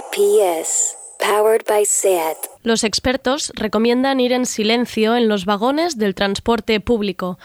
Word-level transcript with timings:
RPS, 0.00 0.96
powered 1.18 1.66
by 1.68 1.84
SAT. 1.84 2.36
Los 2.62 2.84
expertos 2.84 3.52
recomiendan 3.54 4.18
ir 4.18 4.32
en 4.32 4.46
silencio 4.46 5.14
en 5.14 5.28
los 5.28 5.44
vagones 5.44 5.98
del 5.98 6.14
transporte 6.14 6.80
público. 6.80 7.38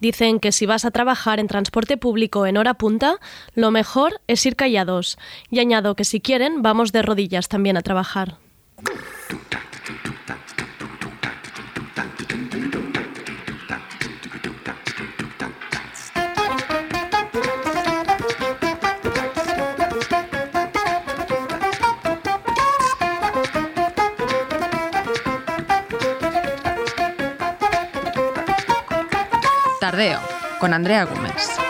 Dicen 0.00 0.40
que 0.40 0.52
si 0.52 0.64
vas 0.64 0.86
a 0.86 0.90
trabajar 0.90 1.38
en 1.38 1.48
transporte 1.48 1.98
público 1.98 2.46
en 2.46 2.56
hora 2.56 2.74
punta, 2.74 3.18
lo 3.54 3.70
mejor 3.70 4.20
es 4.26 4.46
ir 4.46 4.56
callados. 4.56 5.18
Y 5.50 5.58
añado 5.58 5.96
que 5.96 6.04
si 6.04 6.20
quieren, 6.20 6.62
vamos 6.62 6.92
de 6.92 7.02
rodillas 7.02 7.48
también 7.48 7.76
a 7.76 7.82
trabajar. 7.82 8.38
Con 30.60 30.72
Andrea 30.74 31.06
Gómez. 31.06 31.67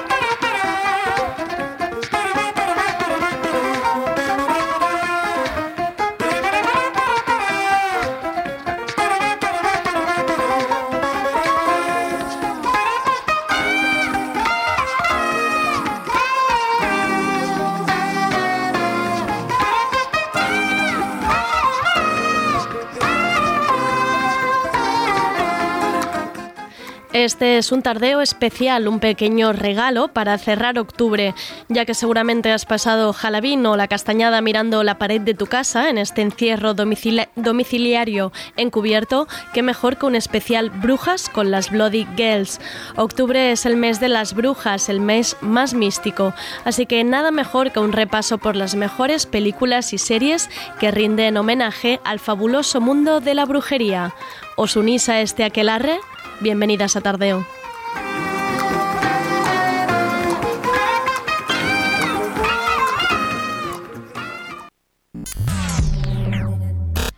Este 27.25 27.59
es 27.59 27.73
un 27.73 27.83
tardeo 27.83 28.21
especial, 28.21 28.87
un 28.87 29.01
pequeño 29.01 29.53
regalo 29.53 30.07
para 30.07 30.39
cerrar 30.39 30.79
octubre, 30.79 31.35
ya 31.69 31.85
que 31.85 31.93
seguramente 31.93 32.53
has 32.53 32.65
pasado 32.65 33.13
Halloween 33.13 33.67
o 33.67 33.77
la 33.77 33.89
castañada 33.89 34.41
mirando 34.41 34.85
la 34.85 34.99
pared 34.99 35.21
de 35.21 35.35
tu 35.35 35.47
casa 35.47 35.91
en 35.91 35.99
este 35.99 36.23
encierro 36.23 36.77
domicili- 36.77 37.27
domiciliario 37.35 38.31
encubierto, 38.57 39.27
qué 39.53 39.65
mejor 39.65 39.97
que 39.97 40.07
un 40.07 40.15
especial 40.15 40.71
Brujas 40.71 41.29
con 41.29 41.51
las 41.51 41.73
Bloody 41.73 42.07
Girls. 42.17 42.61
Octubre 42.95 43.51
es 43.51 43.67
el 43.67 43.77
mes 43.77 43.99
de 43.99 44.09
las 44.09 44.33
brujas, 44.33 44.89
el 44.89 45.01
mes 45.01 45.37
más 45.41 45.75
místico, 45.75 46.35
así 46.65 46.87
que 46.87 47.03
nada 47.03 47.33
mejor 47.33 47.73
que 47.73 47.81
un 47.81 47.91
repaso 47.91 48.39
por 48.39 48.55
las 48.55 48.77
mejores 48.77 49.27
películas 49.27 49.93
y 49.93 49.99
series 49.99 50.49
que 50.79 50.93
rinden 50.93 51.37
homenaje 51.37 51.99
al 52.05 52.21
fabuloso 52.21 52.81
mundo 52.81 53.19
de 53.19 53.35
la 53.35 53.45
brujería. 53.45 54.15
¿Os 54.57 54.77
unís 54.77 55.09
a 55.09 55.21
este 55.21 55.43
aquelarre? 55.43 55.99
Bienvenidas 56.41 56.95
a 56.95 57.01
Tardeo. 57.01 57.45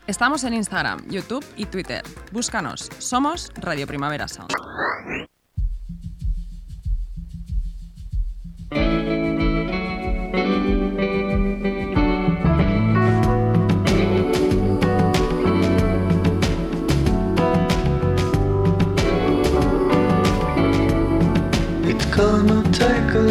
Estamos 0.06 0.42
en 0.44 0.54
Instagram, 0.54 1.08
YouTube 1.08 1.44
y 1.56 1.66
Twitter. 1.66 2.02
Búscanos. 2.32 2.88
Somos 2.98 3.52
Radio 3.56 3.86
Primavera 3.86 4.26
Sound. 4.26 4.50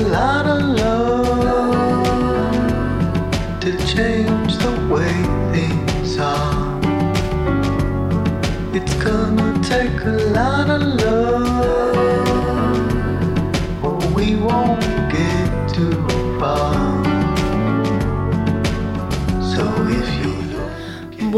Lot 0.10 0.48
of 0.48 0.69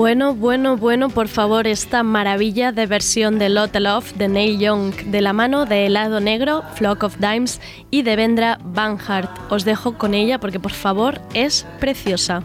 Bueno, 0.01 0.33
bueno, 0.33 0.77
bueno, 0.77 1.09
por 1.09 1.27
favor, 1.27 1.67
esta 1.67 2.01
maravilla 2.01 2.71
de 2.71 2.87
versión 2.87 3.37
de 3.37 3.49
Lot 3.49 3.75
Love 3.75 4.13
de 4.15 4.27
Neil 4.29 4.57
Young, 4.57 4.95
de 4.95 5.21
la 5.21 5.31
mano 5.31 5.67
de 5.67 5.85
Helado 5.85 6.19
Negro, 6.19 6.63
Flock 6.73 7.03
of 7.03 7.17
Dimes 7.19 7.61
y 7.91 8.01
de 8.01 8.15
Vendra 8.15 8.57
Banhart. 8.63 9.29
Os 9.51 9.63
dejo 9.63 9.99
con 9.99 10.15
ella 10.15 10.39
porque, 10.39 10.59
por 10.59 10.71
favor, 10.71 11.21
es 11.35 11.67
preciosa. 11.79 12.41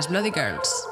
Las 0.00 0.08
Bloody 0.08 0.30
Girls. 0.30 0.89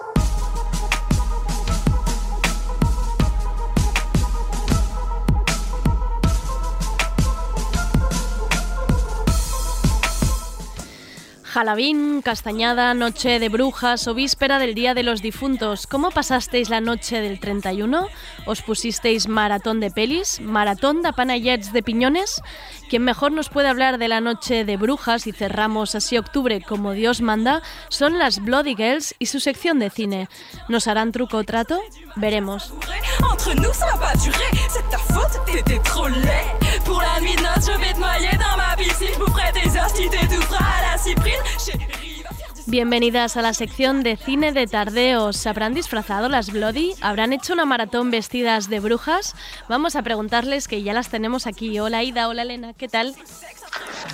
Halloween, 11.59 12.23
Castañada, 12.23 12.95
Noche 12.95 13.41
de 13.41 13.49
Brujas 13.49 14.07
o 14.07 14.15
Víspera 14.15 14.61
del 14.61 14.77
Día 14.77 14.95
de 14.95 15.03
los 15.03 15.23
Difuntos. 15.23 15.89
¿Cómo 15.89 16.13
pasasteis 16.13 16.71
la 16.71 16.81
noche 16.81 17.21
del 17.21 17.41
31? 17.41 18.07
¿Os 18.47 18.63
pusisteis 18.63 19.27
maratón 19.27 19.81
de 19.81 19.91
pelis? 19.91 20.41
¿Maratón 20.41 21.03
de 21.03 21.13
panayets 21.13 21.73
de 21.73 21.83
piñones? 21.83 22.43
Quien 22.89 23.03
mejor 23.03 23.33
nos 23.33 23.49
puede 23.49 23.67
hablar 23.67 23.99
de 23.99 24.07
la 24.07 24.21
Noche 24.21 24.65
de 24.65 24.77
Brujas 24.77 25.27
y 25.27 25.33
cerramos 25.33 25.97
así 25.97 26.17
octubre 26.17 26.63
como 26.63 26.93
Dios 26.93 27.23
manda 27.23 27.61
son 27.89 28.19
las 28.19 28.39
Bloody 28.39 28.77
Girls 28.77 29.17
y 29.19 29.27
su 29.27 29.41
sección 29.41 29.81
de 29.81 29.91
cine. 29.91 30.29
¿Nos 30.69 30.87
harán 30.87 31.11
truco 31.11 31.39
o 31.39 31.45
trato? 31.45 31.81
Veremos. 32.15 32.73
pour 36.98 37.06
la 37.14 37.20
nuit 37.20 37.36
de 37.36 37.42
noces, 37.42 37.70
je 37.72 37.78
vais 37.78 37.92
te 37.92 37.98
noyer 37.98 38.31
dans 38.38 38.56
ma 38.56 38.76
piscine. 38.76 39.09
Je 39.12 39.19
boufferai 39.19 39.53
tes 39.53 39.69
os 39.69 39.92
si 39.94 40.09
t'es 40.09 40.26
tout 40.26 40.54
à 40.54 40.92
la 40.92 40.98
cyprine. 40.98 42.08
Bienvenidas 42.71 43.39
a 43.39 43.41
la 43.41 43.55
sección 43.55 44.03
de 44.03 44.19
cine 44.19 44.53
de 44.53 44.67
tardeo. 44.67 45.33
¿Se 45.33 45.49
habrán 45.49 45.73
disfrazado 45.73 46.29
las 46.29 46.53
Bloody? 46.53 46.93
¿Habrán 47.01 47.33
hecho 47.33 47.55
una 47.55 47.65
maratón 47.65 48.11
vestidas 48.11 48.69
de 48.69 48.79
brujas? 48.79 49.34
Vamos 49.71 49.97
a 49.97 50.03
preguntarles 50.03 50.69
que 50.69 50.83
ya 50.83 50.92
las 50.92 51.09
tenemos 51.09 51.47
aquí. 51.47 51.78
Hola 51.78 52.03
Ida, 52.03 52.28
hola 52.28 52.42
Elena, 52.42 52.75
¿qué 52.75 52.87
tal? 52.87 53.15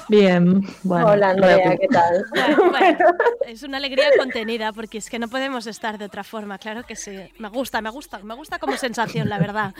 Bien, 0.09 0.63
bueno. 0.85 1.09
Hola 1.09 1.31
Andrea, 1.31 1.77
¿qué 1.77 1.89
tal? 1.89 2.25
Bueno, 2.31 2.71
bueno, 2.71 2.99
es 3.45 3.65
una 3.65 3.79
alegría 3.79 4.07
contenida 4.17 4.73
porque 4.73 4.99
es 4.99 5.11
que 5.11 5.19
no 5.19 5.27
podemos 5.27 5.67
estar 5.67 5.99
de 5.99 6.05
otra 6.05 6.23
forma, 6.23 6.57
claro 6.59 6.85
que 6.85 6.95
sí. 6.95 7.19
Me 7.39 7.49
gusta, 7.49 7.83
me 7.83 7.91
gusta, 7.91 8.21
me 8.21 8.37
gusta 8.37 8.61
como 8.61 8.77
sensación, 8.77 9.29
la 9.29 9.39
verdad. 9.39 9.75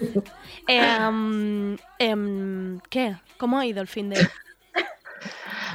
Em, 0.68 1.76
em, 1.98 2.80
¿Qué? 2.88 3.16
¿Cómo 3.36 3.58
ha 3.58 3.66
ido 3.66 3.80
el 3.80 3.88
fin 3.88 4.10
de...? 4.10 4.28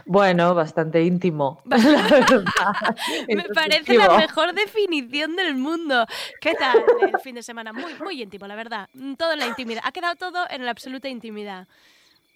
Bueno, 0.08 0.56
bastante 0.56 1.04
íntimo. 1.04 1.62
la 1.66 1.78
verdad. 1.78 2.46
Me 3.28 3.44
parece 3.54 3.98
la 3.98 4.18
mejor 4.18 4.54
definición 4.54 5.36
del 5.36 5.56
mundo. 5.56 6.06
¿Qué 6.42 6.54
tal 6.56 6.84
el 7.02 7.20
fin 7.20 7.36
de 7.36 7.44
semana? 7.44 7.74
Muy, 7.74 7.94
muy 8.04 8.22
íntimo, 8.22 8.48
la 8.48 8.56
verdad. 8.56 8.90
Todo 9.18 9.34
en 9.34 9.40
la 9.40 9.48
intimidad. 9.48 9.82
Ha 9.86 9.92
quedado 9.92 10.16
todo 10.16 10.46
en 10.50 10.66
la 10.66 10.72
absoluta 10.72 11.10
intimidad. 11.10 11.68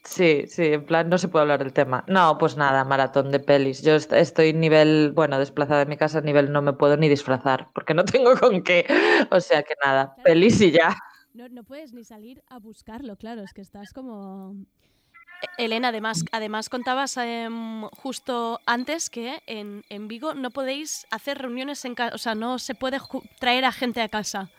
Sí, 0.04 0.46
sí, 0.48 0.64
en 0.74 0.84
plan, 0.86 1.10
no 1.10 1.20
se 1.20 1.28
puede 1.28 1.44
hablar 1.44 1.60
del 1.60 1.74
tema. 1.74 2.04
No, 2.08 2.38
pues 2.40 2.58
nada, 2.58 2.84
maratón 2.84 3.30
de 3.32 3.40
pelis. 3.40 3.84
Yo 3.84 3.94
est- 3.94 4.12
estoy 4.14 4.52
nivel, 4.52 5.12
bueno, 5.14 5.38
desplazada 5.38 5.82
de 5.82 5.86
mi 5.86 5.96
casa, 5.96 6.22
nivel 6.22 6.52
no 6.52 6.64
me 6.64 6.74
puedo 6.74 6.98
ni 6.98 7.08
disfrazar, 7.08 7.70
porque 7.74 7.94
no 7.94 8.04
tengo 8.06 8.36
con 8.36 8.64
qué. 8.64 8.86
O 9.30 9.40
sea 9.40 9.62
que 9.62 9.76
nada, 9.84 10.16
pelis 10.24 10.60
y 10.62 10.72
ya. 10.72 10.96
No, 11.34 11.48
no 11.50 11.64
puedes 11.64 11.94
ni 11.94 12.04
salir 12.04 12.42
a 12.50 12.58
buscarlo, 12.58 13.16
claro, 13.16 13.44
es 13.44 13.54
que 13.54 13.62
estás 13.62 13.94
como... 13.94 14.56
Elena, 15.58 15.90
además, 15.90 16.24
además 16.32 16.70
contabas 16.70 17.18
em, 17.18 17.84
justo 17.98 18.60
antes 18.66 19.10
que 19.10 19.42
en, 19.48 19.84
en 19.90 20.08
Vigo 20.08 20.34
no 20.34 20.52
podéis 20.52 21.06
hacer 21.12 21.38
reuniones 21.40 21.84
en 21.86 21.96
casa, 21.96 22.16
o 22.16 22.18
sea, 22.18 22.36
no 22.36 22.60
se 22.60 22.76
puede 22.76 23.00
traer 23.40 23.66
a 23.66 23.72
gente 23.72 24.02
a 24.02 24.10
casa. 24.10 24.50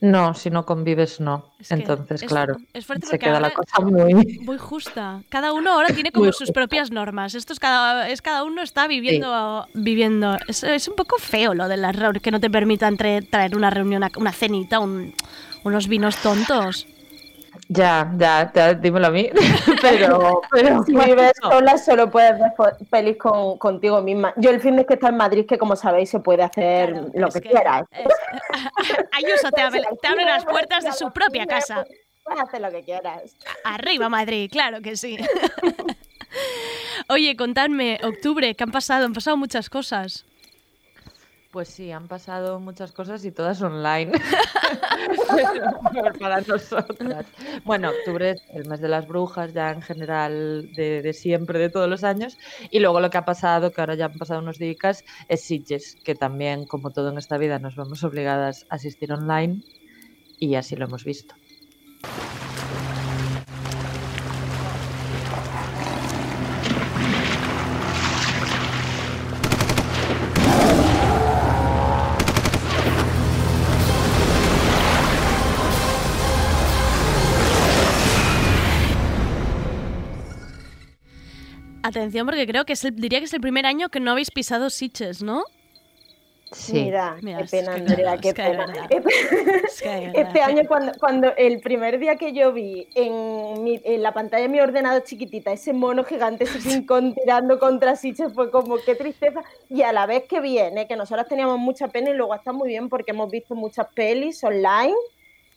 No, 0.00 0.32
si 0.32 0.48
no 0.48 0.64
convives, 0.64 1.20
no. 1.20 1.50
Es 1.58 1.68
que 1.68 1.74
Entonces, 1.74 2.22
es- 2.22 2.28
claro, 2.28 2.56
es 2.72 2.86
fuerte 2.86 3.06
se 3.06 3.18
queda 3.18 3.38
la 3.38 3.50
cosa 3.50 3.80
muy... 3.80 4.14
Muy 4.40 4.56
justa. 4.56 5.22
Cada 5.28 5.52
uno 5.52 5.72
ahora 5.72 5.92
tiene 5.92 6.10
como 6.10 6.32
sus 6.32 6.50
propias 6.52 6.90
normas. 6.90 7.34
Esto 7.34 7.52
es 7.52 7.60
cada, 7.60 8.08
es 8.08 8.22
cada 8.22 8.44
uno 8.44 8.62
está 8.62 8.86
viviendo. 8.86 9.66
viviendo. 9.74 10.38
Es, 10.48 10.64
es 10.64 10.88
un 10.88 10.94
poco 10.96 11.18
feo 11.18 11.52
lo 11.52 11.68
de 11.68 11.76
las 11.76 11.94
reuniones 11.94 12.22
que 12.22 12.30
no 12.30 12.40
te 12.40 12.48
permitan 12.48 12.96
traer, 12.96 13.26
traer 13.26 13.54
una 13.56 13.68
reunión, 13.68 14.02
una 14.16 14.32
cenita, 14.32 14.78
un- 14.80 15.14
unos 15.64 15.86
vinos 15.86 16.16
tontos. 16.16 16.86
Ya, 17.74 18.12
ya, 18.16 18.52
ya, 18.54 18.74
dímelo 18.74 19.08
a 19.08 19.10
mí. 19.10 19.30
pero, 19.82 20.40
pero 20.50 20.84
Si 20.84 20.94
vives 20.94 21.32
sola, 21.42 21.76
solo 21.76 22.10
puedes 22.10 22.38
ver 22.38 22.52
pelis 22.90 23.16
con, 23.16 23.58
contigo 23.58 24.00
misma. 24.00 24.32
Yo 24.36 24.50
el 24.50 24.60
fin 24.60 24.76
de 24.76 24.86
que 24.86 24.94
está 24.94 25.08
en 25.08 25.16
Madrid, 25.16 25.44
que 25.46 25.58
como 25.58 25.74
sabéis, 25.74 26.10
se 26.10 26.20
puede 26.20 26.42
hacer 26.42 26.92
Claro, 26.92 27.10
lo 27.14 27.28
es 27.28 27.34
que, 27.34 27.40
que- 27.40 27.48
quieras. 27.50 27.82
es- 27.90 28.06
Ayuso 29.12 29.50
te 29.50 29.60
abre, 29.60 29.82
te 30.00 30.08
abre 30.08 30.24
las 30.24 30.44
puertas 30.44 30.84
de 30.84 30.92
su 30.92 31.10
propia 31.12 31.46
casa. 31.46 31.84
Puedes 32.22 32.40
hacer 32.42 32.60
lo 32.60 32.70
que 32.70 32.82
quieras. 32.82 33.36
Arriba 33.64 34.08
Madrid, 34.08 34.48
claro 34.50 34.80
que 34.80 34.96
sí. 34.96 35.18
Oye, 37.08 37.36
contadme, 37.36 37.98
octubre, 38.02 38.54
¿qué 38.54 38.64
han 38.64 38.70
pasado? 38.70 39.04
Han 39.04 39.12
pasado 39.12 39.36
muchas 39.36 39.68
cosas. 39.68 40.24
Pues 41.54 41.68
sí, 41.68 41.92
han 41.92 42.08
pasado 42.08 42.58
muchas 42.58 42.90
cosas 42.90 43.24
y 43.24 43.30
todas 43.30 43.62
online. 43.62 44.10
Bueno, 47.64 47.90
octubre 47.90 48.30
es 48.30 48.42
el 48.52 48.66
mes 48.66 48.80
de 48.80 48.88
las 48.88 49.06
brujas, 49.06 49.52
ya 49.52 49.70
en 49.70 49.80
general 49.80 50.72
de, 50.74 51.00
de 51.00 51.12
siempre, 51.12 51.60
de 51.60 51.70
todos 51.70 51.88
los 51.88 52.02
años. 52.02 52.36
Y 52.70 52.80
luego 52.80 52.98
lo 52.98 53.08
que 53.08 53.18
ha 53.18 53.24
pasado, 53.24 53.70
que 53.70 53.80
ahora 53.80 53.94
ya 53.94 54.06
han 54.06 54.18
pasado 54.18 54.40
unos 54.40 54.58
días, 54.58 55.04
es 55.28 55.42
Sitges, 55.42 55.96
que 56.02 56.16
también, 56.16 56.66
como 56.66 56.90
todo 56.90 57.10
en 57.10 57.18
esta 57.18 57.38
vida, 57.38 57.60
nos 57.60 57.76
vemos 57.76 58.02
obligadas 58.02 58.66
a 58.68 58.74
asistir 58.74 59.12
online. 59.12 59.62
Y 60.40 60.56
así 60.56 60.74
lo 60.74 60.86
hemos 60.86 61.04
visto. 61.04 61.36
Atención, 81.86 82.26
porque 82.26 82.46
creo 82.46 82.64
que 82.64 82.72
es 82.72 82.84
el- 82.84 82.96
diría 82.96 83.18
que 83.18 83.26
es 83.26 83.34
el 83.34 83.42
primer 83.42 83.66
año 83.66 83.90
que 83.90 84.00
no 84.00 84.10
habéis 84.12 84.30
pisado 84.30 84.70
Sitges, 84.70 85.22
¿no? 85.22 85.44
Sí. 86.52 86.72
Mira, 86.84 87.16
Mira, 87.20 87.38
qué 87.38 87.44
es 87.44 87.50
pena, 87.50 87.74
que 87.74 87.80
Andrea, 87.80 88.16
qué 88.22 88.32
pena. 88.32 88.66
Este, 88.88 90.12
este 90.14 90.40
año, 90.40 90.62
cuando, 90.68 90.92
cuando 91.00 91.34
el 91.36 91.60
primer 91.60 91.98
día 91.98 92.16
que 92.16 92.32
yo 92.32 92.52
vi 92.52 92.88
en, 92.94 93.62
mi- 93.64 93.80
en 93.84 94.02
la 94.02 94.12
pantalla 94.14 94.44
de 94.44 94.48
mi 94.48 94.60
ordenador 94.60 95.02
chiquitita 95.02 95.52
ese 95.52 95.72
mono 95.72 96.04
gigante 96.04 96.46
Kong 96.86 97.14
tirando 97.22 97.58
contra 97.58 97.96
Sitges 97.96 98.32
fue 98.32 98.50
como 98.50 98.76
qué 98.78 98.94
tristeza. 98.94 99.42
Y 99.68 99.82
a 99.82 99.92
la 99.92 100.06
vez 100.06 100.24
que 100.28 100.40
viene, 100.40 100.86
que 100.86 100.96
nosotros 100.96 101.26
teníamos 101.28 101.58
mucha 101.58 101.88
pena 101.88 102.10
y 102.10 102.14
luego 102.14 102.34
está 102.34 102.52
muy 102.52 102.68
bien 102.68 102.88
porque 102.88 103.10
hemos 103.10 103.30
visto 103.30 103.54
muchas 103.54 103.88
pelis 103.92 104.42
online. 104.44 104.94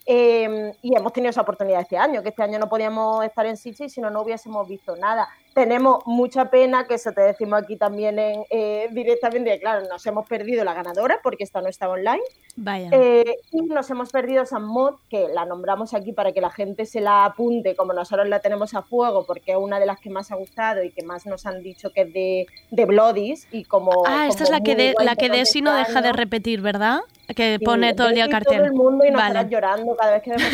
eh, 0.10 0.74
y 0.82 0.96
hemos 0.96 1.12
tenido 1.14 1.30
esa 1.30 1.42
oportunidad 1.42 1.82
este 1.82 1.98
año, 1.98 2.24
que 2.24 2.30
este 2.30 2.42
año 2.42 2.58
no 2.58 2.70
podíamos 2.70 3.24
estar 3.26 3.46
en 3.46 3.56
Sitges 3.58 3.92
y 3.92 3.96
si 3.96 4.02
no, 4.02 4.10
no 4.10 4.22
hubiésemos 4.24 4.68
visto 4.68 4.96
nada. 4.96 5.28
Tenemos 5.58 6.04
mucha 6.06 6.52
pena, 6.52 6.86
que 6.86 6.94
eso 6.94 7.12
te 7.14 7.22
decimos 7.22 7.64
aquí 7.64 7.78
también 7.78 8.20
en, 8.20 8.44
eh, 8.52 8.90
directamente, 8.92 9.60
claro, 9.60 9.88
nos 9.90 10.06
hemos 10.06 10.28
perdido 10.28 10.64
la 10.64 10.76
ganadora 10.76 11.20
porque 11.24 11.44
esta 11.44 11.62
no 11.62 11.68
estaba 11.68 11.94
online. 11.94 12.22
Vaya. 12.56 12.90
Eh, 12.92 13.38
y 13.52 13.64
nos 13.64 13.90
hemos 13.90 14.12
perdido 14.12 14.46
San 14.46 14.64
Mod, 14.64 14.98
que 15.10 15.28
la 15.34 15.46
nombramos 15.46 15.96
aquí 15.96 16.14
para 16.14 16.32
que 16.32 16.42
la 16.42 16.52
gente 16.52 16.86
se 16.86 17.02
la 17.02 17.26
apunte, 17.26 17.76
como 17.76 17.94
nosotros 17.94 18.30
la 18.30 18.40
tenemos 18.40 18.76
a 18.76 18.84
fuego, 18.84 19.26
porque 19.26 19.54
es 19.54 19.58
una 19.58 19.80
de 19.80 19.88
las 19.88 20.00
que 20.00 20.12
más 20.12 20.32
ha 20.32 20.36
gustado 20.36 20.84
y 20.84 20.92
que 20.92 21.02
más 21.02 21.26
nos 21.26 21.48
han 21.48 21.64
dicho 21.64 21.92
que 21.92 22.02
es 22.02 22.14
de, 22.14 22.46
de 22.70 22.86
Bloodies. 22.86 23.48
Y 23.52 23.64
como, 23.64 24.04
ah, 24.06 24.28
esta 24.28 24.44
es 24.44 24.52
la 24.52 24.62
que, 24.62 24.76
de, 24.76 24.94
la 25.04 25.16
que 25.16 25.30
Desi 25.30 25.62
no 25.62 25.74
deja 25.74 26.04
de 26.04 26.14
repetir, 26.14 26.62
¿verdad? 26.62 27.00
Que 27.36 27.58
Sí, 27.60 27.66
pone 27.66 27.94
todo 27.94 28.08
el 28.08 28.16
día 28.16 28.30
cartel. 28.30 28.58
Todo 28.58 28.66
el 28.68 28.74
mundo 28.74 29.04
y 29.04 29.12
Vale. 29.12 29.34
nosotras 29.34 29.50
llorando 29.50 29.96
cada 29.98 30.14
vez 30.14 30.22
que 30.24 30.30
vemos 30.30 30.52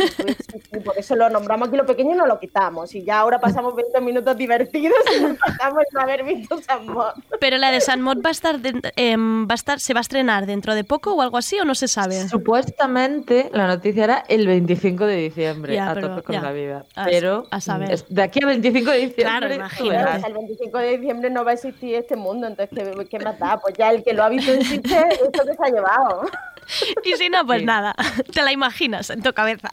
sí, 0.72 0.80
por 0.80 0.98
eso 0.98 1.16
lo 1.16 1.30
nombramos 1.30 1.68
aquí 1.68 1.78
lo 1.78 1.86
pequeño 1.86 2.14
y 2.14 2.18
no 2.18 2.26
lo 2.26 2.40
quitamos. 2.40 2.96
Y 2.96 3.04
ya 3.04 3.20
ahora 3.20 3.40
pasamos 3.40 3.76
20 3.76 4.02
minutos 4.02 4.36
divertidos 4.36 4.93
nos 5.22 6.04
haber 6.04 6.24
visto 6.24 6.62
San 6.62 6.88
Mod. 6.88 7.14
Pero 7.40 7.58
la 7.58 7.72
de 7.72 7.82
San 7.82 8.02
Mod 8.02 8.18
va 8.24 8.30
a 8.30 8.32
estar, 8.32 8.60
de- 8.60 8.92
em, 8.96 9.48
va 9.48 9.54
a 9.54 9.56
estar, 9.56 9.80
se 9.80 9.94
va 9.94 10.00
a 10.00 10.02
estrenar 10.02 10.46
dentro 10.46 10.76
de 10.76 10.84
poco 10.84 11.14
o 11.14 11.22
algo 11.22 11.38
así 11.38 11.60
o 11.60 11.66
no 11.66 11.76
se 11.76 11.88
sabe. 11.88 12.28
Supuestamente 12.28 13.50
la 13.54 13.68
noticia 13.68 14.04
era 14.04 14.24
el 14.28 14.48
25 14.48 15.06
de 15.06 15.16
diciembre, 15.18 15.76
Ya, 15.76 15.92
a 15.92 15.94
pero 15.94 16.10
tope 16.10 16.24
con 16.24 16.36
ya. 16.36 16.42
la 16.42 16.52
vida. 16.52 16.86
A- 16.96 17.06
Pero 17.06 17.46
a 17.52 17.60
saber. 17.62 18.04
de 18.08 18.22
aquí 18.24 18.40
a 18.44 18.48
25 18.48 18.92
de 18.92 18.98
diciembre. 18.98 19.24
Claro, 19.24 19.54
imagínate. 19.54 20.10
Hasta 20.12 20.28
el 20.28 20.34
25 20.34 20.78
de 20.78 20.98
diciembre 20.98 21.30
no 21.30 21.44
va 21.46 21.52
a 21.52 21.54
existir 21.56 21.96
este 21.96 22.16
mundo, 22.16 22.48
entonces 22.48 22.70
¿qué, 22.78 23.06
qué 23.08 23.20
más 23.20 23.38
da? 23.40 23.60
Pues 23.60 23.76
ya 23.78 23.92
el 23.92 24.04
que 24.04 24.14
lo 24.14 24.24
ha 24.24 24.30
visto 24.30 24.52
en 24.52 24.64
Sitges, 24.64 25.06
esto 25.24 25.44
que 25.46 25.54
se 25.54 25.64
ha 25.64 25.70
llevado. 25.70 26.24
Y 27.04 27.12
si 27.18 27.28
no, 27.28 27.46
pues 27.46 27.60
Sí. 27.60 27.66
nada, 27.66 27.94
te 28.34 28.42
la 28.42 28.54
imaginas 28.54 29.10
en 29.10 29.22
tu 29.22 29.34
cabeza. 29.34 29.70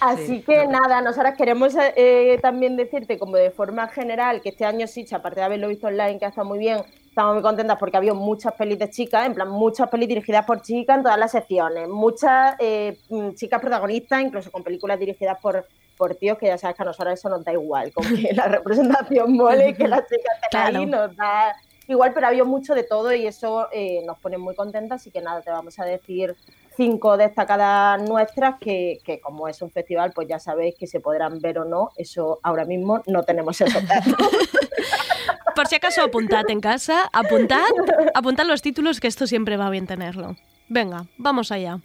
Así 0.00 0.26
Sí, 0.26 0.42
que 0.42 0.66
nada, 0.66 1.00
nosotras 1.02 1.36
queremos 1.36 1.74
eh, 1.96 2.38
también 2.40 2.76
decirte 2.76 3.18
como 3.18 3.36
de 3.36 3.50
forma 3.50 3.86
general 3.88 4.40
que 4.40 4.48
este 4.50 4.64
año 4.64 4.86
Sitges, 4.86 5.12
aparte 5.12 5.40
de 5.40 5.46
haberlo 5.46 5.68
visto 5.68 5.88
online, 5.88 6.18
que 6.18 6.24
ha 6.24 6.28
estado 6.28 6.46
muy 6.48 6.58
bien, 6.58 6.82
estamos 7.06 7.34
muy 7.34 7.42
contentas 7.42 7.76
porque 7.78 7.96
había 7.98 8.14
muchas 8.14 8.54
pelis 8.54 8.78
de 8.78 8.88
chicas, 8.88 9.26
en 9.26 9.34
plan 9.34 9.48
muchas 9.50 9.88
pelis 9.88 10.08
dirigidas 10.08 10.46
por 10.46 10.62
chicas 10.62 10.96
en 10.96 11.02
todas 11.02 11.18
las 11.18 11.30
secciones, 11.32 11.88
muchas 11.88 12.56
eh, 12.58 12.98
mm, 13.10 13.32
chicas 13.34 13.60
protagonistas, 13.60 14.22
incluso 14.22 14.50
con 14.50 14.62
películas 14.62 14.98
dirigidas 14.98 15.38
por, 15.40 15.66
por 15.98 16.14
tíos, 16.14 16.38
que 16.38 16.46
ya 16.46 16.56
sabes 16.56 16.76
que 16.76 16.82
a 16.82 16.86
nosotros 16.86 17.14
eso 17.14 17.28
nos 17.28 17.44
da 17.44 17.52
igual, 17.52 17.92
con 17.92 18.04
que 18.04 18.32
la 18.32 18.46
representación 18.48 19.32
mole 19.34 19.68
y 19.70 19.74
que 19.74 19.86
las 19.86 20.00
chicas 20.08 20.34
estén 20.44 20.48
Claro. 20.50 20.78
ahí, 20.78 20.86
nos 20.86 21.14
da 21.16 21.54
igual, 21.88 22.12
pero 22.14 22.28
había 22.28 22.44
mucho 22.44 22.74
de 22.74 22.84
todo 22.84 23.12
y 23.12 23.26
eso 23.26 23.68
eh, 23.72 24.02
nos 24.06 24.16
pone 24.18 24.38
muy 24.38 24.54
contentas, 24.54 25.00
así 25.02 25.10
que 25.10 25.20
nada, 25.20 25.42
te 25.42 25.50
vamos 25.50 25.78
a 25.78 25.84
decir 25.84 26.36
cinco 26.80 27.18
destacadas 27.18 28.00
nuestras 28.08 28.54
que, 28.58 29.00
que 29.04 29.20
como 29.20 29.48
es 29.48 29.60
un 29.60 29.70
festival, 29.70 30.12
pues 30.14 30.28
ya 30.28 30.38
sabéis 30.38 30.76
que 30.78 30.86
se 30.86 30.98
podrán 30.98 31.38
ver 31.38 31.58
o 31.58 31.66
no, 31.66 31.90
eso 31.94 32.40
ahora 32.42 32.64
mismo 32.64 33.02
no 33.06 33.22
tenemos 33.22 33.58
datos. 33.58 34.14
Por 35.54 35.66
si 35.66 35.74
acaso 35.76 36.02
apuntad 36.02 36.48
en 36.48 36.60
casa, 36.60 37.10
apuntad, 37.12 37.68
apuntad 38.14 38.46
los 38.46 38.62
títulos 38.62 38.98
que 38.98 39.08
esto 39.08 39.26
siempre 39.26 39.58
va 39.58 39.68
bien 39.68 39.86
tenerlo. 39.86 40.36
Venga, 40.70 41.04
vamos 41.18 41.52
allá. 41.52 41.80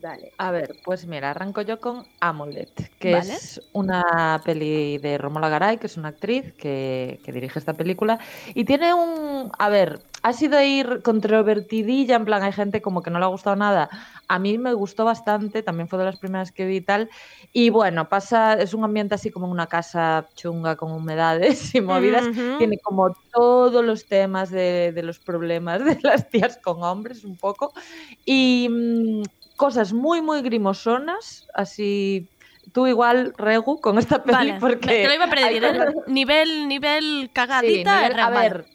Dale. 0.00 0.32
A 0.38 0.50
ver, 0.50 0.76
pues 0.84 1.06
mira, 1.06 1.30
arranco 1.30 1.62
yo 1.62 1.80
con 1.80 2.06
Amulet, 2.20 2.96
que 2.98 3.12
Vale. 3.12 3.34
es 3.34 3.60
una 3.72 4.40
peli 4.44 4.98
de 4.98 5.18
Romola 5.18 5.48
Garay, 5.48 5.78
que 5.78 5.86
es 5.86 5.96
una 5.96 6.08
actriz 6.08 6.54
que, 6.54 7.20
que 7.24 7.32
dirige 7.32 7.58
esta 7.58 7.76
película. 7.76 8.18
Y 8.54 8.64
tiene 8.64 8.94
un. 8.94 9.50
A 9.58 9.68
ver, 9.68 10.00
ha 10.22 10.32
sido 10.32 10.60
ir 10.62 11.02
controvertidilla, 11.02 12.16
en 12.16 12.24
plan, 12.24 12.42
hay 12.42 12.52
gente 12.52 12.82
como 12.82 13.02
que 13.02 13.10
no 13.10 13.18
le 13.18 13.24
ha 13.24 13.28
gustado 13.28 13.56
nada. 13.56 13.88
A 14.26 14.38
mí 14.38 14.58
me 14.58 14.72
gustó 14.72 15.04
bastante, 15.04 15.62
también 15.62 15.88
fue 15.88 15.98
de 15.98 16.04
las 16.04 16.16
primeras 16.16 16.52
que 16.52 16.66
vi 16.66 16.76
y 16.76 16.80
tal. 16.80 17.08
Y 17.52 17.70
bueno, 17.70 18.08
pasa, 18.08 18.54
es 18.54 18.74
un 18.74 18.84
ambiente 18.84 19.14
así 19.14 19.30
como 19.30 19.48
una 19.48 19.68
casa 19.68 20.28
chunga 20.34 20.76
con 20.76 20.92
humedades 20.92 21.74
y 21.74 21.80
movidas. 21.80 22.26
Ujú. 22.26 22.58
Tiene 22.58 22.78
como 22.82 23.12
todos 23.32 23.84
los 23.84 24.06
temas 24.06 24.50
de, 24.50 24.92
de 24.92 25.02
los 25.02 25.20
problemas 25.20 25.84
de 25.84 25.98
las 26.02 26.28
tías 26.28 26.58
con 26.62 26.82
hombres, 26.82 27.24
un 27.24 27.36
poco. 27.36 27.72
Y 28.24 28.68
mm, 28.70 29.22
cosas 29.58 29.92
muy, 29.92 30.22
muy 30.22 30.40
grimosonas, 30.40 31.46
así. 31.52 32.30
Tú 32.72 32.86
igual, 32.86 33.34
Regu, 33.36 33.80
con 33.80 33.98
esta 33.98 34.22
peli, 34.22 34.32
Vale, 34.36 34.56
porque... 34.60 35.02
te 35.02 35.06
lo 35.08 35.14
iba 35.14 35.24
a 35.26 35.30
pedir. 35.30 35.64
¿eh? 35.64 35.72
Nivel, 36.06 36.68
nivel 36.68 37.24
Sí, 37.24 37.28
cagadita. 37.32 38.08
nivel- 38.08 38.20
a 38.20 38.30
ver, 38.30 38.66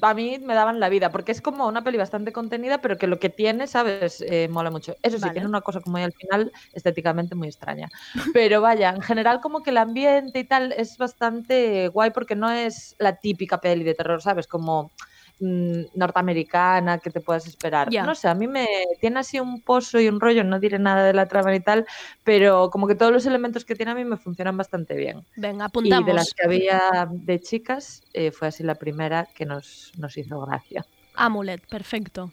a 0.00 0.14
mí 0.14 0.38
me 0.40 0.54
daban 0.54 0.80
la 0.80 0.88
vida, 0.88 1.10
porque 1.10 1.32
es 1.32 1.40
como 1.42 1.66
una 1.66 1.84
peli 1.84 1.98
bastante 1.98 2.32
contenida, 2.32 2.80
pero 2.80 2.96
que 2.98 3.06
lo 3.06 3.18
que 3.18 3.28
tiene, 3.28 3.66
¿sabes? 3.66 4.20
Eh, 4.20 4.48
mola 4.48 4.70
mucho. 4.70 4.96
Eso 5.02 5.18
sí, 5.18 5.22
Vale. 5.22 5.34
tiene 5.34 5.48
una 5.48 5.60
cosa 5.60 5.80
como 5.80 5.98
al 5.98 6.12
final, 6.12 6.52
estéticamente 6.72 7.34
muy 7.34 7.48
extraña. 7.48 7.88
Pero 8.32 8.60
vaya, 8.60 8.90
en 8.90 9.02
general 9.02 9.40
como 9.40 9.62
que 9.62 9.70
el 9.70 9.78
ambiente 9.78 10.40
y 10.40 10.44
tal 10.44 10.72
es 10.72 10.96
bastante 10.98 11.88
guay 11.88 12.10
porque 12.10 12.34
no 12.34 12.50
es 12.50 12.94
la 12.98 13.16
típica 13.16 13.60
peli 13.60 13.84
de 13.84 13.94
terror, 13.94 14.22
¿sabes? 14.22 14.46
Como 14.46 14.92
mm, 15.40 15.82
norteamericana 15.94 16.98
que 16.98 17.10
te 17.10 17.20
puedas 17.20 17.46
esperar. 17.46 17.88
Ya. 17.90 18.04
No 18.04 18.14
sé, 18.14 18.28
a 18.28 18.34
mí 18.34 18.46
me 18.48 18.66
tiene 19.00 19.20
así 19.20 19.38
un 19.40 19.62
pozo 19.62 20.00
y 20.00 20.08
un 20.08 20.20
rollo, 20.20 20.42
no 20.44 20.58
diré 20.60 20.78
nada 20.78 21.04
de 21.04 21.12
la 21.14 21.26
trama 21.28 21.54
y 21.54 21.60
tal, 21.60 21.86
pero 22.24 22.70
como 22.70 22.86
que 22.88 22.94
todos 22.94 23.12
los 23.12 23.26
elementos 23.26 23.64
que 23.64 23.74
tiene 23.74 23.92
a 23.92 23.94
mí 23.94 24.04
me 24.04 24.16
funcionan 24.16 24.56
bastante 24.56 24.94
bien. 24.94 25.24
Venga, 25.36 25.64
Y 25.64 25.68
apuntamos. 25.68 26.06
de 26.06 26.14
las 26.14 26.34
que 26.34 26.44
había 26.46 27.08
de 27.10 27.40
chicas, 27.40 28.02
eh, 28.12 28.30
fue 28.32 28.48
así 28.48 28.62
la 28.62 28.74
primera 28.76 29.28
que 29.34 29.46
nos, 29.46 29.92
nos 29.98 30.16
hizo 30.16 30.40
gracia. 30.40 30.84
Amulet, 31.14 31.66
perfecto. 31.68 32.32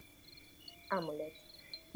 Amulet. 0.89 1.34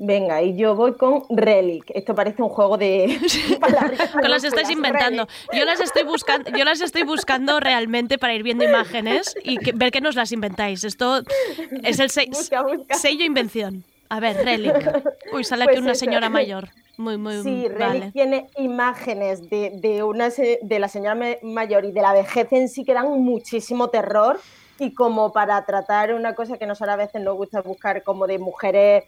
Venga, 0.01 0.41
y 0.41 0.55
yo 0.55 0.75
voy 0.75 0.93
con 0.93 1.23
Relic. 1.29 1.91
Esto 1.93 2.15
parece 2.15 2.41
un 2.41 2.47
juego 2.47 2.77
de 2.77 3.19
Que 4.21 4.29
las 4.29 4.43
estáis 4.45 4.69
inventando. 4.69 5.27
Yo 5.51 5.65
las 5.65 5.81
estoy 5.81 6.03
buscando, 6.03 6.49
yo 6.57 6.63
las 6.63 6.79
estoy 6.79 7.03
buscando 7.03 7.59
realmente 7.59 8.17
para 8.17 8.33
ir 8.33 8.41
viendo 8.43 8.63
imágenes 8.63 9.35
y 9.43 9.57
que- 9.57 9.73
ver 9.73 9.91
que 9.91 9.99
nos 9.99 10.15
las 10.15 10.31
inventáis. 10.31 10.85
Esto 10.85 11.21
es 11.83 11.99
el 11.99 12.09
se- 12.09 12.27
Busca, 12.27 12.61
busca. 12.63 12.95
sello 12.95 13.25
invención. 13.25 13.83
A 14.07 14.21
ver, 14.21 14.37
Relic. 14.37 14.73
Uy, 15.33 15.43
sale 15.43 15.65
Pues 15.65 15.75
aquí 15.75 15.83
una 15.83 15.91
eso. 15.91 15.99
señora 15.99 16.29
mayor. 16.29 16.69
Muy, 16.95 17.17
muy 17.17 17.43
Sí, 17.43 17.67
Relic 17.67 17.77
vale. 17.79 18.11
tiene 18.13 18.47
imágenes 18.57 19.49
de, 19.49 19.71
de, 19.75 20.01
una, 20.03 20.29
de 20.29 20.79
la 20.79 20.87
señora 20.87 21.17
mayor 21.43 21.83
y 21.83 21.91
de 21.91 22.01
la 22.01 22.13
vejez 22.13 22.47
en 22.53 22.69
sí 22.69 22.85
que 22.85 22.93
dan 22.93 23.09
muchísimo 23.21 23.89
terror 23.89 24.39
y 24.79 24.93
como 24.93 25.33
para 25.33 25.65
tratar 25.65 26.13
una 26.13 26.35
cosa 26.35 26.57
que 26.57 26.65
nos 26.65 26.81
a 26.81 26.95
veces 26.95 27.21
nos 27.21 27.35
gusta 27.35 27.61
buscar 27.61 28.01
como 28.03 28.27
de 28.27 28.39
mujeres, 28.39 29.03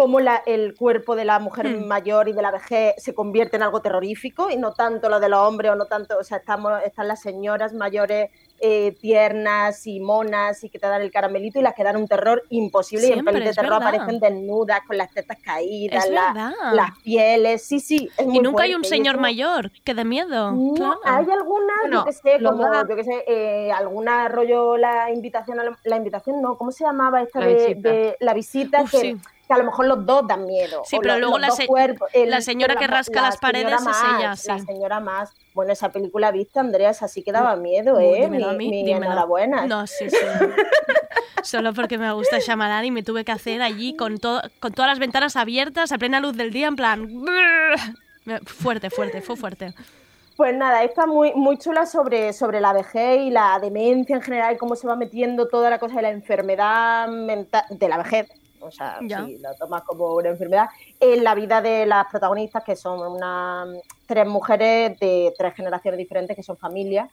cómo 0.00 0.18
la- 0.18 0.42
el 0.46 0.74
cuerpo 0.76 1.14
de 1.14 1.26
la 1.26 1.38
mujer 1.40 1.68
Hmm. 1.68 1.86
mayor 1.86 2.26
y 2.30 2.32
de 2.32 2.40
la 2.40 2.50
vejez 2.50 2.94
se 2.96 3.12
convierte 3.14 3.56
en 3.56 3.62
algo 3.62 3.82
terrorífico 3.82 4.48
y 4.48 4.56
no 4.56 4.72
tanto 4.72 5.10
lo 5.10 5.20
de 5.20 5.28
los 5.28 5.40
hombres 5.40 5.72
o 5.72 5.74
no 5.74 5.84
tanto, 5.84 6.16
o 6.18 6.24
sea, 6.24 6.38
estamos, 6.38 6.72
están 6.86 7.06
las 7.06 7.20
señoras 7.20 7.74
mayores 7.74 8.30
eh, 8.62 8.94
tiernas 9.00 9.86
y 9.86 10.00
monas 10.00 10.62
y 10.64 10.68
que 10.70 10.78
te 10.78 10.86
dan 10.86 11.00
el 11.02 11.10
caramelito 11.10 11.58
y 11.58 11.62
las 11.62 11.74
que 11.74 11.82
dan 11.84 11.96
un 11.96 12.06
terror 12.06 12.42
imposible 12.50 13.08
y 13.08 13.12
en 13.12 13.24
pelis 13.24 13.44
de 13.44 13.52
terror 13.54 13.70
verdad. 13.80 13.88
aparecen 13.88 14.20
desnudas 14.20 14.80
con 14.86 14.96
las 14.98 15.10
tetas 15.12 15.38
caídas, 15.42 16.08
la- 16.10 16.52
las 16.72 16.90
pieles, 17.02 17.62
sí, 17.66 17.80
sí. 17.80 18.08
Es 18.18 18.24
Y 18.26 18.28
muy 18.28 18.40
nunca 18.40 18.62
hay 18.64 18.74
un 18.74 18.84
señor 18.84 19.14
eso- 19.16 19.22
mayor 19.22 19.70
que 19.84 19.94
de 19.94 20.04
miedo. 20.04 20.52
No, 20.52 20.74
claro. 20.74 21.00
hay 21.04 21.30
alguna, 21.30 21.72
Bueno, 21.82 21.96
yo 22.00 22.04
que 22.06 22.12
sé, 22.12 22.42
como, 22.42 22.62
da- 22.70 22.86
yo 22.88 22.96
que 22.96 23.04
sé, 23.04 23.24
eh, 23.26 23.72
alguna 23.72 24.28
rollo 24.28 24.76
la 24.78 25.10
invitación, 25.10 25.58
a 25.60 25.64
la, 25.64 25.78
la 25.84 25.96
invitación 25.96 26.40
no, 26.42 26.56
¿cómo 26.58 26.70
se 26.70 26.84
llamaba 26.84 27.22
esta 27.22 27.40
La 27.40 27.46
de, 27.46 27.54
visita. 27.54 27.88
de 27.90 28.16
la 28.20 28.34
visita? 28.34 28.82
Uf, 28.82 28.90
que, 28.90 28.98
sí. 29.00 29.16
Que 29.50 29.54
a 29.54 29.58
lo 29.58 29.64
mejor 29.64 29.86
los 29.86 30.06
dos 30.06 30.26
dan 30.28 30.46
miedo. 30.46 30.82
Sí, 30.84 30.98
pero 31.02 31.18
luego 31.18 31.32
los 31.32 31.40
la 31.40 31.46
dos 31.48 31.56
se- 31.56 31.66
cuerpos, 31.66 32.08
el- 32.12 32.30
la 32.30 32.40
señora 32.40 32.76
que 32.76 32.86
la- 32.86 32.94
rasca 32.98 33.20
la 33.20 33.26
las 33.28 33.36
paredes 33.38 33.72
es 33.72 33.96
ella, 34.16 34.36
sí. 34.36 34.48
La 34.48 34.58
señora 34.60 35.00
más. 35.00 35.32
Bueno, 35.54 35.72
esa 35.72 35.88
película 35.90 36.30
viste, 36.30 36.60
Andrea, 36.60 36.90
esa 36.90 37.08
sí 37.08 37.22
que 37.24 37.32
daba 37.32 37.56
miedo, 37.56 37.96
Uy, 37.96 38.04
¿eh? 38.04 38.20
dímelo 38.26 38.50
a 38.50 38.52
Mi, 38.52 38.58
mí, 38.58 38.70
mi 38.70 38.84
dímelo. 38.84 39.06
enhorabuena. 39.06 39.66
No, 39.66 39.86
sí, 39.88 40.08
sí. 40.08 40.16
Solo 41.42 41.72
porque 41.74 41.98
me 41.98 42.12
gusta 42.12 42.38
Shyamalan 42.38 42.84
y 42.84 42.90
me 42.92 43.02
tuve 43.02 43.24
que 43.24 43.32
hacer 43.32 43.60
allí 43.62 43.96
con, 43.96 44.18
to- 44.18 44.42
con 44.60 44.72
todas 44.72 44.90
las 44.90 44.98
ventanas 45.00 45.34
abiertas 45.36 45.90
a 45.90 45.98
plena 45.98 46.20
luz 46.20 46.36
del 46.36 46.52
día, 46.52 46.68
en 46.68 46.76
plan... 46.76 47.08
Fuerte, 48.46 48.90
fuerte, 48.90 49.20
fue 49.22 49.36
fuerte. 49.36 49.74
Pues 50.36 50.54
nada, 50.54 50.84
está 50.84 51.06
muy, 51.06 51.32
muy 51.34 51.58
chula 51.58 51.84
sobre, 51.86 52.32
sobre 52.32 52.60
la 52.60 52.72
vejez 52.72 53.20
y 53.20 53.30
la 53.30 53.58
demencia 53.60 54.14
en 54.16 54.22
general, 54.22 54.56
cómo 54.56 54.76
se 54.76 54.86
va 54.86 54.96
metiendo 54.96 55.48
toda 55.48 55.68
la 55.68 55.78
cosa 55.78 55.96
de 55.96 56.02
la 56.02 56.10
enfermedad 56.10 57.08
mental, 57.08 57.64
de 57.70 57.88
la 57.88 57.98
vejez, 57.98 58.28
o 58.60 58.70
sea, 58.70 58.98
Ya. 59.02 59.24
si 59.24 59.38
lo 59.38 59.54
tomas 59.54 59.82
como 59.84 60.14
una 60.14 60.28
enfermedad, 60.30 60.68
en 60.98 61.24
la 61.24 61.34
vida 61.34 61.60
de 61.60 61.86
las 61.86 62.06
protagonistas, 62.06 62.62
que 62.64 62.76
son 62.76 63.00
una, 63.00 63.66
tres 64.06 64.26
mujeres 64.26 64.98
de 64.98 65.32
tres 65.36 65.54
generaciones 65.54 65.98
diferentes, 65.98 66.36
que 66.36 66.42
son 66.42 66.56
familias, 66.56 67.08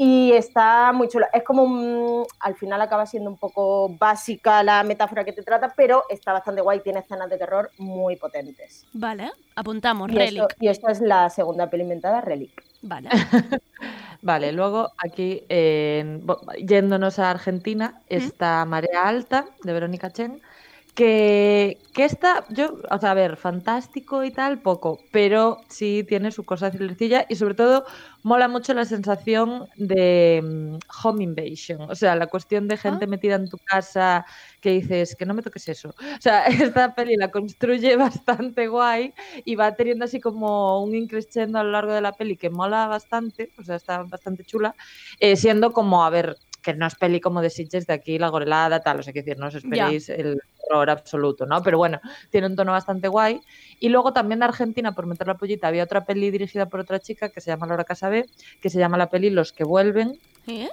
y 0.00 0.30
está 0.32 0.92
muy 0.92 1.08
chula. 1.08 1.28
Es 1.32 1.42
como, 1.42 1.64
un- 1.64 2.24
al 2.40 2.54
final 2.54 2.80
acaba 2.80 3.04
siendo 3.04 3.30
un 3.30 3.36
poco 3.36 3.88
básica 3.98 4.62
la 4.62 4.84
metáfora 4.84 5.24
que 5.24 5.32
te 5.32 5.42
trata, 5.42 5.74
pero 5.76 6.04
está 6.08 6.32
bastante 6.32 6.60
guay, 6.60 6.80
tiene 6.80 7.00
escenas 7.00 7.28
de 7.28 7.36
terror 7.36 7.72
muy 7.78 8.14
potentes. 8.14 8.86
Vale, 8.92 9.32
apuntamos, 9.56 10.08
Y, 10.10 10.14
Relic. 10.16 10.42
esto- 10.42 10.54
y 10.60 10.68
esta 10.68 10.92
es 10.92 11.00
la 11.00 11.28
segunda 11.30 11.68
peli 11.68 11.82
inventada, 11.82 12.20
Relic. 12.20 12.64
Vale. 12.80 13.08
Vale, 14.22 14.52
luego 14.52 14.90
aquí, 14.98 15.44
en- 15.48 16.24
bo- 16.26 16.40
yéndonos 16.58 17.18
a 17.18 17.30
Argentina, 17.30 18.02
está 18.08 18.64
Marea 18.64 19.06
Alta, 19.08 19.46
de 19.62 19.72
Verónica 19.72 20.10
Chen, 20.12 20.40
que, 20.98 21.86
que 21.94 22.04
está, 22.04 22.44
yo, 22.50 22.74
o 22.90 22.98
sea, 22.98 23.12
a 23.12 23.14
ver, 23.14 23.36
fantástico 23.36 24.24
y 24.24 24.32
tal, 24.32 24.62
poco, 24.62 25.06
pero 25.12 25.64
sí 25.68 26.04
tiene 26.08 26.32
su 26.32 26.44
cosa 26.44 26.72
cilercilla 26.72 27.24
y 27.28 27.36
sobre 27.36 27.54
todo 27.54 27.84
mola 28.24 28.48
mucho 28.48 28.74
la 28.74 28.84
sensación 28.84 29.68
de 29.76 30.40
mm, 30.42 30.78
home 31.04 31.22
invasion, 31.22 31.82
o 31.88 31.94
sea, 31.94 32.16
la 32.16 32.26
cuestión 32.26 32.66
de 32.66 32.76
gente 32.78 33.04
Ah. 33.04 33.08
metida 33.08 33.36
en 33.36 33.48
tu 33.48 33.58
casa 33.60 34.26
que 34.60 34.70
dices 34.72 35.14
que 35.16 35.24
no 35.24 35.34
me 35.34 35.42
toques 35.42 35.68
eso. 35.68 35.90
O 35.90 36.20
sea, 36.20 36.46
esta 36.74 36.94
peli 36.96 37.14
la 37.16 37.30
construye 37.30 37.96
bastante 38.50 38.66
guay 38.66 39.14
y 39.44 39.54
va 39.54 39.76
teniendo 39.76 40.04
así 40.06 40.18
como 40.20 40.82
un 40.82 40.96
increscendo 40.96 41.60
a 41.60 41.64
lo 41.64 41.70
largo 41.70 41.92
de 41.92 42.00
la 42.00 42.16
peli 42.16 42.36
que 42.36 42.50
mola 42.50 42.88
bastante, 42.88 43.52
o 43.56 43.62
sea, 43.62 43.76
está 43.76 44.02
bastante 44.02 44.44
chula, 44.44 44.74
eh, 45.20 45.36
siendo 45.36 45.72
como, 45.72 46.04
a 46.04 46.10
ver, 46.10 46.40
que 46.68 46.74
no 46.74 46.86
es 46.86 46.96
peli 46.96 47.18
como 47.18 47.40
de 47.40 47.48
Sitges 47.48 47.86
de 47.86 47.94
aquí, 47.94 48.18
la 48.18 48.28
gorelada, 48.28 48.80
tal, 48.80 49.00
o 49.00 49.02
sea, 49.02 49.14
que 49.14 49.22
decir, 49.22 49.38
no 49.38 49.46
os 49.46 49.54
esperéis 49.54 50.10
el 50.10 50.38
horror 50.68 50.90
absoluto, 50.90 51.46
¿no? 51.46 51.62
Pero 51.62 51.78
bueno, 51.78 51.98
tiene 52.28 52.46
un 52.46 52.56
tono 52.56 52.72
bastante 52.72 53.08
guay. 53.08 53.40
Y 53.80 53.88
luego 53.88 54.12
también 54.12 54.40
de 54.40 54.44
Argentina, 54.44 54.92
por 54.92 55.06
meter 55.06 55.26
la 55.26 55.38
pollita, 55.38 55.68
había 55.68 55.84
otra 55.84 56.04
peli 56.04 56.30
dirigida 56.30 56.66
por 56.66 56.80
otra 56.80 57.00
chica 57.00 57.30
que 57.30 57.40
se 57.40 57.50
llama 57.50 57.66
Laura 57.66 57.84
Casabé, 57.84 58.26
que 58.60 58.68
se 58.68 58.78
llama 58.78 58.98
la 58.98 59.08
peli 59.08 59.30
Los 59.30 59.54
que 59.54 59.64
vuelven, 59.64 60.18
¿Eh? 60.46 60.68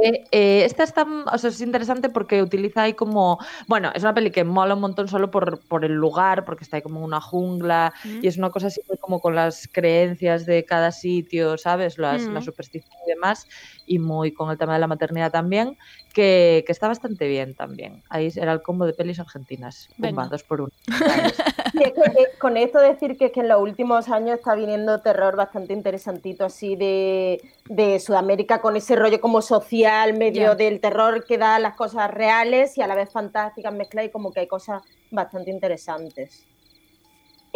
Que, 0.00 0.24
eh, 0.32 0.64
esta 0.64 0.82
está, 0.82 1.06
o 1.32 1.38
sea, 1.38 1.50
es 1.50 1.60
interesante 1.60 2.08
porque 2.08 2.42
utiliza 2.42 2.82
ahí 2.82 2.94
como, 2.94 3.38
bueno, 3.68 3.92
es 3.94 4.02
una 4.02 4.14
peli 4.14 4.30
que 4.30 4.44
mola 4.44 4.74
un 4.74 4.80
montón 4.80 5.08
solo 5.08 5.30
por, 5.30 5.60
por 5.66 5.84
el 5.84 5.92
lugar, 5.92 6.44
porque 6.44 6.64
está 6.64 6.78
ahí 6.78 6.82
como 6.82 7.04
una 7.04 7.20
jungla 7.20 7.92
y 8.04 8.26
es 8.26 8.38
una 8.38 8.50
cosa 8.50 8.66
así 8.66 8.80
muy 8.88 8.98
como 8.98 9.20
con 9.20 9.34
las 9.34 9.68
creencias 9.70 10.46
de 10.46 10.64
cada 10.64 10.90
sitio, 10.90 11.56
¿sabes? 11.58 11.96
Las, 11.98 12.24
Mm. 12.28 12.34
la 12.34 12.42
superstición 12.42 12.92
y 13.06 13.10
demás, 13.10 13.46
y 13.86 13.98
muy 13.98 14.32
con 14.32 14.50
el 14.50 14.58
tema 14.58 14.74
de 14.74 14.80
la 14.80 14.86
maternidad 14.86 15.30
también, 15.30 15.76
que, 16.12 16.62
que 16.66 16.72
está 16.72 16.88
bastante 16.88 17.26
bien 17.26 17.54
también. 17.54 18.02
Ahí 18.08 18.32
era 18.36 18.52
el 18.52 18.62
combo 18.62 18.86
de 18.86 18.92
pelis 18.92 19.18
argentinas. 19.20 19.88
Pumba, 20.00 20.28
dos 20.28 20.42
por 20.42 20.60
uno. 20.62 20.72
Y 21.74 21.82
es 21.82 21.92
que, 21.92 22.38
con 22.38 22.56
esto 22.56 22.78
decir 22.78 23.16
que 23.16 23.26
es 23.26 23.32
que 23.32 23.40
en 23.40 23.48
los 23.48 23.60
últimos 23.60 24.08
años 24.08 24.38
está 24.38 24.54
viniendo 24.54 25.00
terror 25.00 25.34
bastante 25.34 25.72
interesantito 25.72 26.44
así 26.44 26.76
de, 26.76 27.42
de 27.68 27.98
Sudamérica 27.98 28.60
con 28.60 28.76
ese 28.76 28.94
rollo 28.94 29.20
como 29.20 29.42
social, 29.42 29.83
medio 30.12 30.42
Ya. 30.42 30.54
del 30.54 30.80
terror 30.80 31.24
que 31.24 31.38
da 31.38 31.58
las 31.58 31.74
cosas 31.74 32.10
reales 32.10 32.76
y 32.78 32.82
a 32.82 32.86
la 32.86 32.94
vez 32.94 33.10
fantásticas 33.10 33.72
mezcladas 33.72 34.08
y 34.08 34.12
como 34.12 34.32
que 34.32 34.40
hay 34.40 34.46
cosas 34.46 34.82
bastante 35.10 35.50
interesantes. 35.50 36.46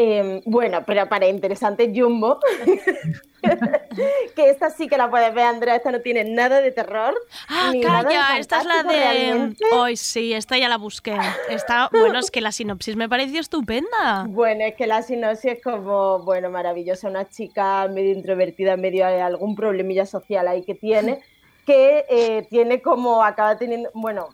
Em, 0.00 0.40
bueno, 0.44 0.84
pero 0.86 1.08
para 1.08 1.26
interesante 1.26 1.92
Jumbo, 1.92 2.38
que 4.36 4.50
esta 4.50 4.70
sí 4.70 4.86
que 4.86 4.96
la 4.96 5.10
puedes 5.10 5.34
ver, 5.34 5.44
Andrea, 5.44 5.74
esta 5.74 5.90
no 5.90 6.00
tiene 6.00 6.22
nada 6.22 6.60
de 6.60 6.70
terror. 6.70 7.14
Ah, 7.48 7.70
ni 7.72 7.80
nada 7.80 8.04
de 8.04 8.14
calla, 8.14 8.38
esta 8.38 8.60
es 8.60 8.64
la 8.64 8.82
de... 8.84 9.56
Hoy 9.72 9.96
sí, 9.96 10.34
esta 10.34 10.56
ya 10.56 10.68
la 10.68 10.76
busqué. 10.76 11.16
Está... 11.48 11.88
Bueno, 11.90 12.20
es 12.20 12.30
que 12.30 12.40
la 12.40 12.52
sinopsis 12.52 12.94
me 12.94 13.08
pareció 13.08 13.40
estupenda. 13.40 14.24
Bueno, 14.28 14.64
es 14.66 14.76
que 14.76 14.86
la 14.86 15.02
sinopsis 15.02 15.54
es 15.54 15.62
como, 15.64 16.20
bueno, 16.20 16.48
maravillosa, 16.48 17.08
una 17.08 17.28
chica 17.28 17.88
medio 17.88 18.12
introvertida, 18.12 18.76
medio 18.76 19.04
de 19.06 19.20
algún 19.20 19.56
problemilla 19.56 20.06
social 20.06 20.46
ahí 20.46 20.62
que 20.62 20.76
tiene, 20.76 21.22
que 21.68 22.06
eh, 22.08 22.46
tiene 22.48 22.80
como, 22.80 23.22
acaba 23.22 23.58
teniendo, 23.58 23.90
bueno, 23.92 24.28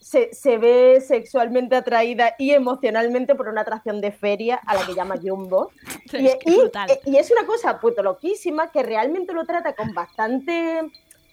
se, 0.00 0.32
se 0.32 0.56
ve 0.56 1.02
sexualmente 1.06 1.76
atraída 1.76 2.34
y 2.38 2.52
emocionalmente 2.52 3.34
por 3.34 3.48
una 3.48 3.60
atracción 3.60 4.00
de 4.00 4.10
feria 4.10 4.58
a 4.64 4.74
la 4.74 4.86
que 4.86 4.94
llama 4.94 5.16
Jumbo. 5.22 5.70
Y, 6.06 6.24
que 6.38 6.38
y- 6.46 6.56
brutal. 6.56 6.88
y 7.04 7.18
es 7.18 7.30
una 7.30 7.44
cosa 7.44 7.78
puto 7.78 8.02
loquísima 8.02 8.70
que 8.72 8.82
realmente 8.82 9.34
lo 9.34 9.44
trata 9.44 9.74
con 9.74 9.92
bastante 9.92 10.90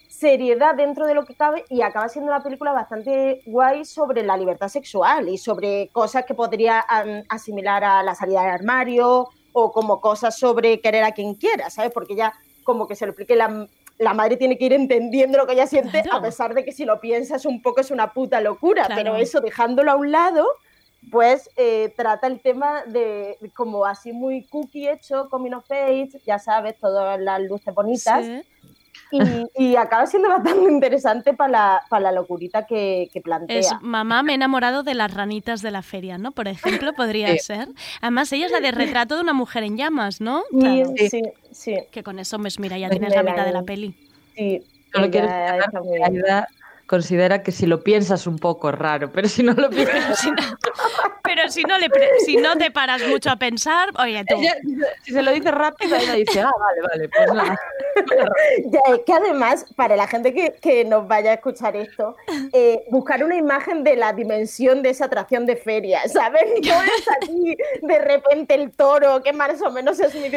seriedad 0.10 0.76
dentro 0.76 1.06
de 1.08 1.14
lo 1.14 1.24
que 1.24 1.36
cabe 1.36 1.64
y 1.70 1.82
acaba 1.84 2.10
siendo 2.10 2.32
una 2.32 2.44
película 2.44 2.74
bastante 2.74 3.42
guay 3.46 3.86
sobre 3.86 4.24
la 4.24 4.36
libertad 4.36 4.68
sexual 4.68 5.30
y 5.30 5.38
sobre 5.38 5.88
cosas 5.94 6.26
que 6.26 6.34
podría 6.34 6.84
asimilar 7.30 7.86
a 7.86 8.04
la 8.04 8.14
salida 8.14 8.42
del 8.42 8.52
armario 8.52 9.30
o 9.54 9.72
como 9.72 10.02
cosas 10.02 10.38
sobre 10.38 10.82
querer 10.82 11.06
a 11.06 11.14
quien 11.14 11.36
quiera, 11.36 11.70
¿sabes? 11.70 11.94
Porque 11.94 12.16
ya 12.16 12.34
como 12.66 12.88
que 12.88 12.98
se 12.98 13.06
lo 13.06 13.12
explique 13.12 13.38
la, 13.38 13.68
la 13.98 14.14
madre 14.14 14.38
tiene 14.38 14.58
que 14.58 14.66
ir 14.66 14.74
entendiendo 14.74 15.38
lo 15.38 15.48
que 15.48 15.54
ella 15.54 15.68
siente 15.68 16.02
Claro. 16.02 16.18
a 16.18 16.22
pesar 16.22 16.54
de 16.54 16.66
que 16.66 16.72
si 16.72 16.84
lo 16.86 17.00
piensas 17.00 17.46
un 17.46 17.62
poco 17.62 17.82
es 17.82 17.92
una 17.92 18.14
puta 18.14 18.42
locura, 18.42 18.86
Claro. 18.86 19.02
pero 19.02 19.16
eso 19.16 19.40
dejándolo 19.42 19.92
a 19.92 19.96
un 19.96 20.12
lado 20.12 20.46
pues 21.12 21.50
eh, 21.56 21.94
trata 21.96 22.25
el 22.25 22.40
tema 22.42 22.84
de 22.86 23.38
como 23.56 23.86
así 23.86 24.12
muy 24.12 24.44
cookie 24.48 24.90
hecho, 24.90 25.30
coming 25.30 25.52
of 25.54 25.70
age, 25.72 26.10
ya 26.25 26.40
sabes, 26.40 26.78
todas 26.80 27.20
las 27.20 27.40
luces 27.42 27.74
bonitas, 27.75 28.25
Sí. 28.25 28.42
Y, 29.12 29.46
y 29.56 29.76
acaba 29.76 30.06
siendo 30.08 30.30
bastante 30.30 30.70
interesante 30.72 31.34
para 31.34 31.52
la, 31.52 31.84
para 31.90 32.04
la 32.06 32.12
locurita 32.12 32.66
que, 32.66 33.10
que 33.14 33.22
plantea. 33.22 33.60
Es 33.60 33.74
mamá, 33.82 34.24
me 34.24 34.32
he 34.34 34.36
enamorado 34.36 34.84
de 34.84 34.94
las 34.96 35.14
ranitas 35.14 35.62
de 35.62 35.72
la 35.72 35.82
feria, 35.82 36.18
¿no? 36.18 36.32
Por 36.32 36.48
ejemplo, 36.48 36.94
podría 36.94 37.30
Sí. 37.34 37.40
ser. 37.40 37.68
Además, 38.02 38.32
ella 38.34 38.46
es 38.48 38.52
la 38.52 38.60
de 38.60 38.72
retrato 38.72 39.16
de 39.16 39.22
una 39.22 39.34
mujer 39.34 39.64
en 39.64 39.78
llamas, 39.78 40.22
¿no? 40.22 40.44
Sí, 40.52 40.60
Claro. 40.60 40.94
sí, 40.98 41.22
sí, 41.52 41.78
Que 41.92 42.04
con 42.04 42.20
eso, 42.20 42.38
pues 42.40 42.60
mira, 42.60 42.78
ya 42.78 42.88
Pues 42.88 43.00
tienes 43.00 43.16
la 43.16 43.24
mitad 43.24 43.46
de 43.46 43.52
la 43.52 43.60
eh, 43.60 43.64
peli. 43.64 43.96
sí. 44.36 44.64
Solo 44.92 45.10
quiero 45.10 45.28
considera 46.88 47.42
que 47.42 47.52
si 47.52 47.66
lo 47.66 47.84
piensas 47.84 48.28
un 48.28 48.38
poco 48.38 48.70
es 48.70 48.76
raro, 48.76 49.12
pero 49.12 49.28
si 49.28 49.44
no 49.44 49.54
lo 49.54 49.70
piensas... 49.70 50.20
Si 50.20 50.30
no- 50.32 50.38
pero 51.24 51.50
si 51.50 51.64
no, 51.64 51.78
le 51.80 51.90
pre- 51.90 52.20
si 52.20 52.38
no 52.38 52.56
te 52.56 52.70
paras 52.70 53.02
mucho 53.08 53.32
a 53.32 53.36
pensar, 53.36 53.90
oye, 54.00 54.24
tú. 54.26 54.36
Ella, 54.40 54.54
si 55.04 55.12
se 55.12 55.24
lo 55.24 55.32
dice 55.32 55.50
rápido, 55.52 55.96
ella 55.96 56.14
dice, 56.14 56.42
ah, 56.42 56.52
vale, 56.60 56.82
vale, 56.88 57.10
pues 57.10 57.32
nada. 57.34 57.58
Ya, 58.66 58.80
es 58.94 59.02
que 59.06 59.14
además, 59.14 59.66
para 59.75 59.96
la 59.96 60.08
gente 60.08 60.34
que, 60.34 60.54
que 60.62 60.86
nos 60.86 61.08
vaya 61.08 61.32
a 61.32 61.34
escuchar 61.36 61.75
esto, 61.75 62.16
eh, 62.54 62.84
buscar 62.90 63.24
una 63.24 63.36
imagen 63.36 63.84
de 63.84 63.96
la 63.96 64.14
dimensión 64.14 64.82
de 64.82 64.90
esa 64.90 65.06
atracción 65.06 65.46
de 65.46 65.56
feria, 65.56 66.02
¿sabes? 66.08 66.44
No 66.66 66.84
es 66.84 67.06
aquí 67.22 67.58
de 67.82 68.00
repente 68.00 68.56
el 68.56 68.72
toro, 68.72 69.22
que 69.24 69.34
más 69.34 69.62
o 69.62 69.72
menos 69.72 70.00
es 70.00 70.14
mi. 70.16 70.30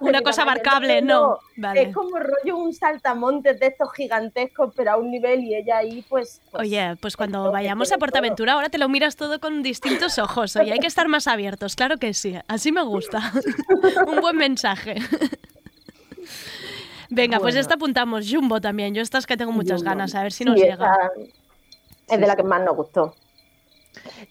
Una 0.00 0.22
cosa 0.22 0.42
abarcable, 0.42 1.02
no. 1.02 1.38
Vale. 1.56 1.82
Es 1.82 1.94
como 1.94 2.18
rollo 2.18 2.56
un 2.56 2.74
saltamontes 2.74 3.58
de 3.58 3.68
estos 3.68 3.92
gigantescos, 3.92 4.72
pero 4.76 4.92
a 4.92 4.96
un 4.96 5.10
nivel 5.10 5.44
y 5.44 5.54
ella 5.54 5.78
ahí, 5.78 6.04
pues. 6.08 6.40
pues, 6.50 6.62
Oye, 6.62 6.96
pues 7.00 7.16
cuando 7.16 7.44
todo, 7.44 7.52
vayamos 7.52 7.92
a 7.92 7.98
Portaventura, 7.98 8.54
ahora 8.54 8.68
te 8.68 8.78
lo 8.78 8.88
miras 8.88 9.16
todo 9.16 9.40
con 9.40 9.62
distintos 9.62 10.18
ojos. 10.18 10.56
Oye, 10.56 10.72
hay 10.72 10.78
que 10.78 10.86
estar 10.86 11.08
más 11.08 11.26
abiertos, 11.26 11.76
claro 11.76 11.98
que 11.98 12.12
sí. 12.14 12.36
Así 12.48 12.72
me 12.72 12.82
gusta. 12.82 13.32
Un 14.06 14.20
buen 14.20 14.36
mensaje. 14.36 14.96
Venga, 17.10 17.38
pues 17.38 17.54
Bueno. 17.54 17.60
esta 17.60 17.74
apuntamos. 17.74 18.26
Jumbo 18.30 18.60
también. 18.60 18.94
Yo 18.94 19.02
estas 19.02 19.26
que 19.26 19.36
tengo 19.36 19.52
muchas 19.52 19.78
Jumbo. 19.80 19.90
ganas, 19.90 20.14
a 20.14 20.22
ver 20.22 20.32
si 20.32 20.38
sí, 20.38 20.44
nos 20.44 20.56
esa 20.56 20.66
llega. 20.66 21.10
Es 22.08 22.20
de 22.20 22.26
la 22.26 22.36
que 22.36 22.42
más 22.42 22.62
nos 22.62 22.76
gustó. 22.76 23.14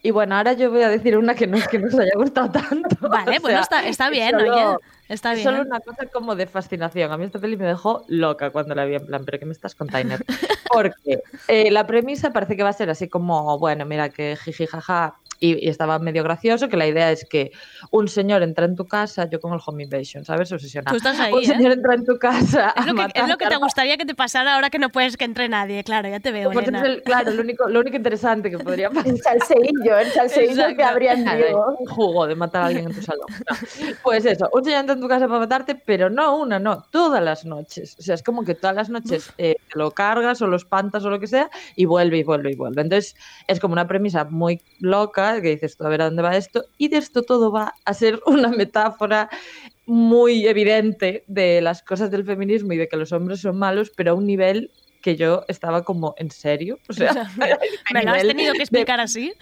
Y 0.04 0.12
bueno, 0.12 0.36
ahora 0.36 0.54
yo 0.54 0.70
voy 0.70 0.84
a 0.84 0.90
decir 0.90 1.18
una 1.18 1.34
que 1.34 1.48
no 1.48 1.58
es 1.58 1.68
que 1.68 1.80
nos 1.80 1.94
haya 1.96 2.12
gustado 2.16 2.52
tanto. 2.52 2.88
Vale, 3.10 3.38
o 3.38 3.42
bueno, 3.42 3.58
sea, 3.58 3.62
está, 3.62 3.88
está 3.88 4.06
es 4.06 4.12
bien, 4.12 4.32
solo- 4.32 4.54
oye. 4.54 4.78
Está 5.10 5.34
es 5.34 5.40
bien. 5.40 5.50
Solo 5.50 5.62
una 5.64 5.80
cosa 5.80 6.06
como 6.08 6.36
de 6.36 6.48
fascinación. 6.48 7.12
A 7.12 7.18
mí 7.18 7.26
esta 7.26 7.40
peli 7.40 7.58
me 7.58 7.66
dejó 7.66 8.04
loca 8.08 8.52
cuando 8.52 8.74
la 8.76 8.86
vi 8.86 8.96
en 8.96 9.06
plan, 9.06 9.24
pero 9.26 9.40
¿qué 9.40 9.46
me 9.46 9.52
estás 9.54 9.76
contando? 9.76 10.16
Porque 10.72 11.22
eh, 11.48 11.72
la 11.72 11.86
premisa 11.88 12.32
parece 12.32 12.56
que 12.56 12.64
va 12.64 12.70
a 12.70 12.74
ser 12.74 12.90
así 12.90 13.08
como, 13.08 13.58
bueno, 13.60 13.86
mira 13.86 14.10
que 14.10 14.36
jiji 14.36 14.66
jaja 14.68 15.16
y, 15.40 15.66
y 15.66 15.70
estaba 15.70 16.00
medio 16.00 16.24
gracioso, 16.24 16.70
que 16.70 16.78
la 16.78 16.88
idea 16.88 17.12
es 17.12 17.26
que 17.26 17.52
un 17.92 18.08
señor 18.08 18.44
entra 18.44 18.66
en 18.66 18.76
tu 18.76 18.86
casa, 18.86 19.30
yo 19.30 19.40
con 19.40 19.54
el 19.54 19.60
home 19.66 19.84
invasion, 19.84 20.26
¿sabes? 20.26 20.52
Obsesionada. 20.52 20.92
Tú 20.92 20.98
estás 20.98 21.20
ahí, 21.20 21.34
un 21.34 21.42
¿eh? 21.42 21.46
señor 21.46 21.72
entra 21.74 21.94
en 21.96 22.06
tu 22.06 22.18
casa 22.18 22.74
Es 22.78 22.86
lo, 22.86 22.96
que, 22.96 23.02
es 23.02 23.08
matar 23.08 23.30
lo 23.30 23.38
que 23.38 23.48
te 23.48 23.56
gustaría 23.58 23.98
que 23.98 24.06
te 24.06 24.16
pasara 24.16 24.56
ahora 24.56 24.70
que 24.70 24.80
no 24.80 24.90
puedes 24.90 25.18
que 25.18 25.26
entre 25.26 25.50
nadie. 25.50 25.84
Claro, 25.84 26.10
ya 26.10 26.20
te 26.20 26.32
veo, 26.32 26.52
Pues 26.52 26.68
Elena. 26.68 26.86
el- 26.86 27.02
claro, 27.04 27.32
lo 27.32 27.42
único, 27.42 27.68
lo 27.70 27.80
único 27.80 27.98
interesante 27.98 28.50
que 28.50 28.58
podría 28.60 28.90
pasar. 28.90 29.08
El 29.12 29.22
salseillo, 29.22 29.98
el 29.98 30.12
salseillo 30.12 30.76
que 30.76 30.84
habría 30.84 31.14
en 31.14 31.28
un 31.28 31.86
jugo 31.88 32.28
de 32.28 32.36
matar 32.36 32.64
a 32.64 32.66
alguien 32.68 32.86
en 32.88 32.96
tu 32.96 33.02
salón. 33.02 33.26
No. 33.30 33.58
Pues 34.04 34.26
eso, 34.26 34.50
un 34.54 34.64
señor 34.64 34.82
entra 34.82 34.96
en 34.96 35.02
tu 35.02 35.08
casa 35.08 35.28
para 35.28 35.40
matarte, 35.40 35.76
pero 35.76 36.10
no 36.10 36.38
una, 36.38 36.60
no, 36.60 36.84
todas 36.92 37.24
las 37.24 37.46
noches. 37.46 37.96
O 38.00 38.02
sea, 38.02 38.16
es 38.16 38.24
como 38.24 38.44
que 38.44 38.56
todas 38.56 38.76
las 38.76 38.90
noches 38.90 39.32
eh, 39.38 39.56
te 39.72 39.80
lo 39.80 39.92
cargas 39.92 40.42
o 40.42 40.48
lo 40.48 40.56
espantas 40.56 41.04
o 41.06 41.10
lo 41.10 41.20
que 41.20 41.28
sea 41.28 41.50
y 41.76 41.86
vuelve 41.86 42.18
y 42.20 42.24
vuelve 42.24 42.52
y 42.52 42.56
vuelve. 42.56 42.82
Entonces, 42.82 43.16
es 43.48 43.60
como 43.60 43.74
una 43.74 43.88
premisa 43.88 44.24
muy 44.26 44.62
loca 44.80 45.25
que 45.34 45.50
dices, 45.50 45.78
tú 45.78 45.86
a 45.86 45.90
ver 45.90 46.02
a 46.02 46.06
dónde 46.06 46.22
va 46.22 46.36
esto. 46.36 46.66
Y 46.78 46.88
de 46.88 46.98
esto 46.98 47.24
todo 47.24 47.52
va 47.52 47.74
a 47.86 47.94
ser 47.94 48.20
una 48.26 48.50
metáfora 48.50 49.30
muy 49.86 50.48
evidente 50.48 51.24
de 51.28 51.62
las 51.62 51.84
cosas 51.84 52.12
del 52.12 52.26
feminismo 52.26 52.74
y 52.74 52.78
de 52.78 52.88
que 52.88 52.98
los 52.98 53.12
hombres 53.12 53.42
son 53.42 53.58
malos, 53.58 53.92
pero 53.96 54.12
a 54.12 54.14
un 54.16 54.26
nivel 54.26 54.72
que 55.02 55.16
yo 55.16 55.46
estaba 55.48 55.84
como, 55.84 56.16
¿en 56.18 56.32
serio? 56.32 56.80
O 56.90 56.94
sea, 56.94 57.14
¿Me 57.94 58.04
lo 58.04 58.12
has 58.12 58.24
tenido 58.24 58.54
que 58.54 58.60
de- 58.60 58.64
explicar 58.64 59.00
así? 59.00 59.34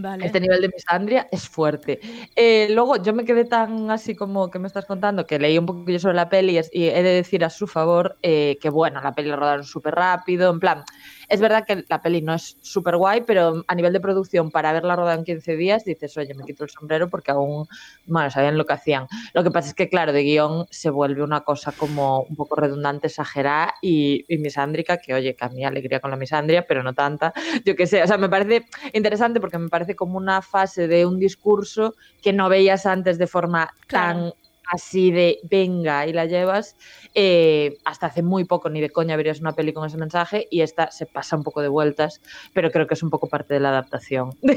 Vale. 0.00 0.26
este 0.26 0.38
nivel 0.38 0.60
de 0.60 0.68
misandria 0.68 1.26
es 1.32 1.48
fuerte. 1.48 1.98
Eh, 2.36 2.68
luego 2.70 3.02
yo 3.02 3.12
me 3.12 3.24
quedé 3.24 3.44
tan 3.44 3.90
así 3.90 4.14
como 4.14 4.48
que 4.48 4.60
me 4.60 4.68
estás 4.68 4.86
contando 4.86 5.26
que 5.26 5.40
leí 5.40 5.58
un 5.58 5.66
poquillo 5.66 5.98
sobre 5.98 6.14
la 6.14 6.28
peli 6.28 6.60
y, 6.72 6.84
he 6.84 7.02
de 7.02 7.14
decir 7.14 7.44
a 7.44 7.50
su 7.50 7.66
favor 7.66 8.16
eh, 8.22 8.58
que 8.60 8.70
bueno, 8.70 9.00
la 9.00 9.12
peli 9.12 9.28
la 9.28 9.34
rodaron 9.34 9.64
súper 9.64 9.96
rápido, 9.96 10.52
en 10.52 10.60
plan, 10.60 10.84
es 11.28 11.40
verdad 11.40 11.64
que 11.66 11.84
la 11.88 12.00
peli 12.00 12.22
no 12.22 12.34
es 12.34 12.56
súper 12.62 12.96
guay, 12.96 13.22
pero 13.26 13.64
a 13.66 13.74
nivel 13.74 13.92
de 13.92 14.00
producción 14.00 14.50
para 14.50 14.70
haberla 14.70 14.96
rodado 14.96 15.18
en 15.18 15.24
15 15.24 15.56
días 15.56 15.84
dices, 15.84 16.16
oye, 16.16 16.34
me 16.34 16.44
quito 16.44 16.64
el 16.64 16.70
sombrero 16.70 17.08
porque 17.08 17.30
aún, 17.30 17.66
bueno, 18.06 18.30
sabían 18.30 18.56
lo 18.56 18.64
que 18.64 18.72
hacían. 18.72 19.06
Lo 19.34 19.44
que 19.44 19.50
pasa 19.50 19.68
es 19.68 19.74
que 19.74 19.88
claro, 19.88 20.12
de 20.12 20.22
guion 20.22 20.66
se 20.70 20.90
vuelve 20.90 21.22
una 21.22 21.42
cosa 21.42 21.72
como 21.72 22.22
un 22.22 22.36
poco 22.36 22.56
redundante, 22.56 23.08
exagerada 23.08 23.74
y, 23.82 24.24
y 24.28 24.38
misándrica, 24.38 24.98
que 24.98 25.14
oye, 25.14 25.34
que 25.34 25.44
a 25.44 25.48
mí 25.48 25.64
alegría 25.64 26.00
con 26.00 26.10
la 26.10 26.16
misandria, 26.16 26.66
pero 26.66 26.82
no 26.82 26.94
tanta, 26.94 27.32
yo 27.64 27.76
qué 27.76 27.86
sé, 27.86 28.02
o 28.02 28.06
sea, 28.06 28.18
me 28.18 28.28
parece 28.28 28.66
interesante 28.92 29.40
porque 29.40 29.58
me 29.58 29.68
parece 29.68 29.94
como 29.94 30.16
una 30.16 30.42
fase 30.42 30.88
de 30.88 31.04
un 31.06 31.18
discurso 31.18 31.94
que 32.22 32.32
no 32.32 32.48
veías 32.48 32.86
antes 32.86 33.18
de 33.18 33.26
forma 33.26 33.70
tan 33.88 34.32
así 34.68 35.10
de 35.10 35.38
venga 35.42 36.06
y 36.06 36.12
la 36.12 36.26
llevas. 36.26 36.76
eh, 37.14 37.78
hasta 37.84 38.06
hace 38.06 38.22
muy 38.22 38.44
poco 38.44 38.70
ni 38.70 38.80
de 38.80 38.90
coña 38.90 39.16
verías 39.16 39.40
una 39.40 39.54
peli 39.54 39.72
con 39.72 39.86
ese 39.86 39.96
mensaje 39.96 40.46
y 40.50 40.60
esta 40.60 40.90
se 40.90 41.06
pasa 41.06 41.36
un 41.36 41.42
poco 41.42 41.62
de 41.62 41.68
vueltas, 41.68 42.20
pero 42.52 42.70
creo 42.70 42.86
que 42.86 42.94
es 42.94 43.02
un 43.02 43.10
poco 43.10 43.28
parte 43.28 43.54
de 43.54 43.60
la 43.60 43.70
adaptación. 43.70 44.30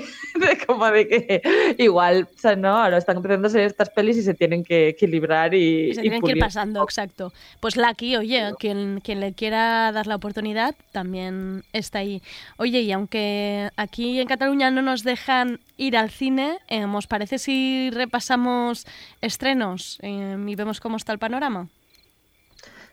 De, 0.41 0.57
como 0.65 0.89
de 0.89 1.07
que 1.07 1.41
igual, 1.77 2.27
o 2.35 2.39
sea, 2.39 2.55
no, 2.55 2.69
ahora 2.69 2.97
están 2.97 3.17
empezando 3.17 3.47
a 3.47 3.51
ser 3.51 3.61
estas 3.61 3.89
pelis 3.89 4.17
y 4.17 4.23
se 4.23 4.33
tienen 4.33 4.63
que 4.63 4.87
equilibrar 4.89 5.53
y, 5.53 5.93
se 5.93 5.99
y 5.99 6.03
tienen 6.03 6.21
que 6.21 6.31
ir 6.31 6.39
pasando, 6.39 6.83
exacto. 6.83 7.31
Pues 7.59 7.75
Lucky, 7.75 8.15
oye, 8.15 8.51
quien, 8.57 9.01
quien 9.01 9.19
le 9.19 9.33
quiera 9.33 9.91
dar 9.91 10.07
la 10.07 10.15
oportunidad 10.15 10.75
también 10.91 11.63
está 11.73 11.99
ahí. 11.99 12.23
Oye, 12.57 12.81
y 12.81 12.91
aunque 12.91 13.69
aquí 13.75 14.19
en 14.19 14.27
Cataluña 14.27 14.71
no 14.71 14.81
nos 14.81 15.03
dejan 15.03 15.59
ir 15.77 15.97
al 15.97 16.09
cine, 16.09 16.57
eh, 16.67 16.85
¿os 16.85 17.07
parece 17.07 17.37
si 17.37 17.89
repasamos 17.91 18.85
estrenos 19.21 19.97
eh, 20.01 20.37
y 20.47 20.55
vemos 20.55 20.79
cómo 20.79 20.97
está 20.97 21.11
el 21.13 21.19
panorama? 21.19 21.67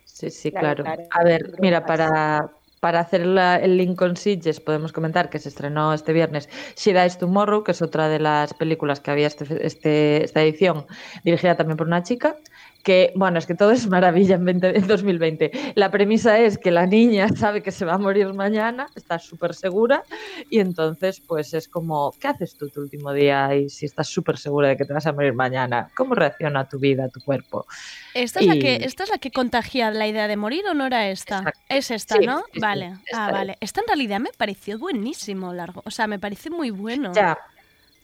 Sí, 0.04 0.30
sí, 0.30 0.50
Claro. 0.50 0.84
A 1.10 1.22
ver, 1.24 1.52
mira, 1.60 1.86
para, 1.86 2.50
para 2.80 3.00
hacer 3.00 3.24
la- 3.26 3.56
el 3.56 3.76
link 3.76 3.96
con 3.98 4.16
Sitges 4.16 4.60
podemos 4.60 4.92
comentar 4.92 5.30
que 5.30 5.38
se 5.38 5.48
estrenó 5.48 5.92
este 5.92 6.12
viernes 6.12 6.48
She 6.76 6.92
Dies 6.92 7.18
Tomorrow, 7.18 7.62
que 7.62 7.72
es 7.72 7.82
otra 7.82 8.08
de 8.08 8.18
las 8.18 8.54
películas 8.54 9.00
que 9.00 9.10
había 9.10 9.26
este, 9.28 9.66
este- 9.66 10.24
esta 10.24 10.42
edición, 10.42 10.86
dirigida 11.24 11.56
también 11.56 11.76
por 11.76 11.86
una 11.86 12.02
chica, 12.02 12.36
que, 12.88 13.12
bueno, 13.14 13.38
es 13.38 13.44
que 13.44 13.54
todo 13.54 13.72
es 13.72 13.86
maravilla 13.86 14.36
en, 14.36 14.46
20 14.46 14.78
en 14.78 14.86
2020. 14.86 15.50
La 15.74 15.90
premisa 15.90 16.38
es 16.38 16.56
que 16.56 16.70
la 16.70 16.86
niña 16.86 17.28
sabe 17.36 17.62
que 17.62 17.70
se 17.70 17.84
va 17.84 17.92
a 17.92 17.98
morir 17.98 18.32
mañana, 18.32 18.88
está 18.94 19.18
súper 19.18 19.54
segura, 19.54 20.04
y 20.48 20.60
entonces 20.60 21.20
pues 21.20 21.52
es 21.52 21.68
como, 21.68 22.14
¿qué 22.18 22.28
haces 22.28 22.56
tú 22.56 22.70
tu 22.70 22.80
último 22.80 23.12
día 23.12 23.54
y 23.54 23.68
si 23.68 23.84
estás 23.84 24.08
súper 24.08 24.38
segura 24.38 24.68
de 24.68 24.78
que 24.78 24.86
te 24.86 24.94
vas 24.94 25.06
a 25.06 25.12
morir 25.12 25.34
mañana? 25.34 25.90
¿Cómo 25.94 26.14
reacciona 26.14 26.66
tu 26.66 26.78
vida, 26.78 27.10
tu 27.10 27.20
cuerpo? 27.20 27.66
¿Esta 28.14 28.40
es, 28.40 28.46
la 28.46 28.54
que, 28.54 28.76
¿Esta 28.76 29.04
es 29.04 29.10
la 29.10 29.18
que 29.18 29.32
contagia 29.32 29.90
la 29.90 30.06
idea 30.08 30.26
de 30.26 30.38
morir 30.38 30.64
o 30.66 30.72
no 30.72 30.86
era 30.86 31.10
esta? 31.10 31.40
Exacto. 31.40 31.60
Es 31.68 31.90
esta, 31.90 32.16
Sí, 32.16 32.24
¿no? 32.24 32.42
vale. 32.58 32.94
esta 33.04 33.26
ah, 33.26 33.32
vale. 33.32 33.58
Esta 33.60 33.82
en 33.82 33.86
realidad 33.88 34.18
me 34.18 34.30
pareció 34.34 34.78
buenísimo, 34.78 35.52
largo. 35.52 35.82
O 35.84 35.90
sea, 35.90 36.06
me 36.06 36.18
parece 36.18 36.48
muy 36.48 36.70
bueno. 36.70 37.12
Ya. 37.12 37.36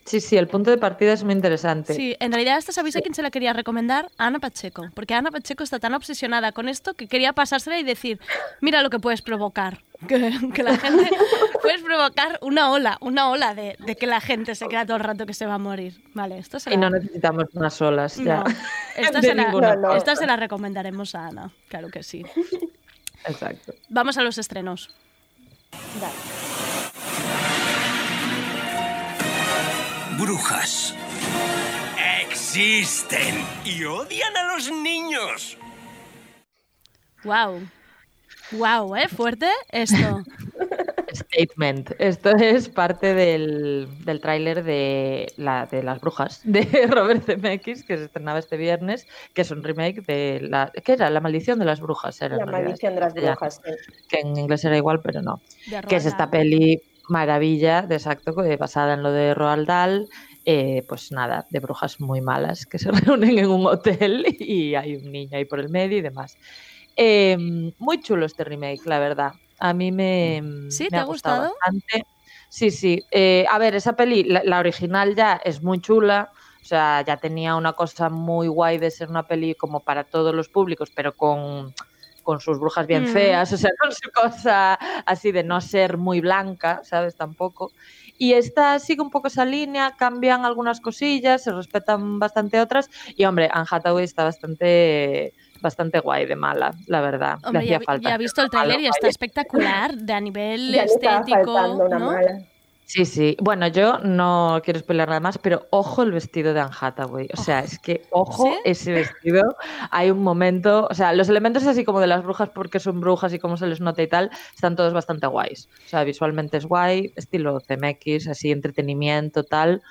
Sí, 0.05 0.21
sí, 0.21 0.37
el 0.37 0.49
punto 0.49 0.71
de 0.71 0.77
partida 0.77 1.15
es 1.15 1.25
muy 1.25 1.33
interesante. 1.33 1.95
Sí, 1.95 2.15
en 2.21 2.31
realidad 2.31 2.59
esta 2.59 2.73
sabéis 2.73 2.97
a 2.97 3.01
quién 3.01 3.15
se 3.15 3.23
la 3.23 3.31
quería 3.31 3.55
recomendar, 3.55 4.11
a 4.19 4.27
Ana 4.27 4.39
Pacheco, 4.39 4.91
porque 4.95 5.15
Ana 5.15 5.31
Pacheco 5.31 5.65
está 5.65 5.79
tan 5.79 5.95
obsesionada 5.95 6.53
con 6.53 6.69
esto 6.69 6.93
que 6.93 7.07
quería 7.09 7.33
pasársela 7.33 7.79
y 7.79 7.85
decir, 7.85 8.21
mira 8.61 8.83
lo 8.83 8.91
que 8.91 8.99
puedes 8.99 9.23
provocar, 9.23 9.79
que, 10.09 10.33
que 10.53 10.63
la 10.63 10.77
gente, 10.77 11.11
puedes 11.63 11.83
provocar 11.83 12.39
una 12.43 12.71
ola, 12.71 12.99
una 13.01 13.31
ola 13.31 13.55
de, 13.55 13.77
de 13.79 13.97
que 13.97 14.07
la 14.07 14.21
gente 14.21 14.55
se 14.55 14.67
crea 14.67 14.85
todo 14.85 14.99
el 14.99 15.05
rato 15.05 15.25
que 15.25 15.33
se 15.33 15.47
va 15.47 15.55
a 15.55 15.59
morir. 15.59 15.95
Vale, 16.13 16.39
esto 16.39 16.61
se 16.61 16.75
Y 16.75 16.77
no 16.77 16.91
necesitamos 16.91 17.47
unas 17.55 17.81
olas 17.81 18.17
ya. 18.17 18.45
no, 18.45 18.45
esta, 18.97 19.23
se 19.23 19.35
la, 19.35 19.51
No, 19.77 19.95
esta 19.95 20.17
se 20.17 20.27
la 20.27 20.37
recomendaremos 20.37 21.15
a 21.15 21.29
Ana, 21.29 21.51
claro 21.69 21.89
que 21.89 22.03
sí. 22.03 22.25
Exacto. 23.27 23.73
Vamos 23.89 24.19
a 24.19 24.23
los 24.23 24.37
estrenos. 24.37 24.95
Vale. 25.99 26.94
Brujas. 30.19 30.95
Existen 32.23 33.35
y 33.65 33.85
odian 33.85 34.37
a 34.37 34.55
los 34.55 34.71
niños. 34.71 35.57
Wow. 37.25 37.61
Wow, 38.53 38.97
¿eh? 38.97 39.09
Fuerte 39.09 39.49
esto. 39.71 40.23
Statement. 41.13 41.93
Esto 41.99 42.31
es 42.37 42.69
parte 42.69 43.15
del, 43.15 43.89
del 44.05 44.21
tráiler 44.21 44.63
de, 44.65 45.33
la, 45.37 45.67
de 45.67 45.83
Las 45.83 46.01
Brujas 46.01 46.41
de 46.45 46.63
Robert 46.91 47.25
Zemeckis, 47.25 47.85
que 47.85 47.97
se 47.97 48.05
estrenaba 48.05 48.39
este 48.39 48.57
viernes, 48.57 49.07
que 49.33 49.43
es 49.43 49.51
un 49.51 49.63
remake 49.63 50.05
de 50.07 50.41
la... 50.43 50.71
¿Qué 50.85 50.93
era? 50.93 51.09
La 51.11 51.21
maldición 51.21 51.59
de 51.59 51.65
las 51.65 51.81
brujas. 51.81 52.21
Era, 52.21 52.37
La 52.37 52.45
realidad, 52.45 52.63
maldición 52.69 52.95
de 52.95 53.01
las 53.01 53.15
ya, 53.15 53.21
brujas. 53.31 53.61
sí. 53.65 53.73
Que 54.09 54.21
en 54.21 54.37
inglés 54.37 54.65
era 54.65 54.77
igual, 54.77 55.01
pero 55.03 55.23
no. 55.23 55.41
Que 55.89 55.97
es 55.97 56.07
esta 56.07 56.31
peli 56.31 56.83
maravilla, 57.09 57.83
de 57.83 57.97
exacto, 57.97 58.35
que- 58.35 58.57
basada 58.57 58.95
en 58.95 59.03
lo 59.03 59.13
de 59.13 59.35
Roald 59.35 59.67
Dahl. 59.69 60.09
eh, 60.47 60.85
pues 60.89 61.11
nada, 61.11 61.47
de 61.51 61.61
brujas 61.61 62.01
muy 62.01 62.21
malas 62.21 62.67
que 62.67 62.79
se 62.79 62.91
reúnen 63.17 63.39
en 63.39 63.49
un 63.51 63.67
hotel 63.67 64.27
y 64.39 64.75
hay 64.75 64.97
un 64.97 65.11
niño 65.11 65.39
ahí 65.39 65.47
por 65.47 65.59
el 65.61 65.71
medio 65.71 65.97
y 65.99 66.03
demás. 66.03 66.39
Eh, 66.97 67.37
muy 67.79 68.01
chulo 68.01 68.27
este 68.27 68.45
remake, 68.45 68.85
la 68.87 68.99
verdad. 68.99 69.33
A 69.59 69.73
mí 69.75 69.91
me, 69.93 70.43
¿Sí? 70.69 70.85
me 70.85 70.89
¿Te 70.91 70.97
ha 70.99 71.05
gustado? 71.05 71.41
bastante. 71.55 72.05
Sí, 72.51 72.71
sí. 72.71 73.07
Eh, 73.11 73.47
a 73.51 73.59
ver, 73.59 73.75
esa 73.75 73.95
peli, 73.97 74.25
la, 74.25 74.43
la 74.45 74.59
original 74.59 75.15
ya 75.15 75.41
es 75.45 75.63
muy 75.63 75.81
chula. 75.81 76.31
O 76.63 76.67
sea, 76.67 77.03
ya 77.07 77.19
tenía 77.19 77.57
una 77.57 77.75
cosa 77.75 78.09
muy 78.11 78.49
guay 78.49 78.79
de 78.79 78.91
ser 78.91 79.09
una 79.11 79.27
peli 79.27 79.55
como 79.55 79.85
para 79.85 80.05
todos 80.05 80.35
los 80.35 80.49
públicos, 80.49 80.91
pero 80.95 81.15
con 81.17 81.75
con 82.25 82.41
sus 82.41 82.59
brujas 82.59 82.89
bien 82.89 83.05
Mm. 83.05 83.07
feas, 83.07 83.53
o 83.53 83.57
sea, 83.57 83.71
con 83.81 83.93
su 83.93 84.11
cosa 84.11 84.75
así 85.07 85.31
de 85.31 85.45
no 85.45 85.61
ser 85.61 85.97
muy 85.99 86.21
blanca, 86.21 86.81
¿sabes? 86.83 87.15
Tampoco. 87.17 87.71
Y 88.19 88.33
esta 88.33 88.81
sigue 88.81 89.03
un 89.03 89.11
poco 89.11 89.29
esa 89.29 89.45
línea, 89.45 89.95
cambian 89.97 90.45
algunas 90.45 90.81
cosillas, 90.81 91.45
se 91.45 91.53
respetan 91.53 92.19
bastante 92.19 92.61
otras. 92.61 92.89
Y 93.15 93.25
hombre, 93.27 93.49
Anne 93.53 93.67
Hathaway 93.71 94.05
está 94.05 94.25
bastante, 94.25 95.35
bastante 95.61 96.01
guay 96.01 96.27
de 96.27 96.35
mala, 96.37 96.73
la 96.89 97.01
verdad. 97.01 97.39
Le 97.43 97.47
Hombre, 97.49 97.61
hacía 97.63 97.79
ya, 97.79 97.85
falta. 97.85 98.09
ya 98.09 98.15
he 98.15 98.19
visto 98.19 98.43
el 98.43 98.51
tráiler 98.51 98.81
y 98.81 98.87
está 98.87 99.09
espectacular 99.09 99.95
de 99.95 100.13
a 100.13 100.21
nivel 100.21 100.73
Ya 100.75 100.85
le 100.85 100.85
estético, 100.85 101.29
faltando 101.55 101.85
una 101.87 101.99
¿no? 101.99 102.07
mala. 102.13 102.41
Sí, 102.87 103.07
sí. 103.07 103.37
Bueno, 103.41 103.67
yo 103.69 103.99
no 104.01 104.61
quiero 104.63 104.79
spoiler 104.79 105.09
nada 105.09 105.21
más, 105.21 105.39
pero 105.39 105.67
ojo 105.71 106.03
el 106.03 106.13
vestido 106.13 106.53
de 106.53 106.61
Anne 106.61 106.75
Hathaway. 106.79 107.29
O 107.33 107.37
sea, 107.37 107.61
es 107.61 107.79
que 107.79 108.03
ojo 108.11 108.45
¿Sí? 108.45 108.59
ese 108.65 108.93
vestido. 108.93 109.57
Hay 109.91 110.11
un 110.11 110.23
momento, 110.23 110.87
o 110.91 110.95
sea, 110.95 111.13
los 111.15 111.29
elementos 111.29 111.67
así 111.67 111.85
como 111.85 112.01
de 112.01 112.07
las 112.07 112.23
brujas 112.23 112.51
porque 112.51 112.81
son 112.81 113.01
brujas 113.01 113.33
y 113.33 113.39
cómo 113.39 113.57
se 113.57 113.67
les 113.67 113.81
nota 113.81 114.03
y 114.03 114.07
tal, 114.07 114.31
están 114.55 114.77
todos 114.77 114.93
bastante 114.93 115.27
guays. 115.27 115.69
O 115.87 115.89
sea, 115.89 116.05
visualmente 116.05 116.59
es 116.59 116.67
guay, 116.67 117.13
estilo 117.17 117.59
CMX, 117.61 118.29
así 118.29 118.51
entretenimiento, 118.51 119.45
tal. 119.45 119.83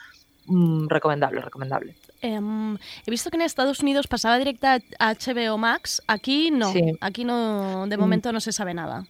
Mm, 0.46 0.88
recomendable, 0.88 1.42
recomendable. 1.42 1.96
Em, 2.22 2.76
he 3.06 3.12
visto 3.12 3.30
que 3.30 3.38
en 3.38 3.42
Estados 3.42 3.80
Unidos 3.80 4.08
pasaba 4.08 4.38
directa 4.38 4.80
a 5.00 5.14
HBO 5.14 5.58
Max. 5.58 6.02
Aquí 6.08 6.52
no. 6.52 6.72
Sí. 6.72 6.98
Aquí 7.02 7.26
no, 7.26 7.88
de 7.88 7.98
momento 7.98 8.32
no 8.32 8.40
se 8.40 8.52
sabe 8.52 8.74
nada. 8.74 9.06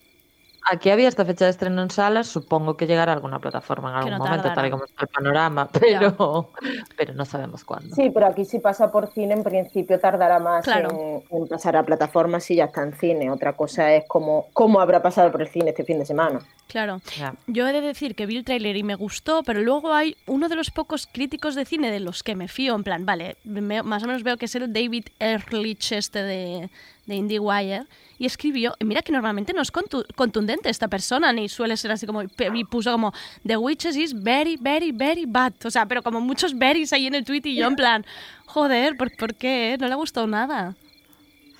Aquí 0.71 0.89
había 0.89 1.07
esta 1.09 1.25
fecha 1.25 1.45
de 1.45 1.51
estreno 1.51 1.81
en 1.81 1.89
salas, 1.89 2.27
supongo 2.27 2.77
que 2.77 2.87
llegará 2.87 3.11
a 3.11 3.15
alguna 3.15 3.39
plataforma 3.39 3.89
en 3.89 3.95
algún 3.97 4.11
no 4.11 4.17
momento, 4.19 4.43
tardará. 4.43 4.55
tal 4.55 4.65
y 4.67 4.71
como 4.71 4.85
está 4.85 5.01
el 5.03 5.07
panorama, 5.09 5.69
pero, 5.79 6.49
pero 6.97 7.13
no 7.13 7.25
sabemos 7.25 7.63
cuándo. 7.63 7.93
Sí, 7.95 8.09
pero 8.09 8.27
aquí 8.27 8.45
si 8.45 8.59
pasa 8.59 8.91
por 8.91 9.07
cine, 9.11 9.33
en 9.33 9.43
principio 9.43 9.99
tardará 9.99 10.39
más 10.39 10.63
Claro. 10.63 10.89
en, 10.91 11.23
en 11.37 11.47
pasar 11.47 11.75
a 11.75 11.83
plataformas 11.83 12.43
si 12.45 12.55
ya 12.55 12.65
está 12.65 12.81
en 12.83 12.93
cine. 12.93 13.29
Otra 13.29 13.53
cosa 13.53 13.93
es 13.93 14.05
cómo, 14.07 14.47
cómo 14.53 14.79
habrá 14.79 15.01
pasado 15.01 15.31
por 15.31 15.41
el 15.41 15.49
cine 15.49 15.71
este 15.71 15.83
fin 15.83 15.99
de 15.99 16.05
semana. 16.05 16.39
Claro. 16.73 17.01
Yo 17.45 17.67
he 17.67 17.71
de 17.71 17.81
decir 17.81 18.15
que 18.15 18.25
vi 18.25 18.35
el 18.35 18.43
tráiler 18.43 18.75
y 18.75 18.81
me 18.81 18.95
gustó, 18.95 19.43
pero 19.43 19.61
luego 19.61 19.93
hay 19.93 20.17
uno 20.25 20.49
de 20.49 20.55
los 20.55 20.71
pocos 20.71 21.05
críticos 21.05 21.53
de 21.53 21.65
cine 21.65 21.91
de 21.91 21.99
los 21.99 22.23
que 22.23 22.35
me 22.35 22.47
fío, 22.47 22.73
en 22.73 22.83
plan, 22.83 23.05
vale, 23.05 23.37
me- 23.43 23.83
más 23.83 24.01
o 24.01 24.07
menos 24.07 24.23
veo 24.23 24.37
que 24.37 24.45
es 24.45 24.55
el 24.55 24.73
David 24.73 25.05
Ehrlich 25.19 25.91
este 25.91 26.23
de, 26.23 26.69
de 27.05 27.15
IndieWire, 27.15 27.85
y 28.17 28.25
escribió, 28.25 28.73
y 28.79 28.85
mira 28.85 29.03
que 29.03 29.11
normalmente 29.11 29.53
no 29.53 29.61
es 29.61 29.71
contu- 29.71 30.03
contundente 30.15 30.67
esta 30.71 30.87
persona, 30.87 31.31
ni 31.31 31.47
suele 31.47 31.77
ser 31.77 31.91
así 31.91 32.07
como, 32.07 32.23
y 32.23 32.63
puso 32.63 32.91
como, 32.91 33.13
The 33.45 33.57
Witches 33.57 33.95
is 33.95 34.23
very, 34.23 34.57
very, 34.59 34.91
very 34.91 35.25
bad, 35.27 35.53
o 35.65 35.69
sea, 35.69 35.85
pero 35.85 36.01
como 36.01 36.21
muchos 36.21 36.57
berries 36.57 36.91
ahí 36.91 37.05
en 37.05 37.13
el 37.13 37.23
tweet 37.23 37.41
y 37.45 37.55
yo 37.55 37.67
en 37.67 37.75
plan, 37.75 38.03
joder, 38.47 38.97
¿por, 38.97 39.15
por 39.15 39.35
qué? 39.35 39.77
No 39.79 39.85
le 39.85 39.93
ha 39.93 39.97
gustado 39.97 40.25
nada. 40.25 40.75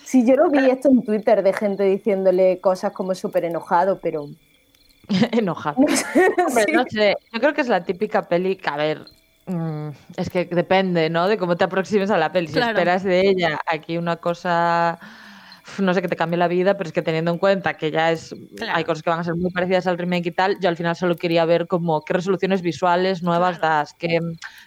Sí, 0.04 0.26
yo 0.26 0.36
lo 0.36 0.50
vi 0.50 0.70
esto 0.72 0.90
en 0.90 1.04
Twitter 1.04 1.44
de 1.44 1.54
gente 1.54 1.84
diciéndole 1.84 2.58
cosas 2.60 2.92
como 2.94 3.14
súper 3.14 3.46
enojado, 3.46 4.00
pero... 4.02 4.28
Enojado. 5.32 5.78
Hombre, 6.48 6.66
no 6.74 6.84
sé, 6.90 7.16
yo 7.32 7.40
creo 7.40 7.54
que 7.54 7.62
es 7.62 7.68
la 7.68 7.84
típica 7.84 8.28
peli 8.28 8.56
que, 8.56 8.70
a 8.70 8.78
ver, 8.78 9.06
mm, 9.48 9.90
es 10.18 10.30
que 10.30 10.46
depende, 10.46 11.10
¿no? 11.10 11.28
De 11.28 11.38
cómo 11.38 11.56
te 11.58 11.66
aproximes 11.66 12.10
a 12.12 12.18
la 12.18 12.32
peli. 12.32 12.48
Si 12.48 12.54
Claro. 12.54 12.72
esperas 12.72 13.04
de 13.04 13.22
ella 13.22 13.60
aquí 13.68 13.98
una 13.98 14.16
cosa, 14.18 15.00
no 15.80 15.94
sé, 15.94 16.02
que 16.02 16.08
te 16.08 16.16
cambie 16.16 16.38
la 16.38 16.48
vida, 16.48 16.78
pero 16.78 16.88
es 16.88 16.94
que 16.94 17.02
teniendo 17.02 17.32
en 17.32 17.38
cuenta 17.38 17.74
que 17.76 17.92
ya 17.92 18.12
es, 18.12 18.34
Claro. 18.58 18.74
hay 18.78 18.84
cosas 18.86 19.04
que 19.04 19.10
van 19.10 19.20
a 19.20 19.24
ser 19.24 19.36
muy 19.36 19.52
parecidas 19.52 19.88
al 19.88 19.98
remake 19.98 20.28
y 20.28 20.32
tal, 20.32 20.58
yo 20.62 20.70
al 20.70 20.78
final 20.78 20.96
solo 20.96 21.16
quería 21.16 21.46
ver 21.46 21.68
como 21.68 22.04
qué 22.06 22.14
resoluciones 22.14 22.62
visuales 22.62 23.24
nuevas 23.24 23.60
Claro. 23.60 23.76
das, 23.76 23.94
qué 23.96 24.20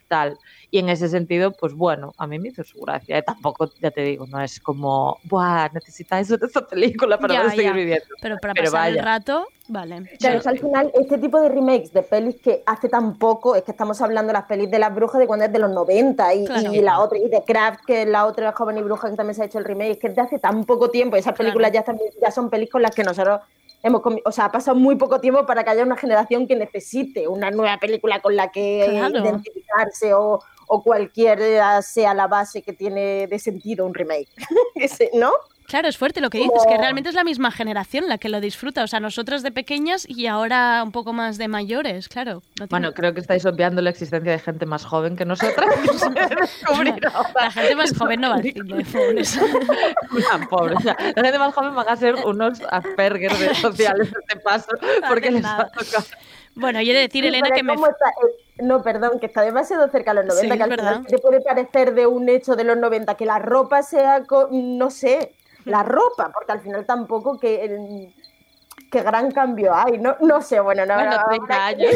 tal. 0.08 0.38
Y 0.76 0.80
en 0.80 0.90
ese 0.90 1.08
sentido, 1.08 1.52
pues 1.52 1.72
bueno, 1.72 2.14
a 2.18 2.26
mí 2.26 2.38
me 2.38 2.48
hizo 2.48 2.62
su 2.62 2.78
gracia. 2.80 3.16
¿eh? 3.16 3.22
Tampoco, 3.22 3.72
ya 3.80 3.90
te 3.90 4.02
digo, 4.02 4.26
no 4.26 4.38
es 4.42 4.60
como, 4.60 5.18
¡buah! 5.24 5.70
Necesitáis 5.72 6.28
ver 6.28 6.40
esta 6.44 6.66
película 6.66 7.16
para 7.18 7.32
Ya, 7.32 7.40
poder 7.40 7.50
seguir 7.56 7.70
ya. 7.70 7.72
viviendo. 7.72 8.04
Pero 8.20 8.36
para 8.42 8.52
Pero 8.52 8.70
pasar 8.72 8.90
el 8.90 8.98
rato, 8.98 9.46
vale. 9.68 10.02
Claro, 10.18 10.36
es 10.40 10.46
al 10.46 10.58
final 10.58 10.90
este 10.92 11.16
tipo 11.16 11.40
de 11.40 11.48
remakes 11.48 11.94
de 11.94 12.02
pelis 12.02 12.36
que 12.42 12.62
hace 12.66 12.90
tan 12.90 13.18
poco, 13.18 13.56
es 13.56 13.62
que 13.62 13.70
estamos 13.70 14.02
hablando 14.02 14.26
de 14.26 14.32
las 14.34 14.44
pelis 14.44 14.70
de 14.70 14.78
las 14.78 14.94
brujas 14.94 15.18
de 15.18 15.26
cuando 15.26 15.46
es 15.46 15.52
de 15.54 15.60
los 15.60 15.70
90 15.70 16.34
y, 16.34 16.44
Claro. 16.44 16.74
y 16.74 16.82
la 16.82 17.00
otra, 17.00 17.16
y 17.16 17.26
de 17.30 17.42
Craft, 17.42 17.80
que 17.86 18.02
es 18.02 18.08
la 18.08 18.26
otra 18.26 18.52
joven 18.52 18.76
y 18.76 18.82
bruja 18.82 19.08
que 19.08 19.16
también 19.16 19.34
se 19.34 19.44
ha 19.44 19.46
hecho 19.46 19.58
el 19.58 19.64
remake, 19.64 19.92
es 19.92 19.98
que 19.98 20.08
es 20.08 20.14
de 20.14 20.20
hace 20.20 20.38
tan 20.38 20.66
poco 20.66 20.90
tiempo, 20.90 21.16
y 21.16 21.20
esas 21.20 21.32
películas 21.34 21.72
ya, 21.72 21.80
están- 21.80 21.96
ya 22.20 22.30
son 22.30 22.50
pelis 22.50 22.68
con 22.68 22.82
las 22.82 22.94
que 22.94 23.02
nosotros 23.02 23.40
hemos 23.82 24.02
o 24.24 24.32
sea, 24.32 24.46
ha 24.46 24.52
pasado 24.52 24.76
muy 24.76 24.96
poco 24.96 25.20
tiempo 25.20 25.46
para 25.46 25.62
que 25.62 25.70
haya 25.70 25.84
una 25.84 25.96
generación 25.96 26.48
que 26.48 26.56
necesite 26.56 27.28
una 27.28 27.50
nueva 27.52 27.78
película 27.78 28.20
con 28.20 28.34
la 28.34 28.48
que 28.50 28.84
Claro. 28.90 29.20
identificarse 29.20 30.12
o, 30.12 30.42
o 30.66 30.82
cualquiera 30.82 31.80
sea 31.82 32.14
la 32.14 32.26
base 32.26 32.62
que 32.62 32.72
tiene 32.72 33.26
de 33.26 33.38
sentido 33.38 33.86
un 33.86 33.94
remake. 33.94 34.28
¿No? 35.14 35.30
Claro, 35.66 35.88
es 35.88 35.96
fuerte 35.98 36.20
lo 36.20 36.30
que 36.30 36.38
dices, 36.38 36.62
que 36.68 36.76
realmente 36.76 37.08
es 37.08 37.16
la 37.16 37.24
misma 37.24 37.50
generación 37.50 38.06
la 38.08 38.18
que 38.18 38.28
lo 38.28 38.40
disfruta. 38.40 38.84
O 38.84 38.86
sea, 38.86 39.00
nosotras 39.00 39.42
de 39.42 39.50
pequeñas 39.50 40.08
y 40.08 40.28
ahora 40.28 40.80
un 40.84 40.92
poco 40.92 41.12
más 41.12 41.38
de 41.38 41.48
mayores, 41.48 42.08
claro. 42.08 42.34
no 42.34 42.40
tiene- 42.54 42.68
Bueno, 42.70 42.94
creo 42.94 43.12
que 43.14 43.18
estáis 43.20 43.44
obviando 43.46 43.82
la 43.82 43.90
existencia 43.90 44.30
de 44.30 44.38
gente 44.38 44.64
más 44.64 44.84
joven 44.84 45.16
que 45.16 45.24
nosotras. 45.24 45.66
ahora. 46.66 46.96
la 47.34 47.50
gente 47.50 47.74
más 47.74 47.98
joven 47.98 48.20
no 48.20 48.28
va 48.30 48.36
al 48.36 48.42
cine, 48.44 48.84
pobres. 48.92 49.40
O 50.76 50.80
sea, 50.80 50.96
la 51.16 51.22
gente 51.24 51.38
más 51.40 51.52
joven 51.52 51.74
van 51.74 51.88
a 51.88 51.96
ser 51.96 52.14
unos 52.14 52.60
Asperger 52.70 53.32
de 53.36 53.54
sociales 53.56 54.12
de 54.12 54.18
este 54.20 54.36
paso 54.40 54.68
porque 55.08 55.32
les 55.32 55.44
va 55.44 55.48
nada. 55.48 55.62
a 55.64 55.70
tocar. 55.70 56.04
Bueno, 56.54 56.80
y 56.80 56.90
he 56.90 56.94
de 56.94 57.00
decir, 57.00 57.22
Sí, 57.24 57.28
Elena, 57.28 57.50
que 57.50 57.64
me... 57.64 57.74
Eh, 58.58 58.62
No, 58.62 58.82
perdón, 58.82 59.18
que 59.20 59.26
está 59.26 59.42
demasiado 59.42 59.88
cerca 59.88 60.12
a 60.12 60.14
los 60.14 60.24
90, 60.26 60.40
Sí, 60.54 60.58
que 60.58 60.62
al 60.64 60.70
final 60.78 61.06
te 61.06 61.18
puede 61.18 61.40
parecer 61.40 61.94
de 61.94 62.06
un 62.06 62.28
hecho 62.28 62.56
de 62.56 62.64
los 62.64 62.76
90, 62.76 63.14
que 63.16 63.26
la 63.26 63.38
ropa 63.38 63.82
sea, 63.82 64.22
no 64.50 64.90
sé, 64.90 65.32
la 65.64 65.82
ropa, 65.82 66.30
porque 66.32 66.52
al 66.52 66.60
final 66.60 66.84
tampoco 66.86 67.38
que... 67.38 67.64
el- 67.64 68.14
Qué 68.88 69.02
gran 69.02 69.32
cambio 69.32 69.74
hay, 69.74 69.98
no, 69.98 70.16
no 70.20 70.40
sé, 70.40 70.60
bueno, 70.60 70.86
no, 70.86 70.94
Bueno, 70.94 71.10
no, 71.10 71.24
30 71.26 71.44
habrá- 71.44 71.66
años. 71.66 71.90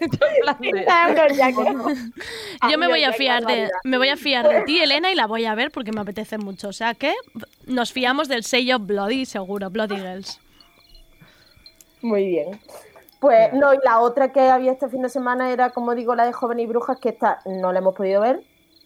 En 0.00 0.10
plan 0.10 0.56
de- 0.60 0.70
30 0.70 1.08
euros 1.08 1.36
ya 1.36 1.48
que- 1.48 1.54
Yo 2.70 2.78
me 2.78 2.86
voy 2.86 3.02
a 3.02 3.12
fiar 3.12 3.44
de, 3.44 3.70
me 3.82 3.98
voy 3.98 4.08
a 4.08 4.16
fiar 4.16 4.46
de 4.48 4.62
ti, 4.62 4.78
Elena, 4.80 5.10
y 5.10 5.16
la 5.16 5.26
voy 5.26 5.46
a 5.46 5.54
ver 5.56 5.72
porque 5.72 5.90
me 5.90 6.00
apetece 6.00 6.38
mucho. 6.38 6.68
O 6.68 6.72
sea 6.72 6.94
que 6.94 7.12
nos 7.66 7.92
fiamos 7.92 8.28
del 8.28 8.44
sello 8.44 8.78
Bloody, 8.78 9.26
seguro, 9.26 9.68
Bloody 9.68 9.96
Girls. 9.96 10.40
Muy 12.00 12.26
bien. 12.26 12.60
Pues 13.24 13.52
no, 13.54 13.72
y 13.72 13.78
la 13.82 14.00
otra 14.00 14.32
que 14.32 14.40
había 14.40 14.72
este 14.72 14.88
fin 14.90 15.00
de 15.00 15.08
semana 15.08 15.50
era, 15.50 15.70
como 15.70 15.94
digo, 15.94 16.14
la 16.14 16.26
de 16.26 16.32
Joven 16.34 16.60
y 16.60 16.66
Brujas, 16.66 16.98
que 16.98 17.08
esta 17.08 17.40
no 17.46 17.72
la 17.72 17.78
hemos 17.78 17.94
podido 17.94 18.20
ver. 18.20 18.42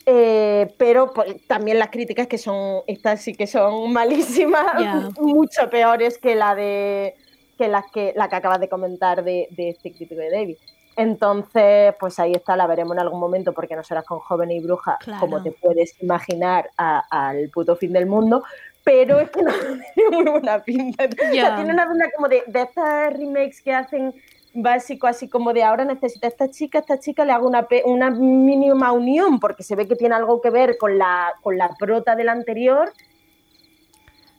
Eh, 0.06 0.72
pero 0.78 1.12
pues, 1.12 1.44
también 1.48 1.78
las 1.78 1.88
críticas 1.90 2.28
que 2.28 2.38
son, 2.38 2.82
estas 2.86 3.20
sí 3.20 3.34
que 3.34 3.46
son 3.48 3.92
malísimas, 3.92 5.18
mucho 5.20 5.68
peores 5.68 6.18
que 6.18 6.36
la 6.36 6.54
de 6.54 7.16
que 7.58 7.66
las 7.66 7.90
que 7.90 8.12
la 8.14 8.28
que 8.28 8.36
acabas 8.36 8.60
de 8.60 8.68
comentar 8.68 9.24
de, 9.24 9.48
de 9.50 9.70
este 9.70 9.92
crítico 9.92 10.20
de 10.20 10.30
David. 10.30 10.56
Entonces, 10.98 11.94
pues 12.00 12.18
ahí 12.18 12.32
está, 12.32 12.56
la 12.56 12.66
veremos 12.66 12.96
en 12.96 13.00
algún 13.00 13.20
momento, 13.20 13.52
porque 13.52 13.76
nosotras 13.76 14.04
con 14.04 14.18
Joven 14.18 14.50
y 14.50 14.58
Bruja, 14.60 14.98
Claro. 14.98 15.20
como 15.20 15.40
te 15.42 15.52
puedes 15.52 15.94
imaginar, 16.02 16.70
al 16.76 17.50
puto 17.50 17.76
fin 17.76 17.92
del 17.92 18.06
mundo, 18.06 18.42
pero 18.88 19.20
es 19.20 19.30
que 19.30 19.42
no 19.42 19.52
tiene 19.94 20.10
muy 20.16 20.30
buena 20.30 20.64
pinta. 20.64 21.04
O 21.04 21.32
sea, 21.32 21.56
tiene 21.56 21.72
una 21.74 21.86
pinta 21.86 22.10
como 22.16 22.28
de, 22.28 22.42
de 22.46 22.62
estas 22.62 23.12
remakes 23.12 23.60
que 23.60 23.74
hacen 23.74 24.14
básico, 24.54 25.06
así 25.06 25.28
como 25.28 25.52
de 25.52 25.62
ahora 25.62 25.84
necesita 25.84 26.26
esta 26.26 26.50
chica, 26.50 26.78
esta 26.78 26.98
chica 26.98 27.26
le 27.26 27.32
hago 27.32 27.46
una, 27.84 28.10
mínima 28.10 28.92
unión, 28.92 29.40
porque 29.40 29.62
se 29.62 29.76
ve 29.76 29.86
que 29.86 29.94
tiene 29.94 30.14
algo 30.14 30.40
que 30.40 30.48
ver 30.48 30.78
con 30.78 30.96
la, 30.96 31.34
con 31.42 31.58
la 31.58 31.68
prota 31.78 32.16
del 32.16 32.30
anterior. 32.30 32.90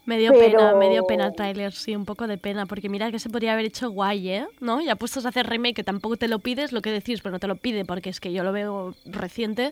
Me 0.05 0.17
dio 0.17 0.31
Pero- 0.31 0.57
pena, 0.57 0.75
me 0.75 0.89
dio 0.89 1.05
pena 1.05 1.27
el 1.27 1.35
tráiler, 1.35 1.71
sí, 1.71 1.95
un 1.95 2.05
poco 2.05 2.25
de 2.25 2.39
pena, 2.39 2.65
porque 2.65 2.89
mira 2.89 3.11
que 3.11 3.19
se 3.19 3.29
podría 3.29 3.53
haber 3.53 3.65
hecho 3.65 3.91
guay, 3.91 4.29
¿eh? 4.29 4.47
¿No? 4.59 4.81
Ya 4.81 4.95
puestos 4.95 5.27
a 5.27 5.29
hacer 5.29 5.45
remake, 5.45 5.75
que 5.75 5.83
tampoco 5.83 6.17
te 6.17 6.27
lo 6.27 6.39
pides, 6.39 6.71
lo 6.71 6.81
que 6.81 6.91
decís, 6.91 7.21
pero 7.21 7.33
no 7.33 7.39
te 7.39 7.45
lo 7.45 7.57
pide, 7.57 7.85
porque 7.85 8.09
es 8.09 8.19
que 8.19 8.33
yo 8.33 8.43
lo 8.43 8.51
veo 8.51 8.95
reciente, 9.05 9.69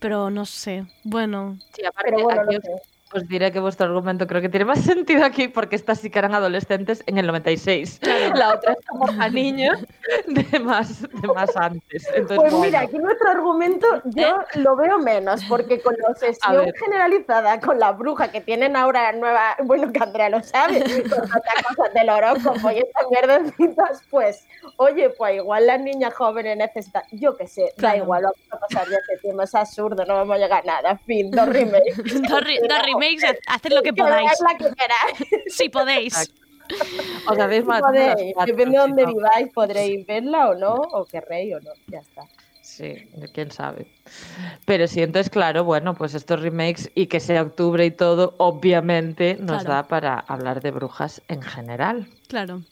pero 0.00 0.30
no 0.30 0.46
sé. 0.46 0.86
Bueno, 1.04 1.58
Sí, 1.74 1.84
aparte, 1.84 2.12
Pero 2.12 2.24
bueno, 2.24 2.40
aquí 2.40 2.54
no 2.54 2.62
sé. 2.62 2.97
Os 3.14 3.26
diré 3.28 3.50
que 3.52 3.60
vuestro 3.60 3.86
argumento 3.86 4.26
creo 4.26 4.40
que 4.42 4.48
tiene 4.48 4.64
más 4.64 4.80
sentido 4.84 5.24
aquí 5.24 5.48
porque 5.48 5.76
estas 5.76 6.00
sí 6.00 6.10
que 6.10 6.18
eran 6.18 6.34
adolescentes 6.34 7.02
en 7.06 7.18
el 7.18 7.26
96. 7.26 8.00
La 8.34 8.54
otra 8.54 8.72
es 8.72 8.86
como 8.86 9.06
a 9.20 9.28
niños 9.28 9.78
de 10.26 10.58
más, 10.60 11.02
de 11.02 11.28
más 11.34 11.56
antes. 11.56 12.06
Entonces, 12.14 12.36
Pues 12.36 12.50
bueno, 12.52 12.58
mira, 12.60 12.80
aquí 12.80 12.98
nuestro 12.98 13.30
argumento 13.30 13.86
yo 14.06 14.38
lo 14.56 14.76
veo 14.76 14.98
menos, 14.98 15.42
porque 15.44 15.80
con 15.80 15.94
la 15.98 16.08
obsesión 16.10 16.66
generalizada 16.78 17.60
con 17.60 17.78
la 17.78 17.92
bruja 17.92 18.30
que 18.30 18.40
tienen 18.40 18.76
ahora 18.76 19.12
nueva, 19.12 19.56
bueno, 19.64 19.92
que 19.92 20.00
Andrea 20.02 20.28
lo 20.30 20.42
sabe, 20.42 20.80
con 21.08 21.22
otras 21.22 21.62
cosas 21.68 21.94
del 21.94 22.08
horóscopo 22.10 22.70
y 22.70 22.78
estas 22.78 23.06
mierdecitas, 23.10 24.02
pues, 24.10 24.46
oye, 24.76 25.10
pues 25.10 25.36
igual 25.36 25.66
las 25.66 25.80
niñas 25.80 26.14
jóvenes 26.14 26.56
necesitan, 26.56 27.02
yo 27.12 27.36
qué 27.36 27.46
sé, 27.46 27.62
da 27.76 27.88
Claro. 27.92 27.96
igual, 28.04 28.22
vamos 28.24 28.38
a 28.50 28.58
pasar 28.58 28.88
ya 28.88 28.96
este 28.96 29.28
tema, 29.28 29.44
es 29.44 29.54
absurdo, 29.54 30.04
no 30.04 30.14
vamos 30.14 30.36
a 30.36 30.38
llegar 30.38 30.62
a 30.62 30.66
nada, 30.66 30.96
fin, 31.06 31.30
dos 31.30 31.48
remakes. 31.52 32.22
dos, 32.28 32.40
re- 32.44 32.60
dos 32.68 32.82
remakes, 32.98 33.24
ha- 33.24 33.54
haced 33.54 33.72
lo 33.72 33.82
que 33.82 33.92
podáis, 33.94 34.32
la 34.40 34.56
que 34.58 35.50
si 35.50 35.68
podéis. 35.68 36.32
os 37.26 37.38
habéis 37.38 37.64
matado 37.64 37.92
Podéis, 37.92 38.08
las 38.08 38.34
cuatro, 38.34 38.56
depende 38.56 38.76
de 38.78 38.84
si 38.84 38.88
dónde 38.88 39.02
no. 39.04 39.08
viváis, 39.14 39.52
podréis 39.52 40.06
verla 40.06 40.50
o 40.50 40.54
no, 40.54 40.74
o 40.74 41.04
querréis 41.06 41.54
o 41.54 41.60
no, 41.60 41.70
ya 41.86 42.00
está. 42.00 42.22
sí, 42.62 43.08
quién 43.32 43.50
sabe. 43.50 43.86
Pero 44.66 44.86
sí, 44.86 45.00
entonces, 45.02 45.30
claro, 45.30 45.64
bueno, 45.64 45.94
pues 45.94 46.14
estos 46.14 46.40
remakes 46.42 46.90
y 46.94 47.06
que 47.06 47.20
sea 47.20 47.42
octubre 47.42 47.84
y 47.86 47.90
todo, 47.90 48.34
obviamente 48.38 49.36
nos 49.40 49.62
Claro. 49.62 49.68
da 49.74 49.82
para 49.88 50.18
hablar 50.20 50.60
de 50.60 50.70
brujas 50.70 51.22
en 51.28 51.40
general. 51.42 52.06
Claro. 52.28 52.62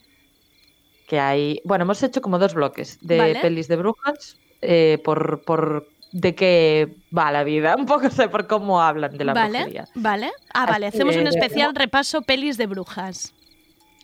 Que 1.09 1.19
hay, 1.21 1.61
bueno, 1.65 1.85
hemos 1.85 2.03
hecho 2.03 2.21
como 2.21 2.39
dos 2.39 2.53
bloques 2.55 2.99
de 3.01 3.17
Vale. 3.19 3.41
pelis 3.41 3.69
de 3.69 3.77
brujas 3.77 4.37
eh, 4.61 4.99
por, 5.05 5.43
por 5.45 5.89
de 6.13 6.35
qué 6.35 6.95
va 7.17 7.31
la 7.33 7.45
vida, 7.45 7.77
un 7.77 7.87
poco 7.87 8.09
sé 8.11 8.29
por 8.29 8.47
cómo 8.47 8.81
hablan 8.81 9.17
de 9.19 9.25
la 9.25 9.35
vale, 9.35 9.59
brujería. 9.59 9.85
vale. 9.95 10.31
Ah, 10.55 10.63
Así 10.65 10.73
vale, 10.73 10.87
hacemos 10.87 11.17
un 11.17 11.27
especial 11.27 11.75
repaso 11.75 12.23
pelis 12.23 12.57
de 12.57 12.67
brujas. 12.67 13.33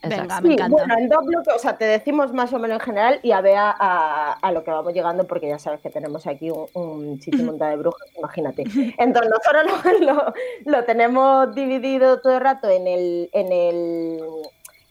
Venga, 0.05 0.41
me 0.41 0.49
Sí, 0.49 0.53
encanta. 0.55 0.77
bueno, 0.77 0.99
en 0.99 1.09
dos 1.09 1.25
bloques, 1.25 1.55
o 1.55 1.59
sea, 1.61 1.79
te 1.79 1.85
decimos 1.85 2.33
más 2.33 2.53
o 2.53 2.59
menos 2.59 2.81
en 2.81 2.85
general 2.87 3.21
y 3.23 3.31
a 3.31 3.41
ver 3.41 3.57
a, 3.57 3.71
a- 3.79 4.33
a 4.33 4.51
lo 4.53 4.65
que 4.65 4.73
vamos 4.73 4.93
llegando, 4.93 5.29
porque 5.29 5.47
ya 5.49 5.61
sabes 5.61 5.81
que 5.81 5.91
tenemos 5.91 6.27
aquí 6.27 6.51
un, 6.51 6.67
un 6.75 7.21
sitio 7.23 7.45
montado 7.45 7.71
de 7.71 7.77
brujas, 7.77 8.09
imagínate. 8.19 8.65
Entonces, 8.99 9.31
nosotros 9.31 10.01
lo, 10.01 10.13
lo- 10.13 10.35
lo 10.67 10.85
tenemos 10.85 11.55
dividido 11.55 12.21
todo 12.21 12.35
el 12.35 12.41
rato 12.41 12.69
en 12.69 12.89
el. 12.89 13.31
En 13.33 13.53
el 13.53 14.21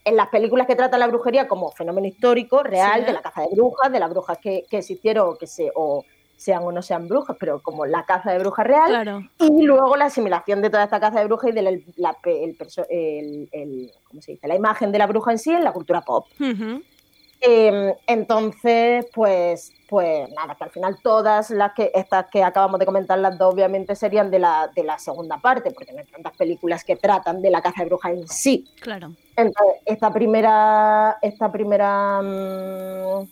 en 0.03 0.15
las 0.15 0.29
películas 0.29 0.65
que 0.65 0.75
tratan 0.75 0.99
la 0.99 1.05
brujería 1.05 1.47
como 1.47 1.69
fenómeno 1.73 2.07
histórico, 2.07 2.63
real, 2.63 3.01
Sí. 3.01 3.05
de 3.05 3.13
la 3.13 3.21
caza 3.21 3.41
de 3.41 3.49
brujas, 3.53 3.91
de 3.91 3.99
las 3.99 4.09
brujas 4.09 4.39
que, 4.39 4.63
que 4.67 4.77
existieron 4.79 5.29
o 5.29 5.35
que 5.35 5.45
se, 5.45 5.71
o 5.75 6.03
sean 6.41 6.63
o 6.63 6.71
no 6.71 6.81
sean 6.81 7.07
brujas, 7.07 7.37
pero 7.39 7.61
como 7.61 7.85
la 7.85 8.03
caza 8.05 8.31
de 8.31 8.39
brujas 8.39 8.65
real, 8.65 8.87
Claro. 8.89 9.21
y 9.39 9.61
luego 9.63 9.95
la 9.95 10.05
asimilación 10.05 10.61
de 10.61 10.69
toda 10.69 10.85
esta 10.85 10.99
caza 10.99 11.19
de 11.19 11.25
brujas 11.25 11.51
y 11.51 11.53
de 11.53 11.61
la, 11.61 11.71
la- 11.97 12.17
el 12.25 12.57
perso- 12.57 12.85
el- 12.89 13.47
el- 13.51 13.91
¿cómo 14.05 14.21
se 14.21 14.31
dice? 14.33 14.47
la 14.47 14.55
imagen 14.55 14.91
de 14.91 14.97
la 14.97 15.05
bruja 15.07 15.31
en 15.31 15.37
sí 15.39 15.51
en 15.51 15.63
la 15.63 15.71
cultura 15.71 16.01
pop. 16.01 16.25
Eh, 17.43 17.95
entonces, 18.05 19.07
pues, 19.15 19.73
pues 19.89 20.29
nada, 20.29 20.53
que 20.55 20.63
al 20.63 20.69
final 20.69 20.97
todas 21.01 21.49
las 21.49 21.73
que 21.73 21.91
estas 21.95 22.27
que 22.27 22.43
acabamos 22.43 22.79
de 22.79 22.85
comentar, 22.85 23.17
las 23.17 23.35
dos 23.35 23.51
obviamente 23.53 23.95
serían 23.95 24.29
de 24.29 24.37
la, 24.37 24.69
de 24.75 24.83
la 24.83 24.99
segunda 24.99 25.39
parte, 25.39 25.71
porque 25.71 25.91
no 25.91 25.99
hay 25.99 26.05
tantas 26.05 26.37
películas 26.37 26.83
que 26.83 26.97
tratan 26.97 27.41
de 27.41 27.49
la 27.49 27.61
caza 27.61 27.81
de 27.81 27.85
brujas 27.89 28.11
en 28.13 28.27
sí. 28.27 28.69
Claro. 28.79 29.11
Entonces, 29.35 29.81
esta 29.85 30.13
primera, 30.13 31.17
esta 31.21 31.51
primera 31.51 32.21
mm, 32.21 33.27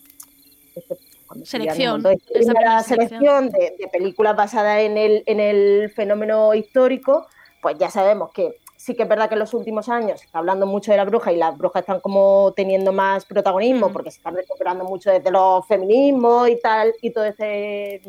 este- 0.75 0.97
cuando 1.29 1.45
Selección, 1.45 2.01
primera 2.01 2.19
primera 2.33 2.83
selección. 2.83 3.49
de, 3.51 3.75
de 3.77 3.87
películas 3.87 4.35
basadas 4.35 4.79
en 4.79 4.97
el, 4.97 5.23
en 5.27 5.39
el 5.39 5.91
fenómeno 5.91 6.55
histórico, 6.55 7.27
pues 7.61 7.77
ya 7.77 7.91
sabemos 7.91 8.31
que 8.31 8.57
sí 8.75 8.95
que 8.95 9.03
es 9.03 9.09
verdad 9.09 9.27
que 9.27 9.35
en 9.35 9.39
los 9.39 9.53
últimos 9.53 9.89
años 9.89 10.21
se 10.21 10.25
está 10.25 10.39
hablando 10.39 10.65
mucho 10.65 10.89
de 10.89 10.97
la 10.97 11.05
bruja 11.05 11.31
y 11.31 11.35
las 11.35 11.55
brujas 11.55 11.81
están 11.81 11.99
como 11.99 12.51
teniendo 12.55 12.91
más 12.91 13.25
protagonismo 13.25 13.93
porque 13.93 14.09
se 14.09 14.17
están 14.17 14.35
recuperando 14.35 14.85
mucho 14.85 15.11
desde 15.11 15.29
los 15.29 15.67
feminismos 15.67 16.49
y 16.49 16.59
tal, 16.59 16.95
y 17.01 17.11
todo 17.11 17.25
ese 17.25 18.01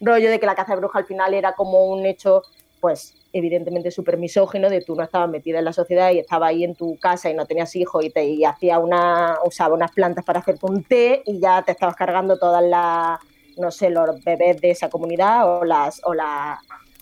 rollo 0.00 0.28
de 0.28 0.40
que 0.40 0.46
la 0.46 0.56
caza 0.56 0.72
de 0.72 0.80
bruja 0.80 0.98
al 0.98 1.06
final 1.06 1.34
era 1.34 1.52
como 1.52 1.86
un 1.86 2.06
hecho, 2.06 2.42
pues 2.80 3.14
evidentemente 3.32 3.90
súper 3.90 4.16
misógino, 4.16 4.70
de 4.70 4.80
tú 4.80 4.94
no 4.94 5.02
estabas 5.02 5.28
metida 5.28 5.58
en 5.58 5.64
la 5.64 5.72
sociedad 5.72 6.10
y 6.10 6.18
estabas 6.18 6.50
ahí 6.50 6.64
en 6.64 6.74
tu 6.74 6.98
casa 6.98 7.30
y 7.30 7.34
no 7.34 7.46
tenías 7.46 7.74
hijos 7.76 8.04
y 8.04 8.10
te 8.10 8.24
y 8.24 8.44
hacía 8.44 8.78
una, 8.78 9.36
usaba 9.44 9.74
unas 9.74 9.92
plantas 9.92 10.24
para 10.24 10.40
hacerte 10.40 10.66
un 10.66 10.84
té 10.84 11.22
y 11.26 11.38
ya 11.40 11.62
te 11.62 11.72
estabas 11.72 11.96
cargando 11.96 12.38
todas 12.38 12.62
las, 12.62 13.18
no 13.58 13.70
sé, 13.70 13.90
los 13.90 14.22
bebés 14.24 14.60
de 14.60 14.70
esa 14.70 14.88
comunidad 14.88 15.58
o 15.58 15.64
las, 15.64 16.00
o 16.04 16.14
la, 16.14 16.58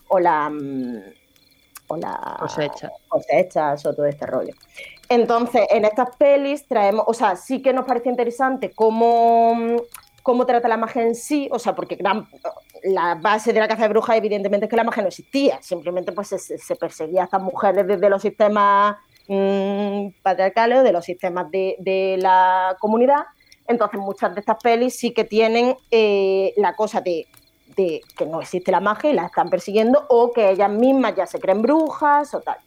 o 0.09 0.19
la, 0.19 0.49
mm, 0.49 1.01
o 1.87 1.97
la 1.97 2.37
Cosecha. 2.39 2.91
cosechas 3.07 3.85
o 3.85 3.93
todo 3.93 4.05
este 4.05 4.25
rollo. 4.25 4.53
Entonces, 5.09 5.65
en 5.69 5.85
estas 5.85 6.15
pelis 6.17 6.67
traemos, 6.67 7.05
o 7.07 7.13
sea, 7.13 7.35
sí 7.35 7.61
que 7.61 7.71
nos 7.71 7.85
parece 7.85 8.09
interesante 8.09 8.71
cómo, 8.71 9.77
cómo 10.27 10.45
trata 10.45 10.67
la 10.67 10.75
magia 10.75 11.03
en 11.03 11.15
sí, 11.15 11.47
o 11.53 11.57
sea, 11.57 11.73
porque 11.73 11.95
gran- 11.95 12.27
la 12.83 13.15
base 13.15 13.53
de 13.53 13.61
la 13.61 13.67
caza 13.69 13.83
de 13.83 13.87
brujas 13.87 14.17
evidentemente 14.17 14.65
es 14.65 14.69
que 14.69 14.75
la 14.75 14.83
magia 14.83 15.01
no 15.01 15.07
existía, 15.07 15.57
simplemente 15.61 16.11
pues 16.11 16.27
se, 16.27 16.37
se 16.57 16.75
perseguía 16.75 17.21
a 17.21 17.23
estas 17.23 17.41
mujeres 17.41 17.87
desde 17.87 18.09
los 18.09 18.21
sistemas 18.21 18.97
mm, 19.29 20.07
patriarcales 20.21 20.79
o 20.79 20.83
de 20.83 20.91
los 20.91 21.05
sistemas 21.05 21.49
de, 21.49 21.77
de 21.79 22.17
la 22.19 22.75
comunidad. 22.77 23.23
Entonces, 23.67 24.01
muchas 24.01 24.33
de 24.35 24.41
estas 24.41 24.57
pelis 24.61 24.99
sí 24.99 25.13
que 25.13 25.23
tienen 25.23 25.77
eh, 25.91 26.53
la 26.57 26.75
cosa 26.75 26.99
de 26.99 27.25
de 27.77 28.01
que 28.17 28.25
no 28.25 28.41
existe 28.41 28.71
la 28.71 28.79
magia 28.79 29.11
y 29.11 29.13
la 29.13 29.27
están 29.27 29.49
persiguiendo 29.49 30.03
o 30.09 30.33
que 30.33 30.49
ellas 30.49 30.71
mismas 30.71 31.15
ya 31.15 31.25
se 31.27 31.39
creen 31.39 31.61
brujas 31.61 32.33
o 32.33 32.41
tal. 32.41 32.57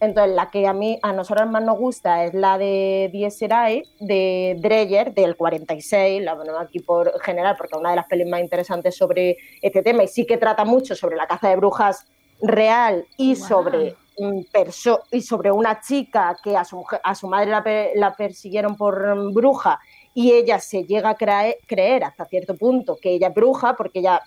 Entonces, 0.00 0.34
la 0.34 0.50
que 0.50 0.66
a 0.66 0.72
mí, 0.72 0.98
a 1.02 1.12
nosotros 1.12 1.48
más 1.50 1.62
nos 1.62 1.78
gusta 1.78 2.24
es 2.24 2.32
la 2.32 2.56
de 2.56 3.10
Die 3.12 3.30
Serai, 3.30 3.82
de 4.00 4.56
Dreyer, 4.58 5.12
del 5.12 5.36
46, 5.36 6.22
la 6.22 6.36
ponemos 6.36 6.60
aquí 6.62 6.80
por 6.80 7.20
general 7.20 7.54
porque 7.58 7.74
es 7.74 7.80
una 7.80 7.90
de 7.90 7.96
las 7.96 8.06
pelis 8.06 8.26
más 8.26 8.40
interesantes 8.40 8.96
sobre 8.96 9.36
este 9.60 9.82
tema 9.82 10.02
y 10.02 10.08
sí 10.08 10.24
que 10.26 10.38
trata 10.38 10.64
mucho 10.64 10.94
sobre 10.96 11.16
la 11.16 11.26
caza 11.26 11.50
de 11.50 11.56
brujas 11.56 12.06
real 12.40 13.04
y, 13.18 13.34
Guau. 13.36 13.48
sobre, 13.48 13.94
perso- 14.52 15.02
y 15.10 15.20
sobre 15.20 15.52
una 15.52 15.80
chica 15.80 16.34
que 16.42 16.56
a 16.56 16.64
su, 16.64 16.82
a 17.02 17.14
su 17.14 17.28
madre 17.28 17.50
la, 17.50 17.62
la 17.94 18.14
persiguieron 18.14 18.76
por 18.76 19.32
bruja 19.32 19.78
y 20.14 20.32
ella 20.32 20.58
se 20.58 20.84
llega 20.84 21.10
a 21.10 21.14
creer, 21.14 21.58
creer 21.66 22.04
hasta 22.04 22.24
cierto 22.24 22.56
punto 22.56 22.96
que 23.00 23.10
ella 23.10 23.28
es 23.28 23.34
bruja 23.34 23.76
porque 23.76 23.98
ella 23.98 24.22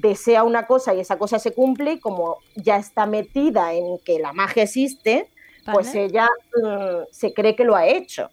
desea 0.00 0.44
una 0.44 0.66
cosa 0.66 0.94
y 0.94 1.00
esa 1.00 1.18
cosa 1.18 1.38
se 1.38 1.52
cumple 1.52 1.92
y 1.94 2.00
como 2.00 2.38
ya 2.54 2.76
está 2.76 3.06
metida 3.06 3.72
en 3.72 3.98
que 4.04 4.18
la 4.18 4.32
magia 4.32 4.64
existe, 4.64 5.28
pues 5.72 5.94
ella 5.94 6.28
mm, 6.62 7.04
se 7.10 7.32
cree 7.32 7.56
que 7.56 7.64
lo 7.64 7.74
ha 7.74 7.86
hecho. 7.86 8.28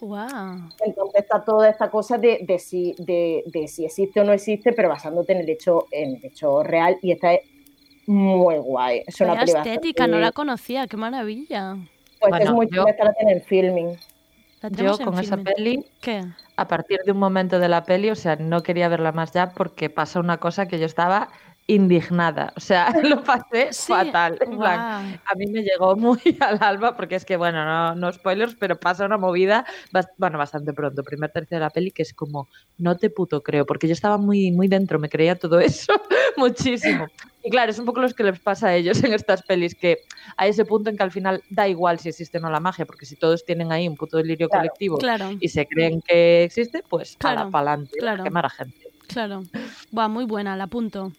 Wow. 0.00 0.70
Entonces 0.84 1.22
está 1.22 1.44
toda 1.44 1.68
esta 1.68 1.90
cosa 1.90 2.18
de, 2.18 2.38
de 2.46 2.58
si, 2.58 2.94
de, 2.98 3.42
de 3.46 3.66
si 3.66 3.84
existe 3.84 4.20
o 4.20 4.24
no 4.24 4.32
existe, 4.32 4.72
pero 4.72 4.88
basándote 4.88 5.32
en 5.32 5.40
el 5.40 5.48
hecho, 5.50 5.86
en 5.90 6.16
el 6.16 6.24
hecho 6.24 6.62
real 6.62 6.96
y 7.02 7.12
esta 7.12 7.34
es 7.34 7.40
muy 8.06 8.56
guay. 8.58 9.02
Es 9.06 9.20
una 9.20 9.42
estética, 9.42 10.06
no 10.06 10.18
la 10.18 10.32
conocía, 10.32 10.86
qué 10.86 10.96
maravilla. 10.96 11.76
Pues 12.20 12.32
es 12.32 12.38
Bueno, 12.38 12.54
muy 12.54 12.66
yo- 12.70 12.82
chula 12.82 12.90
esta 12.92 13.04
la 13.04 13.12
tiene 13.14 13.32
en 13.32 13.42
filming. 13.42 13.96
La 14.62 14.68
Yo 14.70 14.98
con 14.98 15.14
esa 15.18 15.36
Filmin. 15.36 15.44
peli, 15.44 15.86
¿Qué? 16.00 16.24
A 16.58 16.66
partir 16.68 16.98
de 17.06 17.12
un 17.12 17.18
momento 17.18 17.58
de 17.60 17.68
la 17.68 17.86
peli, 17.86 18.10
o 18.10 18.16
sea, 18.16 18.36
no 18.36 18.62
quería 18.64 18.88
verla 18.88 19.12
más 19.12 19.32
ya 19.32 19.54
porque 19.54 19.90
pasa 19.90 20.20
una 20.20 20.38
cosa 20.38 20.66
que 20.68 20.78
yo 20.78 20.86
estaba 20.86 21.30
indignada. 21.68 22.52
O 22.56 22.60
sea, 22.60 22.90
lo 23.04 23.22
pasé 23.22 23.68
Sí, 23.72 23.92
fatal. 23.92 24.38
En 24.40 24.58
plan, 24.58 25.10
guau. 25.12 25.20
a 25.26 25.34
mí 25.36 25.46
me 25.46 25.62
llegó 25.62 25.94
muy 25.96 26.18
al 26.40 26.58
alma 26.60 26.96
porque 26.96 27.14
es 27.14 27.24
que, 27.24 27.36
bueno, 27.36 27.64
no, 27.64 27.94
no 27.94 28.12
spoilers, 28.12 28.56
pero 28.56 28.80
pasa 28.80 29.04
una 29.04 29.18
movida, 29.18 29.64
bueno, 30.16 30.38
bastante 30.38 30.72
pronto, 30.72 31.04
primer 31.04 31.30
tercio 31.30 31.56
de 31.56 31.60
la 31.60 31.70
peli, 31.70 31.90
que 31.92 32.02
es 32.02 32.14
como, 32.14 32.48
no 32.78 32.96
te 32.96 33.10
puto 33.10 33.42
creo, 33.42 33.66
porque 33.66 33.86
yo 33.86 33.92
estaba 33.92 34.16
muy, 34.16 34.50
muy 34.50 34.66
dentro, 34.66 34.98
me 34.98 35.08
creía 35.10 35.36
todo 35.36 35.60
eso 35.60 35.92
muchísimo. 36.36 37.06
Y 37.44 37.50
claro, 37.50 37.70
es 37.70 37.78
un 37.78 37.84
poco 37.84 38.00
lo 38.00 38.08
que 38.08 38.24
les 38.24 38.40
pasa 38.40 38.68
a 38.68 38.74
ellos 38.74 39.04
en 39.04 39.12
estas 39.12 39.42
pelis, 39.42 39.74
que 39.74 39.98
hay 40.38 40.50
ese 40.50 40.64
punto 40.64 40.88
en 40.90 40.96
que 40.96 41.02
al 41.02 41.12
final 41.12 41.42
da 41.50 41.68
igual 41.68 41.98
si 41.98 42.08
existe 42.08 42.38
o 42.38 42.40
no 42.40 42.50
la 42.50 42.60
magia, 42.60 42.86
porque 42.86 43.04
si 43.06 43.14
todos 43.16 43.44
tienen 43.44 43.70
ahí 43.72 43.86
un 43.86 43.96
puto 43.96 44.16
delirio 44.16 44.48
Claro, 44.48 44.62
colectivo 44.62 44.98
Claro, 44.98 45.30
y 45.38 45.48
se 45.48 45.66
creen 45.66 46.00
que 46.00 46.44
existe, 46.44 46.82
pues 46.88 47.14
para 47.16 47.50
pa'lante, 47.50 47.92
a 47.98 48.00
claro. 48.00 48.24
quemar 48.24 48.46
a 48.46 48.50
gente. 48.50 48.88
claro. 49.06 49.42
Buah, 49.92 50.08
muy 50.08 50.24
buena, 50.24 50.56
la 50.56 50.64
apunto. 50.64 51.12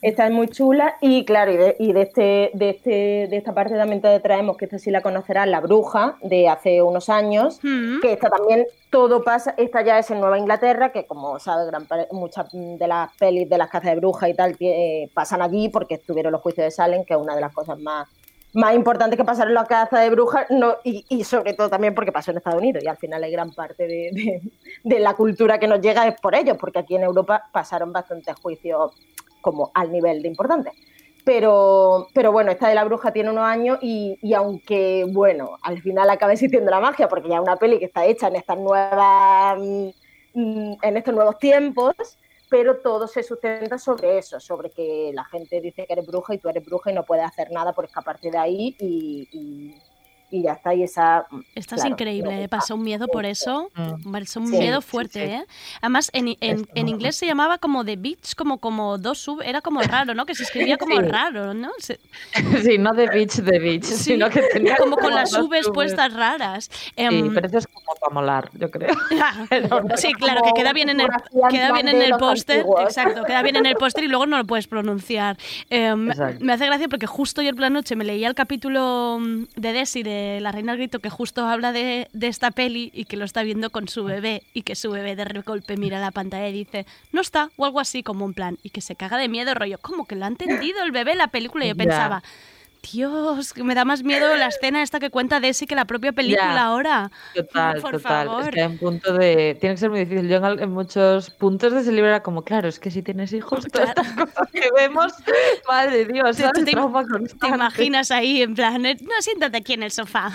Esta 0.00 0.26
es 0.26 0.30
muy 0.32 0.48
chula 0.48 0.94
y 1.00 1.24
claro, 1.24 1.50
y 1.52 1.56
de, 1.56 1.76
y 1.78 1.92
de 1.92 2.02
este, 2.02 2.50
de 2.54 2.70
este, 2.70 2.90
de 3.28 3.36
esta 3.36 3.52
parte 3.52 3.74
también 3.74 4.00
te 4.00 4.20
traemos, 4.20 4.56
que 4.56 4.66
esta 4.66 4.78
sí 4.78 4.90
la 4.92 5.00
conocerás, 5.02 5.48
La 5.48 5.60
Bruja, 5.60 6.16
de 6.22 6.48
hace 6.48 6.82
unos 6.82 7.08
años, 7.08 7.58
Mm, 7.62 8.00
que 8.00 8.12
esta 8.12 8.30
también 8.30 8.66
todo 8.90 9.24
pasa, 9.24 9.54
esta 9.56 9.82
ya 9.82 9.98
es 9.98 10.10
en 10.10 10.20
Nueva 10.20 10.38
Inglaterra, 10.38 10.92
que 10.92 11.04
como 11.06 11.38
sabes, 11.40 11.66
gran 11.66 11.86
muchas 12.12 12.46
de 12.52 12.86
las 12.86 13.10
pelis 13.16 13.48
de 13.50 13.58
las 13.58 13.68
cazas 13.70 13.90
de 13.90 13.96
brujas 13.96 14.30
y 14.30 14.34
tal 14.34 14.56
eh, 14.60 15.08
pasan 15.14 15.42
allí 15.42 15.68
porque 15.68 15.94
estuvieron 15.94 16.30
los 16.32 16.42
juicios 16.42 16.64
de 16.64 16.70
Salem, 16.70 17.04
que 17.04 17.14
es 17.14 17.20
una 17.20 17.34
de 17.34 17.40
las 17.40 17.52
cosas 17.52 17.78
más, 17.80 18.06
más 18.54 18.74
importantes 18.74 19.16
que 19.18 19.24
pasaron 19.24 19.48
en 19.50 19.54
la 19.56 19.64
caza 19.66 19.98
de 20.00 20.10
brujas, 20.10 20.46
no, 20.50 20.76
y, 20.84 21.04
y 21.08 21.24
sobre 21.24 21.54
todo 21.54 21.68
también 21.68 21.94
porque 21.94 22.12
pasó 22.12 22.30
en 22.30 22.36
Estados 22.36 22.60
Unidos, 22.60 22.84
y 22.84 22.86
al 22.86 22.96
final 22.98 23.22
hay 23.24 23.32
gran 23.32 23.52
parte 23.52 23.86
de, 23.88 24.10
de- 24.12 24.42
de 24.84 25.00
la 25.00 25.14
cultura 25.14 25.58
que 25.58 25.66
nos 25.66 25.80
llega 25.80 26.06
es 26.06 26.20
por 26.20 26.34
ellos, 26.36 26.56
porque 26.58 26.78
aquí 26.78 26.94
en 26.94 27.02
Europa 27.02 27.48
pasaron 27.52 27.92
bastantes 27.92 28.36
juicios 28.36 28.92
como 29.40 29.70
al 29.74 29.90
nivel 29.92 30.22
de 30.22 30.28
importante. 30.28 30.72
Pero, 31.24 32.08
pero 32.14 32.32
bueno, 32.32 32.50
esta 32.50 32.68
de 32.68 32.74
la 32.74 32.84
bruja 32.84 33.12
tiene 33.12 33.30
unos 33.30 33.44
años 33.44 33.78
y, 33.82 34.18
y 34.22 34.32
aunque, 34.32 35.04
bueno, 35.12 35.58
al 35.62 35.82
final 35.82 36.08
acaba 36.08 36.32
existiendo 36.32 36.70
la 36.70 36.80
magia, 36.80 37.08
porque 37.08 37.28
ya 37.28 37.36
es 37.36 37.42
una 37.42 37.56
peli 37.56 37.78
que 37.78 37.84
está 37.84 38.06
hecha 38.06 38.28
en 38.28 38.36
estas 38.36 38.56
nuevas, 38.56 39.58
mm, 39.58 39.88
mm, 40.34 40.76
en 40.80 40.96
estos 40.96 41.14
nuevos 41.14 41.38
tiempos, 41.38 41.94
pero 42.48 42.78
todo 42.78 43.06
se 43.06 43.22
sustenta 43.22 43.76
sobre 43.76 44.16
eso, 44.16 44.40
sobre 44.40 44.70
que 44.70 45.10
la 45.12 45.24
gente 45.24 45.60
dice 45.60 45.86
que 45.86 45.92
eres 45.92 46.06
bruja 46.06 46.34
y 46.34 46.38
tú 46.38 46.48
eres 46.48 46.64
bruja 46.64 46.90
y 46.90 46.94
no 46.94 47.04
puedes 47.04 47.26
hacer 47.26 47.50
nada 47.50 47.74
por 47.74 47.84
escaparte 47.84 48.30
de 48.30 48.38
ahí 48.38 48.74
y- 48.78 49.74
y 50.30 50.42
ya 50.42 50.52
está. 50.52 50.74
Y 50.74 50.82
esa. 50.82 51.26
Esta 51.54 51.74
es 51.76 51.80
claro, 51.82 51.88
increíble, 51.94 52.44
¿eh? 52.44 52.48
pasó 52.48 52.74
un 52.74 52.82
miedo 52.82 53.08
por 53.08 53.24
eso. 53.24 53.70
Mm. 53.74 54.16
Es 54.16 54.36
un 54.36 54.46
Sí, 54.48 54.58
miedo 54.58 54.80
fuerte, 54.82 55.26
sí. 55.26 55.32
¿eh? 55.32 55.44
Además, 55.80 56.10
en, 56.12 56.36
en, 56.40 56.88
inglés 56.88 57.16
se 57.16 57.26
llamaba 57.26 57.58
como 57.58 57.84
The 57.84 57.96
Beach, 57.96 58.34
como, 58.36 58.58
como 58.58 58.98
dos 58.98 59.18
sub, 59.18 59.40
era 59.42 59.60
como 59.60 59.80
raro, 59.82 60.14
¿no? 60.14 60.26
Que 60.26 60.34
se 60.34 60.42
escribía 60.42 60.76
como 60.76 60.96
Sí. 60.96 61.02
raro, 61.02 61.54
¿no? 61.54 61.70
Se- 61.78 62.00
Sí, 62.62 62.78
no 62.78 62.92
de 62.92 63.06
beach, 63.08 63.36
de 63.36 63.58
beach, 63.58 63.84
Sí, 63.84 63.96
sino 64.12 64.28
que 64.30 64.42
tenía 64.52 64.76
como 64.76 64.96
con 64.96 65.14
las 65.14 65.32
Vs. 65.32 65.70
puestas 65.72 66.12
raras. 66.12 66.68
Sí, 66.70 66.92
Em, 66.96 67.32
pero 67.34 67.46
eso 67.46 67.58
es 67.58 67.66
como 67.66 67.94
para 68.00 68.12
molar, 68.14 68.50
yo 68.54 68.70
creo. 68.70 68.88
sí, 69.96 70.12
claro, 70.14 70.42
que 70.42 70.52
queda 70.54 70.72
bien 70.72 70.88
en 70.88 71.00
el, 71.00 71.08
queda 71.50 71.72
bien 71.72 71.88
en 71.88 72.02
el 72.02 72.12
póster. 72.18 72.64
Exacto, 72.82 73.22
queda 73.24 73.42
bien 73.42 73.56
en 73.56 73.66
el 73.66 73.74
póster 73.76 74.04
y 74.04 74.08
luego 74.08 74.26
no 74.26 74.36
lo 74.36 74.44
puedes 74.44 74.66
pronunciar. 74.66 75.36
Em, 75.70 76.10
me 76.40 76.52
hace 76.52 76.66
gracia 76.66 76.88
porque 76.88 77.06
justo 77.06 77.40
ayer 77.40 77.54
por 77.54 77.62
la 77.62 77.70
noche 77.70 77.96
me 77.96 78.04
leía 78.04 78.28
el 78.28 78.34
capítulo 78.34 79.18
mm, 79.20 79.44
de 79.56 79.72
Desi 79.72 80.02
de 80.02 80.17
La 80.40 80.52
Reina 80.52 80.72
del 80.72 80.80
Grito 80.80 81.00
que 81.00 81.10
justo 81.10 81.46
habla 81.46 81.72
de, 81.72 82.08
de 82.12 82.26
esta 82.26 82.50
peli 82.50 82.90
y 82.94 83.04
que 83.04 83.16
lo 83.16 83.24
está 83.24 83.42
viendo 83.42 83.70
con 83.70 83.88
su 83.88 84.04
bebé 84.04 84.42
y 84.54 84.62
que 84.62 84.74
su 84.74 84.90
bebé 84.90 85.16
de 85.16 85.24
golpe 85.42 85.76
mira 85.76 86.00
la 86.00 86.10
pantalla 86.10 86.48
y 86.48 86.52
dice, 86.52 86.86
no 87.12 87.20
está, 87.20 87.50
o 87.56 87.64
algo 87.64 87.80
así 87.80 88.02
como 88.02 88.24
un 88.24 88.34
plan, 88.34 88.58
y 88.62 88.70
que 88.70 88.80
se 88.80 88.96
caga 88.96 89.18
de 89.18 89.28
miedo, 89.28 89.54
rollo, 89.54 89.78
como 89.78 90.06
que 90.06 90.16
lo 90.16 90.24
ha 90.24 90.28
entendido 90.28 90.82
el 90.82 90.92
bebé 90.92 91.14
la 91.14 91.28
película 91.28 91.64
y 91.64 91.68
yo 91.68 91.76
pensaba... 91.76 92.22
Dios, 92.82 93.52
que 93.52 93.64
me 93.64 93.74
da 93.74 93.84
más 93.84 94.02
miedo 94.02 94.34
la 94.36 94.46
escena 94.46 94.82
esta 94.82 95.00
que 95.00 95.10
cuenta 95.10 95.40
Desi 95.40 95.66
que 95.66 95.74
la 95.74 95.84
propia 95.84 96.12
película 96.12 96.54
Ya. 96.54 96.62
ahora. 96.64 97.10
Total, 97.34 97.80
Por 97.80 97.92
total. 97.92 98.26
favor. 98.28 98.42
Es 98.44 98.50
que 98.50 98.60
hay 98.60 98.66
un 98.66 98.78
punto 98.78 99.12
de. 99.12 99.56
Tiene 99.60 99.74
que 99.74 99.80
ser 99.80 99.90
muy 99.90 100.00
difícil. 100.00 100.28
Yo 100.28 100.36
en, 100.36 100.70
muchos 100.70 101.30
puntos 101.30 101.72
de 101.72 101.80
ese 101.80 101.92
libro 101.92 102.08
era 102.08 102.22
como, 102.22 102.42
claro, 102.44 102.68
es 102.68 102.78
que 102.78 102.90
si 102.90 103.02
tienes 103.02 103.32
hijos, 103.32 103.66
todas 103.72 103.88
estas 103.90 104.12
cosas 104.12 104.48
que 104.52 104.68
vemos, 104.76 105.12
madre 105.68 106.04
Dios, 106.06 106.36
¿sabes? 106.36 106.64
te- 106.64 106.72
Te 107.40 107.48
imaginas 107.48 108.10
ahí 108.10 108.42
en 108.42 108.54
plan, 108.54 108.84
eh, 108.86 108.96
no, 109.02 109.20
siéntate 109.20 109.56
aquí 109.58 109.74
en 109.74 109.82
el 109.82 109.90
sofá. 109.90 110.30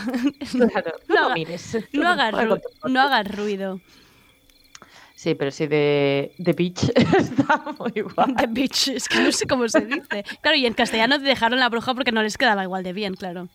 Claro, 0.52 0.92
no, 1.08 1.30
No 1.30 1.34
mires. 1.36 1.78
No 1.94 2.08
hagas, 2.10 2.34
no 2.86 3.02
hagas 3.02 3.36
ruido. 3.36 3.80
Sí, 5.24 5.36
pero 5.36 5.52
sí 5.52 5.68
de, 5.68 6.34
de 6.38 6.52
Beach 6.52 6.84
está 7.18 7.64
muy 7.80 8.02
guay. 8.02 8.36
The 8.36 8.48
bitch, 8.48 8.90
es 8.90 9.08
que 9.08 9.22
no 9.22 9.32
sé 9.32 9.48
cómo 9.48 9.70
se 9.70 9.80
dice. 9.80 10.26
Claro, 10.42 10.58
y 10.58 10.66
en 10.66 10.74
castellano 10.74 11.18
te 11.18 11.24
dejaron 11.24 11.62
la 11.62 11.70
bruja 11.70 11.94
porque 11.94 12.12
no 12.12 12.22
les 12.22 12.38
quedaba 12.38 12.62
igual 12.64 12.84
de 12.84 12.92
bien, 12.92 13.14
claro. 13.14 13.48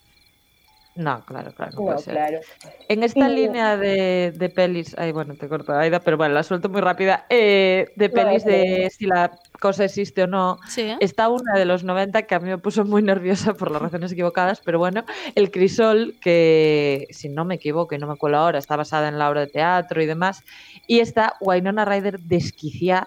No, 0.98 1.24
claro, 1.24 1.52
claro. 1.54 1.72
No 1.74 1.78
No, 1.80 1.87
puede 1.87 1.98
ser. 2.00 2.14
claro. 2.14 2.40
En 2.88 3.04
esta 3.04 3.30
Y- 3.30 3.34
línea 3.37 3.76
de, 3.76 4.32
de 4.37 4.48
pelis, 4.50 4.96
ay, 4.98 5.12
bueno, 5.12 5.34
te 5.37 5.48
corto 5.48 5.72
Aida, 5.72 6.00
pero 6.00 6.16
bueno, 6.16 6.34
la 6.34 6.42
suelto 6.42 6.68
muy 6.68 6.80
rápida. 6.80 7.24
eh, 7.30 7.92
de 7.94 8.08
pelis 8.08 8.44
de 8.44 8.90
si 8.90 9.06
la 9.06 9.30
cosa 9.61 9.84
existe 9.84 10.24
o 10.24 10.26
no. 10.26 10.58
Sí. 10.68 10.92
Está 10.98 11.28
una 11.28 11.54
de 11.54 11.64
los 11.66 11.84
90 11.84 12.22
que 12.22 12.34
a 12.34 12.40
mí 12.40 12.48
me 12.48 12.58
puso 12.58 12.84
muy 12.84 13.00
nerviosa 13.02 13.54
por 13.54 13.70
las 13.70 13.80
razones 13.80 14.11
equivocadas, 14.11 14.61
pero 14.64 14.80
bueno, 14.80 15.04
El 15.37 15.52
Crisol, 15.52 16.16
que 16.20 17.06
si 17.11 17.28
no 17.28 17.44
me 17.44 17.54
equivoco 17.54 17.94
y 17.94 17.98
no 17.98 18.08
me 18.08 18.14
acuerdo 18.14 18.38
ahora, 18.38 18.58
está 18.58 18.74
basada 18.76 19.06
en 19.08 19.18
la 19.18 19.30
obra 19.30 19.42
de 19.42 19.46
teatro 19.46 20.02
y 20.02 20.06
demás. 20.06 20.42
Y 20.88 20.98
está 20.98 21.34
Wynonna 21.40 21.84
Ryder 21.84 22.18
desquicia 22.20 23.06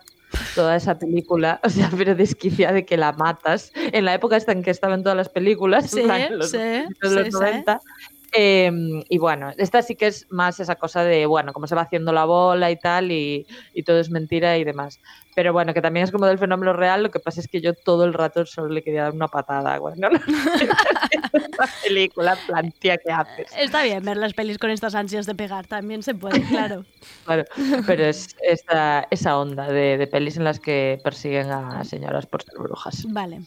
toda 0.55 0.75
esa 0.75 0.97
película, 0.99 1.59
o 1.65 1.69
sea, 1.69 1.89
pero 1.95 2.15
desquicia 2.15 2.71
de 2.71 2.85
que 2.85 2.97
la 2.97 3.11
matas. 3.13 3.71
En 3.75 4.05
la 4.05 4.13
época 4.13 4.37
esta 4.37 4.51
en 4.51 4.63
que 4.63 4.71
estaba 4.71 4.95
en 4.95 5.03
todas 5.03 5.17
las 5.17 5.29
películas, 5.29 5.89
Sí, 5.89 6.01
en 6.01 6.37
los, 6.37 6.51
sí, 6.51 6.57
los 7.01 7.13
sí, 7.13 7.23
sí. 7.25 7.29
90. 7.31 7.79
Eh, 8.33 8.71
y 9.09 9.17
bueno, 9.17 9.51
esta 9.57 9.81
sí 9.81 9.95
que 9.95 10.07
es 10.07 10.25
más 10.29 10.59
esa 10.59 10.75
cosa 10.75 11.03
de, 11.03 11.25
bueno, 11.25 11.53
cómo 11.53 11.67
se 11.67 11.75
va 11.75 11.81
haciendo 11.81 12.13
la 12.13 12.25
bola 12.25 12.71
y 12.71 12.77
tal, 12.77 13.11
y, 13.11 13.45
y 13.73 13.83
todo 13.83 13.99
es 13.99 14.09
mentira 14.09 14.57
y 14.57 14.63
demás. 14.63 14.99
Pero 15.35 15.53
bueno, 15.53 15.73
que 15.73 15.81
también 15.81 16.03
es 16.03 16.11
como 16.11 16.25
del 16.25 16.39
fenómeno 16.39 16.73
real, 16.73 17.03
lo 17.03 17.11
que 17.11 17.19
pasa 17.19 17.41
es 17.41 17.47
que 17.47 17.61
yo 17.61 17.73
todo 17.73 18.05
el 18.05 18.13
rato 18.13 18.45
solo 18.45 18.69
le 18.69 18.83
quería 18.83 19.03
dar 19.03 19.13
una 19.13 19.27
patada, 19.27 19.79
bueno, 19.79 20.09
esta 20.11 21.67
película, 21.83 22.33
en 22.33 22.47
plan, 22.47 22.71
tía, 22.79 22.97
¿qué 22.97 23.11
haces? 23.11 23.47
Está 23.57 23.83
bien 23.83 24.03
ver 24.03 24.17
las 24.17 24.33
pelis 24.33 24.57
con 24.57 24.69
estas 24.69 24.95
ansias 24.95 25.25
de 25.25 25.35
pegar, 25.35 25.67
también 25.67 26.03
se 26.03 26.15
puede, 26.15 26.41
claro. 26.43 26.85
Claro, 27.25 27.43
pero 27.85 28.05
es 28.05 28.35
esta, 28.41 29.07
esa 29.11 29.37
onda 29.37 29.67
de, 29.67 29.97
de 29.97 30.07
pelis 30.07 30.37
en 30.37 30.43
las 30.43 30.59
que 30.59 30.99
persiguen 31.03 31.51
a 31.51 31.83
señoras 31.83 32.25
por 32.25 32.43
ser 32.43 32.57
brujas. 32.57 33.05
Vale. 33.09 33.41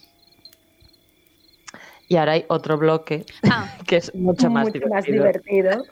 Y 2.07 2.17
ahora 2.17 2.33
hay 2.33 2.45
otro 2.47 2.77
bloque 2.77 3.25
Ah, 3.49 3.67
que 3.87 3.97
es 3.97 4.13
mucho 4.15 4.49
más 4.49 4.67
Mucho 4.67 4.87
más 4.87 5.05
divertido. 5.05 5.83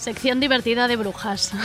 Sección 0.00 0.40
divertida 0.40 0.88
de 0.88 0.96
brujas. 0.96 1.52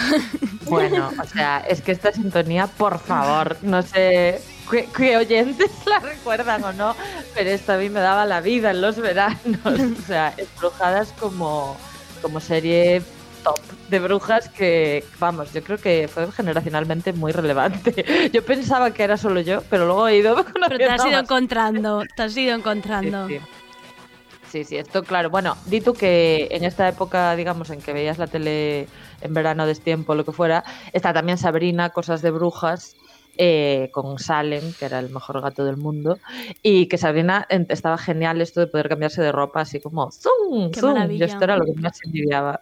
Bueno, 0.67 1.12
o 1.21 1.28
sea, 1.28 1.63
es 1.69 1.80
que 1.82 1.91
esta 1.91 2.12
sintonía, 2.12 2.65
por 2.65 2.98
favor, 2.98 3.56
no 3.62 3.84
sé 3.84 4.41
qué, 4.69 4.89
qué 4.98 5.15
oyentes 5.15 5.69
la 5.86 6.00
recuerdan 6.00 6.63
o 6.63 6.74
no, 6.74 6.95
pero 7.36 7.52
esta 7.52 7.76
a 7.76 7.78
mí 7.78 7.88
me 7.91 8.00
daba 8.00 8.26
la 8.26 8.41
vida 8.41 8.71
en 8.71 8.82
los 8.82 8.98
veranos. 8.98 9.39
O 9.63 10.02
sea, 10.08 10.34
Embrujadas 10.36 11.13
como, 11.19 11.78
como 12.24 12.39
serie 12.39 13.04
top 13.43 13.60
de 13.89 14.00
brujas 14.00 14.50
que, 14.50 15.06
vamos, 15.19 15.54
yo 15.54 15.63
creo 15.63 15.78
que 15.78 16.10
fue 16.12 16.32
generacionalmente 16.32 17.13
muy 17.13 17.32
relevante. 17.32 18.32
Yo 18.34 18.43
pensaba 18.43 18.89
que 18.89 19.04
era 19.04 19.17
solo 19.17 19.41
yo, 19.41 19.62
pero 19.69 19.86
luego 19.86 20.08
he 20.08 20.17
ido 20.17 20.36
Pero 20.67 20.78
te 20.78 20.86
has 20.86 21.06
ido 21.06 21.19
encontrando, 21.19 22.02
te 22.15 22.24
has 22.24 22.36
ido 22.36 22.56
encontrando. 22.56 23.28
Sí, 23.28 23.38
sí. 23.38 23.45
Sí, 24.56 24.63
sí, 24.63 24.78
esto 24.78 25.04
claro. 25.04 25.30
Bueno, 25.30 25.58
di 25.65 25.82
tú 25.82 25.91
que 25.91 26.48
en 26.50 26.63
esta 26.63 26.88
época, 26.88 27.36
digamos, 27.36 27.70
en 27.72 27.82
que 27.82 27.91
veías 27.91 28.18
la 28.18 28.28
tele 28.28 28.88
en 29.20 29.34
verano, 29.34 29.65
destiempo, 29.65 30.15
lo 30.15 30.24
que 30.24 30.32
fuera, 30.32 30.63
está 30.94 31.12
también 31.12 31.38
Sabrina, 31.38 31.89
Cosas 31.89 32.22
de 32.22 32.32
Brujas, 32.32 32.96
eh, 33.38 33.89
con 33.91 34.18
Salem, 34.18 34.72
que 34.80 34.86
era 34.86 35.00
el 35.00 35.10
mejor 35.10 35.41
gato 35.41 35.65
del 35.65 35.76
mundo, 35.76 36.20
y 36.63 36.86
que 36.88 36.98
Sabrina 36.98 37.46
estaba 37.68 37.98
genial 37.98 38.39
esto 38.39 38.62
de 38.62 38.68
poder 38.68 38.88
cambiarse 38.88 39.22
de 39.22 39.34
ropa 39.34 39.60
así 39.60 39.82
como 39.82 40.10
¡zum! 40.10 40.72
Qué 40.72 40.80
¡zum! 40.80 40.94
maravilla. 40.94 41.20
Yo 41.20 41.34
esto 41.34 41.44
era 41.44 41.58
lo 41.58 41.65
que 41.65 41.74
más 41.74 42.00
envidiaba. 42.06 42.62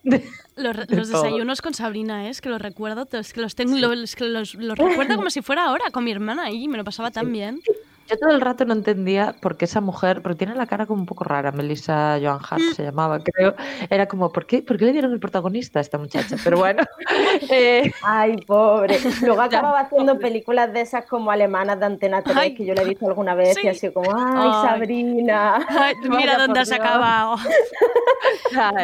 Los, 0.56 0.75
re- 0.75 0.86
de 0.88 0.95
los 0.95 1.10
desayunos 1.10 1.62
con 1.62 1.75
Sabrina, 1.75 2.25
¿eh? 2.25 2.29
es 2.32 2.41
que 2.41 2.49
los 2.49 2.60
recuerdo, 2.60 3.08
es 3.12 3.34
que 3.34 3.41
los 3.41 3.53
tengo, 3.53 3.75
que 3.77 4.25
los, 4.25 4.56
los 4.56 4.77
recuerdo 4.79 5.15
como 5.15 5.29
si 5.29 5.43
fuera 5.43 5.65
ahora 5.65 5.91
con 5.91 6.03
mi 6.06 6.12
hermana 6.12 6.49
y 6.49 6.67
me 6.67 6.77
lo 6.79 6.84
pasaba 6.84 7.12
tan 7.12 7.32
bien. 7.32 7.62
Yo 8.09 8.17
todo 8.19 8.31
el 8.31 8.41
rato 8.41 8.65
no 8.65 8.73
entendía 8.73 9.33
por 9.41 9.55
qué 9.57 9.65
esa 9.65 9.79
mujer, 9.81 10.21
pero 10.21 10.35
tiene 10.35 10.55
la 10.55 10.65
cara 10.67 10.85
como 10.85 10.99
un 11.01 11.05
poco 11.05 11.23
rara, 11.23 11.51
Melissa 11.51 12.19
Joan 12.21 12.39
Hart 12.47 12.61
Mm. 12.61 12.73
se 12.75 12.83
llamaba, 12.83 13.19
creo. 13.19 13.55
Era 13.89 14.07
como, 14.07 14.31
¿por 14.31 14.45
qué, 14.45 14.61
¿por 14.61 14.77
qué 14.77 14.85
le 14.85 14.91
dieron 14.91 15.13
el 15.13 15.19
protagonista 15.19 15.79
a 15.79 15.81
esta 15.81 15.97
muchacha? 15.97 16.35
Pero 16.43 16.57
bueno, 16.57 16.83
eh, 17.49 17.91
Ay, 18.03 18.37
pobre. 18.45 18.97
Luego 19.21 19.41
acababa 19.41 19.79
haciendo 19.81 20.19
películas 20.19 20.73
de 20.73 20.81
esas 20.81 21.05
como 21.05 21.31
alemanas 21.31 21.79
de 21.79 21.85
Antena 21.85 22.21
3, 22.21 22.37
Ay. 22.37 22.55
que 22.55 22.65
yo 22.65 22.73
le 22.73 22.81
he 22.81 22.85
visto 22.85 23.07
alguna 23.07 23.35
vez 23.35 23.55
Sí. 23.55 23.61
y 23.63 23.67
así 23.69 23.89
como, 23.91 24.11
ay, 24.15 24.49
Ay. 24.53 24.67
Sabrina. 24.69 25.65
Ay, 25.69 25.95
mira 26.09 26.37
dónde 26.37 26.59
has 26.59 26.69
Dios. 26.69 26.79
acabado. 26.79 27.37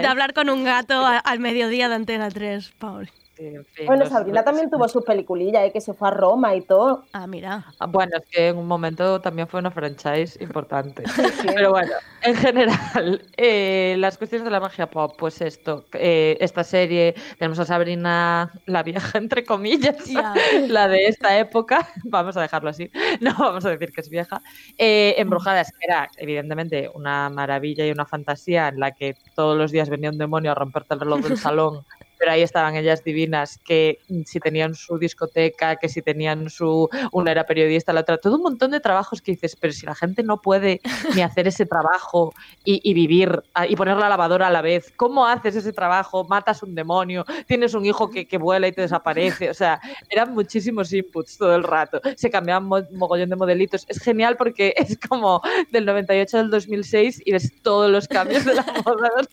De 0.01 0.07
hablar 0.07 0.33
con 0.33 0.49
un 0.49 0.63
gato 0.63 1.05
al 1.05 1.39
mediodía 1.39 1.89
de 1.89 1.95
Antena 1.95 2.29
3, 2.29 2.71
pobre. 2.79 3.09
Sí, 3.39 3.45
en 3.45 3.63
fin, 3.65 3.85
Bueno, 3.85 4.03
los- 4.03 4.11
Sabrina 4.11 4.35
los- 4.39 4.45
también 4.45 4.69
tuvo 4.69 4.85
sus 4.89 5.01
peliculillas, 5.05 5.63
¿eh? 5.63 5.71
que 5.71 5.79
se 5.79 5.93
fue 5.93 6.09
a 6.09 6.11
Roma 6.11 6.55
y 6.55 6.61
todo. 6.61 7.05
Ah, 7.13 7.25
mira. 7.25 7.63
Ah, 7.79 7.85
Bueno, 7.85 8.17
es 8.17 8.25
que 8.29 8.49
en 8.49 8.57
un 8.57 8.67
momento 8.67 9.21
también 9.21 9.47
fue 9.47 9.61
una 9.61 9.71
franchise 9.71 10.37
importante. 10.43 11.03
Pero 11.55 11.71
bueno, 11.71 11.93
en 12.21 12.35
general, 12.35 13.21
eh, 13.37 13.95
las 13.97 14.17
cuestiones 14.17 14.43
de 14.43 14.51
la 14.51 14.59
magia 14.59 14.89
pop, 14.89 15.13
pues 15.17 15.39
esto, 15.39 15.85
eh, 15.93 16.35
esta 16.41 16.65
serie, 16.65 17.15
tenemos 17.37 17.59
a 17.59 17.65
Sabrina 17.65 18.51
la 18.65 18.83
vieja, 18.83 19.17
entre 19.17 19.45
comillas, 19.45 20.03
Ya. 20.05 20.33
la 20.67 20.89
de 20.89 21.05
esta 21.07 21.39
época, 21.39 21.87
vamos 22.03 22.35
a 22.35 22.41
dejarlo 22.41 22.69
así, 22.71 22.91
no 23.21 23.33
vamos 23.39 23.63
a 23.63 23.69
decir 23.69 23.93
que 23.93 24.01
es 24.01 24.09
vieja. 24.09 24.41
Eh, 24.77 25.15
Embrujadas, 25.17 25.71
que 25.71 25.85
era 25.87 26.09
evidentemente 26.17 26.91
una 26.93 27.29
maravilla 27.29 27.85
y 27.85 27.91
una 27.91 28.05
fantasía 28.05 28.67
en 28.67 28.81
la 28.81 28.91
que 28.91 29.15
todos 29.33 29.57
los 29.57 29.71
días 29.71 29.89
venía 29.89 30.09
un 30.09 30.17
demonio 30.17 30.51
a 30.51 30.55
romperte 30.55 30.93
el 30.95 30.99
reloj 30.99 31.21
del 31.21 31.37
salón. 31.37 31.85
Pero 32.19 32.31
ahí 32.31 32.41
estaban 32.41 32.75
ellas 32.75 33.03
divinas, 33.03 33.57
que 33.57 33.99
si 34.25 34.39
tenían 34.39 34.75
su 34.75 34.97
discoteca, 34.99 35.77
que 35.77 35.89
si 35.89 36.01
tenían 36.01 36.49
su. 36.49 36.89
Una 37.11 37.31
era 37.31 37.45
periodista, 37.45 37.93
la 37.93 38.01
otra. 38.01 38.17
Todo 38.17 38.35
un 38.35 38.43
montón 38.43 38.71
de 38.71 38.79
trabajos 38.81 39.21
que 39.21 39.31
dices, 39.31 39.55
pero 39.55 39.73
si 39.73 39.85
la 39.85 39.95
gente 39.95 40.21
no 40.21 40.41
puede 40.41 40.81
ni 41.15 41.21
hacer 41.21 41.47
ese 41.47 41.65
trabajo 41.65 42.33
y, 42.63 42.93
vivir 42.93 43.41
ah, 43.53 43.65
y 43.65 43.75
poner 43.75 43.97
la 43.97 44.09
lavadora 44.09 44.47
a 44.47 44.51
la 44.51 44.61
vez, 44.61 44.93
¿cómo 44.95 45.25
haces 45.25 45.55
ese 45.55 45.71
trabajo? 45.73 46.25
Matas 46.25 46.61
un 46.61 46.75
demonio, 46.75 47.25
tienes 47.47 47.73
un 47.73 47.85
hijo 47.85 48.09
que, 48.09 48.27
que 48.27 48.37
vuela 48.37 48.67
y 48.67 48.71
te 48.71 48.81
desaparece. 48.81 49.49
O 49.49 49.53
sea, 49.53 49.79
eran 50.09 50.33
muchísimos 50.33 50.91
inputs 50.93 51.37
todo 51.37 51.55
el 51.55 51.63
rato. 51.63 52.01
Se 52.17 52.29
cambiaban 52.29 52.65
mo- 52.65 52.87
mogollón 52.91 53.29
de 53.29 53.35
modelitos. 53.35 53.85
Es 53.87 53.99
genial 53.99 54.35
porque 54.37 54.73
es 54.77 54.97
como 54.97 55.41
del 55.71 55.85
98 55.85 56.37
al 56.37 56.49
2006 56.49 57.21
y 57.25 57.31
ves 57.31 57.53
todos 57.61 57.89
los 57.89 58.07
cambios 58.07 58.45
de 58.45 58.55
la 58.55 58.63
moda 58.85 59.09
dos 59.15 59.27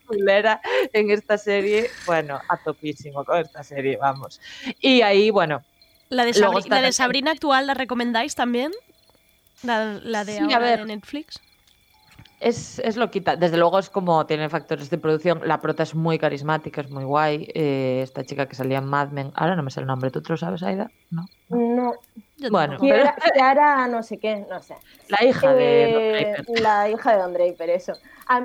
en 0.93 1.11
esta 1.11 1.39
serie. 1.39 1.91
Bueno, 2.07 2.41
a 2.49 2.57
tope. 2.57 2.76
Con 3.25 3.39
esta 3.39 3.63
serie, 3.63 3.97
vamos. 3.97 4.41
Y 4.81 5.03
ahí, 5.03 5.31
bueno, 5.31 5.65
¿La 6.09 6.25
de, 6.25 6.33
Sabri- 6.33 6.69
la 6.69 6.93
Sabrina 6.93 7.33
actual 7.33 7.67
la 7.67 7.75
recomendáis 7.75 8.35
también? 8.35 8.73
La, 9.63 10.01
la 10.03 10.25
de 10.25 10.33
Sí, 10.33 10.39
ahora 10.39 10.57
a 10.57 10.61
ver. 10.61 10.81
de 10.81 10.87
Netflix. 10.87 11.41
Es, 12.41 12.79
es 12.81 12.97
loquita. 12.97 13.35
Desde 13.37 13.57
luego 13.57 13.79
es 13.79 13.89
como 13.89 14.27
tiene 14.27 14.49
factores 14.49 14.91
de 14.91 14.99
producción. 14.99 15.41
La 15.45 15.61
prota 15.61 15.83
es 15.83 15.95
muy 15.95 16.19
carismática, 16.19 16.83
es 16.83 16.91
muy 16.91 17.05
guay. 17.05 17.49
Eh, 17.55 18.01
esta 18.03 18.25
chica 18.25 18.47
que 18.47 18.55
salía 18.55 18.79
en 18.79 18.85
Mad 18.85 19.11
Men. 19.11 19.33
Ahora 19.35 19.57
no 19.57 19.63
me 19.63 19.71
sé 19.71 19.81
el 19.81 19.87
nombre. 19.87 20.11
¿Tú 20.11 20.23
te 20.23 20.33
lo 20.33 20.37
sabes, 20.37 20.63
Aida? 20.63 20.91
No. 21.11 21.31
No, 21.49 21.93
Yo 22.39 22.51
Bueno, 22.51 22.77
pero- 22.81 23.05
Kiara, 23.35 23.87
no 23.89 24.03
sé 24.03 24.19
qué, 24.19 24.45
no 24.49 24.63
sé. 24.63 24.77
La 25.09 25.25
hija 25.25 25.55
de 25.55 25.93
Don 25.93 26.03
Eh, 26.03 26.35
Draper. 26.37 26.61
La 26.61 26.89
hija 26.91 27.13
de 27.17 27.23
Don 27.23 27.33
Draper, 27.33 27.71
eso. 27.71 27.93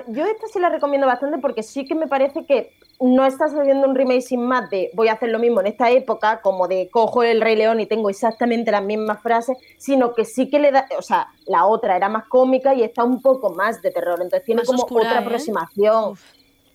Yo 0.07 0.25
esta 0.25 0.47
sí 0.53 0.59
la 0.59 0.69
recomiendo 0.69 1.07
bastante 1.07 1.39
porque 1.39 1.63
sí 1.63 1.85
que 1.85 1.95
me 1.95 2.07
parece 2.07 2.45
que 2.45 2.71
no 2.99 3.25
estás 3.25 3.51
haciendo 3.55 3.87
un 3.87 3.95
remake 3.95 4.21
sin 4.21 4.45
más 4.45 4.69
de 4.69 4.91
voy 4.93 5.07
a 5.07 5.13
hacer 5.13 5.29
lo 5.29 5.39
mismo 5.39 5.59
en 5.59 5.65
esta 5.67 5.89
época, 5.89 6.39
como 6.41 6.67
de 6.67 6.87
cojo 6.91 7.23
el 7.23 7.41
Rey 7.41 7.55
León 7.55 7.79
y 7.79 7.87
tengo 7.87 8.09
exactamente 8.11 8.69
las 8.71 8.83
mismas 8.83 9.21
frases, 9.23 9.57
sino 9.79 10.13
que 10.13 10.23
sí 10.23 10.51
que 10.51 10.59
le 10.59 10.71
da, 10.71 10.85
o 10.99 11.01
sea, 11.01 11.29
la 11.47 11.65
otra 11.65 11.95
era 11.97 12.09
más 12.09 12.25
cómica 12.27 12.75
y 12.75 12.83
está 12.83 13.03
un 13.03 13.19
poco 13.23 13.55
más 13.55 13.81
de 13.81 13.89
terror, 13.89 14.19
entonces 14.21 14.43
tiene 14.45 14.61
Más 14.61 14.67
como 14.67 14.83
oscura, 14.83 15.07
otra 15.09 15.19
¿eh? 15.19 15.23
aproximación. 15.23 16.11
Uf. 16.11 16.21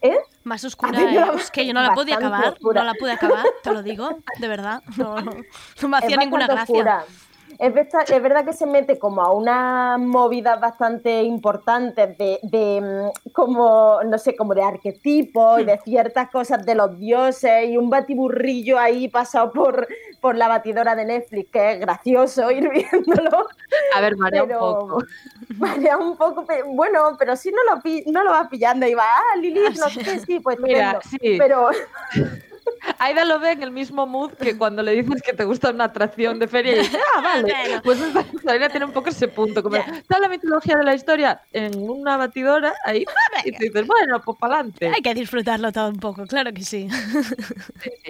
¿Eh? 0.03 0.17
Más 0.45 0.65
oscura, 0.65 1.01
¿eh? 1.01 1.25
Es 1.37 1.51
que 1.51 1.67
yo 1.67 1.73
no 1.73 1.81
la 1.83 1.89
bastante 1.89 2.15
acabar. 2.15 2.53
oscura. 2.53 2.81
No 2.81 2.87
la 2.87 2.95
pude 2.95 3.13
acabar, 3.13 3.45
te 3.63 3.73
lo 3.73 3.83
digo, 3.83 4.19
de 4.39 4.49
verdad. 4.49 4.83
No, 4.97 5.21
no, 5.21 5.33
me 5.89 5.97
hacía 5.97 6.17
es 6.17 6.19
ninguna 6.19 6.47
gracia. 6.47 6.75
oscura. 6.75 7.05
Es, 7.59 7.73
verdad 8.23 8.45
que 8.45 8.53
se 8.53 8.67
mete 8.67 8.99
como 8.99 9.23
a 9.23 9.33
unas 9.33 9.99
movidas 9.99 10.61
bastante 10.61 11.23
importantes 11.23 12.19
de, 12.19 12.39
de, 12.43 12.81
mm, 12.81 13.31
como, 13.33 14.01
no 14.05 14.19
sé, 14.19 14.37
como 14.37 14.55
de 14.55 14.63
arquetipos 14.63 15.61
y 15.61 15.65
de 15.65 15.79
ciertas 15.79 16.29
cosas 16.31 16.67
de 16.67 16.75
los 16.75 16.99
dioses 16.99 17.69
y 17.69 17.77
un 17.79 17.89
batiburrillo 17.89 18.79
ahí 18.79 19.09
pasado 19.09 19.53
por, 19.53 19.89
por 20.21 20.37
la 20.37 20.49
batidora 20.49 20.95
de 20.95 21.05
Netflix, 21.05 21.51
que 21.51 21.73
es 21.73 21.81
gracioso 21.81 22.51
ir 22.51 22.69
viéndolo. 22.71 23.47
A 23.95 24.01
ver, 24.01 24.17
marea 24.17 24.43
un 24.43 24.49
pero 24.49 24.61
poco. 24.61 25.05
marea 25.57 25.97
un 25.97 26.17
poco, 26.17 26.45
pe- 26.47 26.63
bueno, 26.65 27.17
pero 27.19 27.37
sí 27.37 27.51
no 27.51 27.75
lo, 27.75 27.81
no 28.13 28.25
lo 28.25 28.31
va 28.31 28.49
pillando 28.49 28.87
y 28.87 28.95
va, 28.95 29.05
ah, 29.05 29.37
Lilith, 29.39 29.79
no 29.79 29.89
sé 29.91 30.03
qué, 30.03 30.19
sí, 30.21 30.41
pues 30.41 30.59
Mira, 30.61 31.01
sí. 31.09 31.37
Pero 31.39 31.71
Aida 32.99 33.25
lo 33.25 33.39
ve 33.39 33.53
en 33.53 33.63
el 33.63 33.71
mismo 33.71 34.07
mood 34.07 34.33
que 34.33 34.57
cuando 34.59 34.83
le 34.83 34.93
dices 34.93 35.23
que 35.23 35.33
te 35.33 35.45
gusta 35.45 35.71
una 35.71 35.85
atracción 35.85 36.39
de 36.39 36.49
feria 36.49 36.75
y 36.75 36.79
dice, 36.81 36.99
ah, 37.17 37.21
vale. 37.21 37.53
Bueno. 37.53 37.81
Pues 37.85 37.99
Sabrina 38.45 38.69
tiene 38.69 38.87
un 38.87 38.93
poco 38.93 39.09
ese 39.11 39.29
punto. 39.29 39.63
Como, 39.63 39.77
está 39.77 40.19
la 40.19 40.29
mitología 40.29 40.77
de 40.77 40.85
la 40.85 40.95
historia 40.95 41.41
en 41.53 41.79
una 41.79 42.17
batidora 42.17 42.75
ahí. 42.85 43.05
Y 43.45 43.53
tú 43.53 43.59
dices, 43.61 43.87
bueno, 43.87 44.21
pues 44.25 44.37
para 44.39 44.55
adelante. 44.57 44.91
Hay 44.95 45.01
que 45.03 45.15
disfrutarlo 45.15 45.71
todo 45.73 45.89
un 45.89 45.99
poco, 46.01 46.27
claro 46.27 46.53
que 46.53 46.63
sí. 46.63 46.89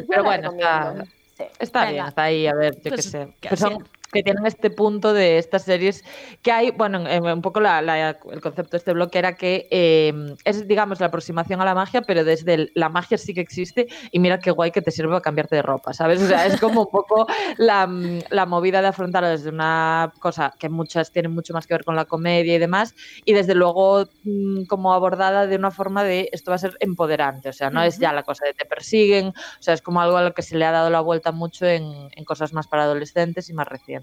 Pero 0.09 0.25
bueno, 0.25 0.51
está, 0.53 1.05
sí. 1.37 1.45
Está 1.59 1.81
Venga. 1.81 1.93
bien, 1.93 2.07
está 2.07 2.23
ahí, 2.25 2.47
a 2.47 2.55
ver, 2.55 2.75
yo 2.77 2.83
qué 2.83 2.89
Pues, 2.91 3.05
sé. 3.05 3.11
son- 3.57 3.73
así- 3.75 3.83
que 4.13 4.23
tienen 4.23 4.47
este 4.47 4.71
punto 4.71 5.13
de 5.13 5.39
estas 5.39 5.63
series 5.65 6.05
que 6.43 6.53
hay, 6.53 6.71
bueno, 6.71 7.01
en- 7.01 7.07
en 7.07 7.25
un 7.25 7.43
poco 7.43 7.61
la- 7.61 7.83
la- 7.83 8.11
el 8.11 8.41
concepto 8.41 8.73
de 8.73 8.77
este 8.79 8.93
bloque 8.93 9.19
era 9.19 9.37
que 9.37 9.69
eh, 9.71 10.13
es, 10.45 10.67
digamos, 10.69 11.01
la 11.01 11.07
aproximación 11.07 11.61
a 11.61 11.65
la 11.65 11.75
magia, 11.75 12.03
pero 12.03 12.25
desde 12.25 12.55
el- 12.55 12.73
la 12.75 12.89
magia 12.89 13.19
sí 13.19 13.35
que 13.35 13.41
existe 13.41 13.87
y 14.11 14.19
mira 14.19 14.39
qué 14.39 14.51
guay 14.51 14.71
que 14.71 14.83
te 14.83 14.91
sirve 14.91 15.11
para 15.11 15.21
cambiarte 15.21 15.57
de 15.57 15.63
ropa, 15.63 15.93
¿sabes? 15.93 16.21
O 16.23 16.27
sea, 16.27 16.47
es 16.47 16.61
como 16.61 16.83
un 16.83 16.91
poco 16.91 17.27
la, 17.59 17.89
la 18.31 18.47
movida 18.47 18.81
de 18.83 18.89
afrontarlo 18.89 19.29
desde 19.29 19.51
una 19.51 20.13
cosa 20.21 20.53
que 20.59 20.69
muchas 20.69 21.11
tienen 21.13 21.33
mucho 21.33 21.53
más 21.53 21.67
que 21.67 21.75
ver 21.75 21.85
con 21.85 21.97
la 21.97 22.05
comedia 22.05 22.55
y 22.55 22.59
demás, 22.59 22.95
y 23.25 23.33
desde 23.33 23.55
luego 23.55 24.07
mm, 24.23 24.65
como 24.67 24.93
abordada 24.95 25.47
de 25.47 25.57
una 25.57 25.71
forma 25.71 26.05
de 26.05 26.29
esto 26.33 26.51
va 26.51 26.57
a 26.57 26.59
ser 26.59 26.77
empoderante, 26.81 27.49
o 27.49 27.53
sea, 27.53 27.71
no 27.71 27.83
es 27.83 27.99
ya 27.99 28.13
la 28.13 28.23
cosa 28.23 28.45
de 28.47 28.55
te 28.55 28.65
persiguen, 28.65 29.29
o 29.29 29.33
sea, 29.61 29.75
es 29.75 29.83
como 29.83 30.01
algo 30.01 30.17
a 30.17 30.23
lo 30.23 30.33
que 30.35 30.43
se 30.43 30.57
le 30.57 30.65
ha 30.65 30.71
dado 30.71 30.91
la 30.91 31.01
vuelta 31.01 31.33
mucho 31.33 31.67
en, 31.67 32.09
en 32.13 32.25
cosas 32.25 32.53
más 32.53 32.67
para 32.69 32.85
adolescentes 32.85 33.49
y 33.49 33.55
más 33.55 33.67
recientes. 33.67 33.96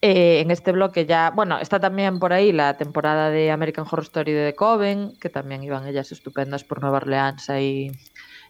Eh, 0.00 0.40
en 0.40 0.50
este 0.52 0.70
bloque 0.70 1.06
ya, 1.06 1.32
bueno, 1.34 1.58
está 1.58 1.80
también 1.80 2.20
por 2.20 2.32
ahí 2.32 2.52
la 2.52 2.76
temporada 2.76 3.30
de 3.30 3.50
American 3.50 3.84
Horror 3.84 4.04
Story 4.04 4.32
de 4.32 4.50
The 4.52 4.54
Coven, 4.56 5.16
que 5.20 5.28
también 5.28 5.62
iban 5.64 5.88
ellas 5.88 6.12
estupendas 6.12 6.62
por 6.62 6.80
Nueva 6.80 6.98
Orleans 6.98 7.50
ahí 7.50 7.90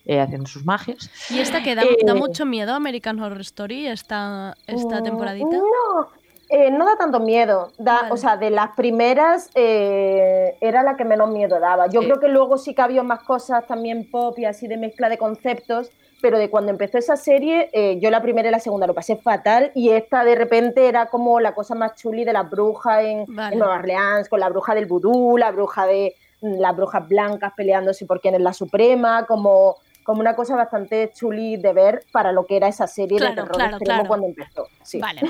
eh, 0.04 0.20
haciendo 0.20 0.46
sus 0.46 0.66
magias. 0.66 1.10
Y 1.30 1.38
esta 1.38 1.62
que 1.62 1.74
da, 1.74 1.84
Eh, 1.84 1.96
da 2.04 2.14
mucho 2.14 2.44
miedo, 2.44 2.74
American 2.74 3.18
Horror 3.18 3.40
Story, 3.40 3.86
esta, 3.86 4.58
esta 4.66 5.00
Mm, 5.00 5.02
temporadita. 5.04 5.56
No, 5.56 6.10
eh, 6.50 6.70
no 6.70 6.84
da 6.84 6.96
tanto 6.98 7.18
miedo. 7.20 7.72
Da, 7.78 8.02
Vale. 8.02 8.12
O 8.12 8.16
sea, 8.18 8.36
de 8.36 8.50
las 8.50 8.70
primeras 8.76 9.50
eh, 9.54 10.54
era 10.60 10.82
la 10.82 10.96
que 10.98 11.04
menos 11.06 11.30
miedo 11.30 11.58
daba. 11.60 11.86
Yo 11.88 12.00
Sí. 12.02 12.06
creo 12.08 12.20
que 12.20 12.28
luego 12.28 12.58
sí 12.58 12.74
que 12.74 12.82
había 12.82 13.02
más 13.02 13.20
cosas 13.22 13.66
también 13.66 14.10
pop 14.10 14.38
y 14.38 14.44
así 14.44 14.68
de 14.68 14.76
mezcla 14.76 15.08
de 15.08 15.16
conceptos, 15.16 15.90
pero 16.20 16.38
de 16.38 16.50
cuando 16.50 16.70
empezó 16.70 16.98
esa 16.98 17.16
serie, 17.16 17.68
eh, 17.72 17.98
yo 18.00 18.10
la 18.10 18.22
primera 18.22 18.48
y 18.48 18.52
la 18.52 18.60
segunda 18.60 18.86
lo 18.86 18.94
pasé 18.94 19.16
fatal 19.16 19.70
y 19.74 19.90
esta 19.90 20.24
de 20.24 20.34
repente 20.34 20.88
era 20.88 21.06
como 21.06 21.40
la 21.40 21.54
cosa 21.54 21.74
más 21.74 21.94
chuli 21.94 22.24
de 22.24 22.32
las 22.32 22.48
brujas 22.50 23.04
en, 23.04 23.24
Vale. 23.28 23.52
en 23.54 23.58
Nueva 23.58 23.74
Orleans, 23.76 24.28
con 24.28 24.40
la 24.40 24.48
bruja 24.48 24.74
del 24.74 24.86
vudú, 24.86 25.36
la 25.38 25.50
bruja 25.52 25.86
de 25.86 26.14
las 26.40 26.76
brujas 26.76 27.08
blancas 27.08 27.52
peleándose 27.56 28.06
por 28.06 28.20
quién 28.20 28.34
es 28.34 28.40
la 28.40 28.52
suprema, 28.52 29.24
como 29.26 29.76
como 30.04 30.20
una 30.20 30.34
cosa 30.34 30.56
bastante 30.56 31.10
chuli 31.14 31.58
de 31.58 31.74
ver 31.74 32.02
para 32.12 32.32
lo 32.32 32.46
que 32.46 32.56
era 32.56 32.66
esa 32.66 32.86
serie 32.86 33.18
Claro, 33.18 33.34
de 33.34 33.42
terror 33.42 33.54
claro, 33.56 33.76
extremo 33.76 33.94
claro. 33.98 34.08
cuando 34.08 34.26
empezó. 34.26 34.66
Sí. 34.82 34.98
Vale, 35.00 35.20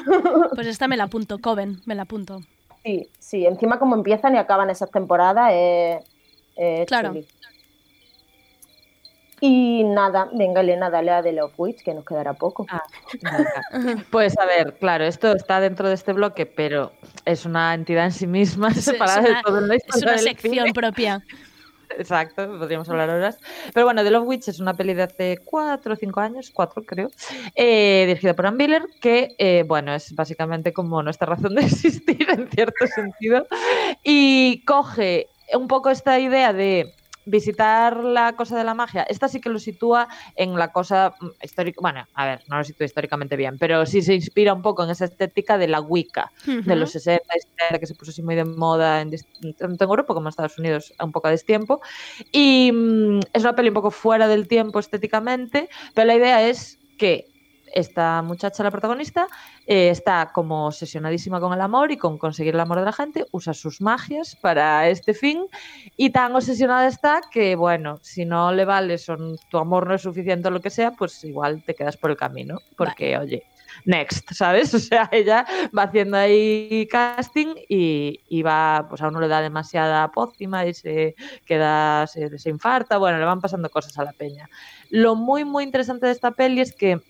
pues 0.55 0.69
esta 0.69 0.87
me 0.87 0.97
la 0.97 1.03
apunto, 1.05 1.41
Coven, 1.41 1.81
me 1.85 1.97
la 1.97 2.03
apunto. 2.03 2.43
Sí, 2.85 3.11
sí, 3.19 3.45
encima 3.45 3.81
como 3.81 3.97
empiezan 3.97 4.37
y 4.37 4.39
acaban 4.39 4.71
esas 4.71 4.89
temporadas 4.93 5.51
Claro. 6.87 7.09
chuli. 7.09 7.27
Y 9.41 9.85
nada, 9.85 10.29
venga 10.33 10.61
Elena, 10.61 10.91
dale 10.91 11.11
a 11.13 11.23
The 11.23 11.33
Love 11.33 11.55
Witch, 11.57 11.83
que 11.83 11.95
nos 11.95 12.05
quedará 12.05 12.35
poco. 12.35 12.67
Ah. 12.71 12.83
Pues 14.11 14.37
a 14.39 14.47
ver, 14.47 14.75
claro, 14.79 15.05
esto 15.05 15.33
está 15.33 15.61
dentro 15.61 15.89
de 15.89 15.95
este 15.95 16.13
bloque, 16.13 16.47
pero 16.47 16.93
es 17.25 17.45
una 17.45 17.75
entidad 17.75 18.07
en 18.07 18.13
sí 18.13 18.27
misma, 18.27 18.69
Es, 18.71 18.79
es 18.79 18.85
separada 18.85 19.23
de 19.23 19.31
una, 19.31 19.43
todo 19.43 19.61
la 19.61 19.75
es 19.77 20.03
una 20.03 20.19
sección 20.19 20.67
cine. 20.67 20.73
propia. 20.73 21.23
Exacto, 21.97 22.59
podríamos 22.59 22.89
hablar 22.91 23.09
horas. 23.11 23.39
Pero 23.73 23.87
bueno, 23.87 24.05
The 24.05 24.11
Love 24.11 24.27
Witch 24.27 24.49
es 24.49 24.61
una 24.61 24.77
peli 24.77 24.95
de 24.95 25.05
hace 25.05 25.39
cuatro 25.45 25.95
o 25.95 25.97
cinco 25.97 26.21
años, 26.21 26.51
cuatro 26.53 26.83
creo, 26.83 27.09
eh, 27.55 28.05
dirigida 28.07 28.35
por 28.35 28.47
Ann 28.47 28.57
Miller, 28.57 28.83
que, 29.01 29.35
eh, 29.39 29.65
bueno, 29.67 29.95
es 29.95 30.15
básicamente 30.15 30.73
como 30.73 31.03
nuestra 31.03 31.27
razón 31.27 31.55
de 31.55 31.63
existir 31.63 32.27
en 32.31 32.49
cierto 32.51 32.87
sentido. 32.89 33.47
Y 34.03 34.65
coge 34.65 35.29
un 35.55 35.67
poco 35.67 35.91
esta 35.91 36.19
idea 36.19 36.53
de 36.53 36.95
visitar 37.29 38.03
la 38.03 38.35
cosa 38.37 38.57
de 38.57 38.65
la 38.65 38.75
magia. 38.75 39.03
Esta 39.03 39.29
sí 39.29 39.41
que 39.41 39.51
lo 39.51 39.59
sitúa 39.59 40.09
en 40.35 40.55
la 40.57 40.73
cosa 40.73 41.15
histórica, 41.43 41.81
bueno, 41.81 42.05
a 42.13 42.27
ver, 42.27 42.43
no 42.47 42.57
lo 42.59 42.65
sitúa 42.65 42.87
históricamente 42.87 43.37
bien, 43.37 43.59
pero 43.59 43.87
sí 43.87 44.03
se 44.03 44.15
inspira 44.15 44.55
un 44.55 44.63
poco 44.63 44.85
en 44.85 44.91
esa 44.91 45.05
estética 45.05 45.59
de 45.59 45.69
la 45.69 45.81
Wicca 45.81 46.33
de 46.45 46.59
Ujú. 46.61 46.75
los 46.75 46.93
60 46.93 47.23
y 47.37 47.41
70, 47.41 47.79
que 47.79 47.87
se 47.87 47.95
puso 47.95 48.11
así 48.11 48.23
muy 48.23 48.35
de 48.35 48.45
moda 48.45 49.01
en, 49.01 49.11
tanto 49.57 49.85
en 49.85 49.91
Europa 49.91 50.15
como 50.15 50.27
en 50.27 50.31
Estados 50.31 50.59
Unidos 50.59 50.95
a 50.99 51.05
un 51.05 51.13
poco 51.13 51.29
a 51.29 51.31
destiempo. 51.31 51.81
Y 52.33 52.71
mm, 52.73 53.21
es 53.33 53.43
una 53.43 53.55
peli 53.55 53.69
un 53.69 53.75
poco 53.75 53.91
fuera 53.91 54.29
del 54.29 54.49
tiempo 54.49 54.79
estéticamente, 54.79 55.69
pero 55.95 56.07
la 56.07 56.15
idea 56.15 56.49
es 56.49 56.81
que 56.97 57.31
esta 57.79 58.23
muchacha, 58.23 58.63
la 58.63 58.71
protagonista, 58.71 59.29
eh, 59.67 59.91
está 59.91 60.31
como 60.33 60.67
obsesionadísima 60.67 61.41
con 61.41 61.53
el 61.53 61.61
amor 61.61 61.91
y 61.93 61.97
con 61.97 62.19
conseguir 62.19 62.55
el 62.55 62.61
amor 62.61 62.79
de 62.79 62.85
la 62.85 62.93
gente, 62.93 63.27
usa 63.33 63.55
sus 63.55 63.81
magias 63.81 64.37
para 64.37 64.89
este 64.89 65.15
fin 65.15 65.47
y 65.97 66.11
tan 66.11 66.35
obsesionada 66.35 66.87
está 66.87 67.21
que, 67.31 67.57
bueno, 67.57 67.99
si 68.03 68.25
no 68.25 68.53
le 68.53 68.65
vales 68.65 69.09
o 69.09 69.17
tu 69.51 69.59
amor 69.59 69.87
no 69.87 69.95
es 69.95 70.03
suficiente 70.03 70.49
o 70.49 70.51
lo 70.51 70.61
que 70.61 70.71
sea, 70.71 70.93
pues 70.93 71.23
igual 71.25 71.63
te 71.65 71.75
quedas 71.75 71.97
por 71.97 72.11
el 72.11 72.17
camino, 72.17 72.59
porque, 72.77 73.17
oye, 73.17 73.45
next, 73.85 74.33
¿sabes? 74.33 74.75
O 74.79 74.79
sea, 74.79 75.09
ella 75.13 75.45
va 75.77 75.85
haciendo 75.85 76.17
ahí 76.17 76.87
casting 76.91 77.55
y, 77.69 78.21
y 78.29 78.43
va, 78.43 78.87
pues 78.89 79.03
a 79.03 79.09
uno 79.09 79.21
le 79.21 79.29
da 79.29 79.41
demasiada 79.41 80.11
pócima 80.11 80.65
y 80.67 80.73
se 80.73 81.15
queda, 81.45 82.07
se, 82.07 82.39
se 82.39 82.51
infarta, 82.51 82.97
bueno, 82.99 83.19
le 83.19 83.25
van 83.25 83.41
pasando 83.41 83.69
cosas 83.69 83.99
a 83.99 84.05
la 84.05 84.13
peña. 84.13 84.49
Lo 84.91 85.15
muy, 85.15 85.45
muy 85.45 85.65
interesante 85.65 86.07
de 86.07 86.13
esta 86.13 86.31
peli 86.31 86.61
es 86.61 86.73
que 86.73 87.01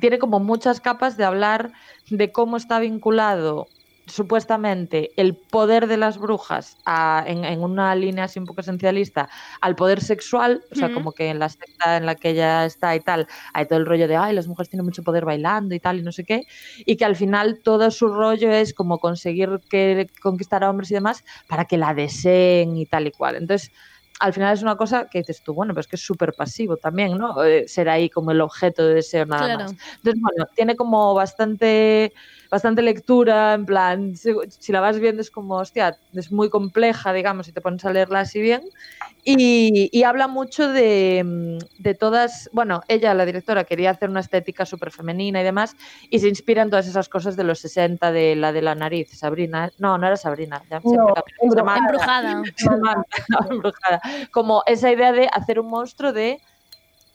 tiene 0.00 0.18
como 0.18 0.40
muchas 0.40 0.80
capas 0.80 1.16
de 1.16 1.24
hablar 1.24 1.72
de 2.08 2.32
cómo 2.32 2.56
está 2.56 2.78
vinculado 2.80 3.72
supuestamente 4.06 5.12
el 5.18 5.36
poder 5.36 5.86
de 5.86 5.98
las 5.98 6.16
brujas 6.18 6.78
a- 6.86 7.22
en, 7.26 7.44
en 7.44 7.60
una 7.62 7.94
línea 7.94 8.24
así 8.24 8.38
un 8.38 8.46
poco 8.46 8.62
esencialista 8.62 9.28
al 9.60 9.76
poder 9.76 10.00
sexual, 10.00 10.64
o 10.70 10.74
sea, 10.74 10.88
como 10.88 11.12
que 11.12 11.28
en 11.28 11.38
la 11.38 11.50
secta 11.50 11.98
en 11.98 12.06
la 12.06 12.14
que 12.14 12.30
ella 12.30 12.64
está 12.64 12.96
y 12.96 13.00
tal, 13.00 13.26
hay 13.52 13.66
todo 13.66 13.78
el 13.78 13.84
rollo 13.84 14.08
de, 14.08 14.16
ay, 14.16 14.34
las 14.34 14.48
mujeres 14.48 14.70
tienen 14.70 14.86
mucho 14.86 15.02
poder 15.02 15.26
bailando 15.26 15.74
y 15.74 15.80
tal, 15.80 15.98
y 15.98 16.02
no 16.02 16.12
sé 16.12 16.24
qué, 16.24 16.44
y 16.86 16.96
que 16.96 17.04
al 17.04 17.16
final 17.16 17.60
todo 17.62 17.90
su 17.90 18.08
rollo 18.08 18.50
es 18.50 18.72
como 18.72 18.98
conseguir 18.98 19.60
que 19.68 20.10
conquistar 20.22 20.64
a 20.64 20.70
hombres 20.70 20.90
y 20.90 20.94
demás 20.94 21.22
para 21.46 21.66
que 21.66 21.76
la 21.76 21.92
deseen 21.94 22.76
y 22.78 22.86
tal 22.86 23.06
y 23.08 23.12
cual. 23.12 23.36
Entonces, 23.36 23.72
al 24.20 24.32
final 24.34 24.54
es 24.54 24.62
una 24.62 24.76
cosa 24.76 25.08
que 25.10 25.18
dices 25.20 25.42
tú, 25.42 25.54
bueno, 25.54 25.74
pero 25.74 25.80
es 25.82 25.88
que 25.88 25.96
es 25.96 26.02
súper 26.04 26.34
pasivo 26.34 26.76
también, 26.76 27.16
¿no? 27.18 27.42
Eh, 27.44 27.68
ser 27.68 27.88
ahí 27.88 28.10
como 28.10 28.30
el 28.32 28.40
objeto 28.40 28.86
de 28.86 28.94
deseo 28.94 29.26
nada 29.26 29.46
Claro. 29.46 29.62
más. 29.64 29.74
Entonces, 29.96 30.20
bueno, 30.20 30.46
tiene 30.54 30.76
como 30.76 31.14
bastante, 31.14 32.12
bastante 32.50 32.82
lectura, 32.82 33.54
en 33.54 33.66
plan, 33.66 34.14
si, 34.16 34.32
si 34.48 34.72
la 34.72 34.80
vas 34.80 34.98
viendo 35.00 35.22
es 35.22 35.30
como, 35.30 35.56
hostia, 35.58 35.98
es 36.14 36.32
muy 36.32 36.50
compleja, 36.50 37.12
digamos, 37.12 37.46
si 37.46 37.52
te 37.52 37.60
pones 37.60 37.84
a 37.84 37.92
leerla 37.92 38.20
así 38.20 38.40
bien. 38.40 38.62
Y, 39.30 39.90
y 39.92 40.02
habla 40.04 40.26
mucho 40.26 40.72
de, 40.72 41.22
mm, 41.22 41.82
de 41.82 41.94
todas, 41.94 42.48
bueno, 42.54 42.80
ella, 42.88 43.12
la 43.12 43.26
directora, 43.26 43.64
quería 43.64 43.90
hacer 43.90 44.08
una 44.08 44.20
estética 44.20 44.64
súper 44.64 44.90
femenina 44.90 45.42
y 45.42 45.44
demás, 45.44 45.76
y 46.08 46.18
se 46.18 46.28
inspira 46.28 46.62
en 46.62 46.70
todas 46.70 46.86
esas 46.86 47.10
cosas 47.10 47.36
de 47.36 47.44
los 47.44 47.58
60, 47.58 48.10
de 48.10 48.36
la 48.36 48.52
de 48.52 48.62
la 48.62 48.74
nariz, 48.74 49.10
Sabrina, 49.18 49.70
no, 49.76 49.98
no 49.98 50.06
era 50.06 50.16
Sabrina, 50.16 50.62
ya 50.70 50.80
No, 50.82 51.12
Embrujada. 51.42 52.30
Embrujada. 52.42 53.04
Embrujada. 53.50 54.00
Como 54.30 54.62
esa 54.64 54.90
idea 54.90 55.12
de 55.12 55.28
hacer 55.30 55.60
un 55.60 55.68
monstruo 55.68 56.14
de 56.14 56.40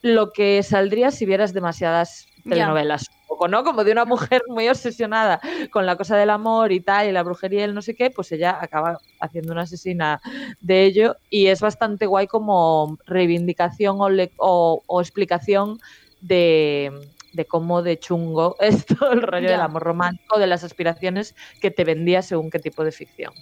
lo 0.03 0.33
que 0.33 0.61
saldría 0.61 1.09
si 1.09 1.25
vieras 1.25 1.51
demasiadas 1.51 2.27
telenovelas. 2.47 3.09
Poco, 3.33 3.47
¿no? 3.47 3.63
Como 3.63 3.83
de 3.83 3.91
una 3.91 4.05
mujer 4.05 4.41
muy 4.47 4.67
obsesionada 4.69 5.39
con 5.71 5.85
la 5.85 5.95
cosa 5.97 6.15
del 6.17 6.29
amor 6.29 6.71
y 6.71 6.81
tal, 6.81 7.07
y 7.07 7.11
la 7.11 7.23
brujería 7.23 7.61
y 7.61 7.63
el 7.63 7.73
no 7.73 7.81
sé 7.81 7.95
qué, 7.95 8.09
pues 8.11 8.31
ella 8.31 8.57
acaba 8.61 8.99
haciendo 9.19 9.53
una 9.53 9.63
asesina 9.63 10.21
de 10.59 10.83
ello 10.85 11.15
y 11.29 11.47
es 11.47 11.61
bastante 11.61 12.05
guay 12.05 12.27
como 12.27 12.97
reivindicación 13.05 13.97
o, 13.99 14.09
le- 14.09 14.33
o- 14.37 14.83
o 14.85 15.01
explicación 15.01 15.79
de, 16.19 16.91
de 17.31 17.45
cómo 17.45 17.81
de 17.81 17.97
chungo 17.99 18.55
es 18.59 18.85
todo 18.85 19.11
el 19.13 19.21
rollo 19.21 19.49
del 19.49 19.61
amor 19.61 19.83
romántico, 19.83 20.39
de 20.39 20.47
las 20.47 20.63
aspiraciones 20.63 21.35
que 21.59 21.71
te 21.71 21.83
vendía 21.83 22.21
según 22.21 22.49
qué 22.49 22.59
tipo 22.59 22.83
de 22.83 22.91
ficción. 22.91 23.33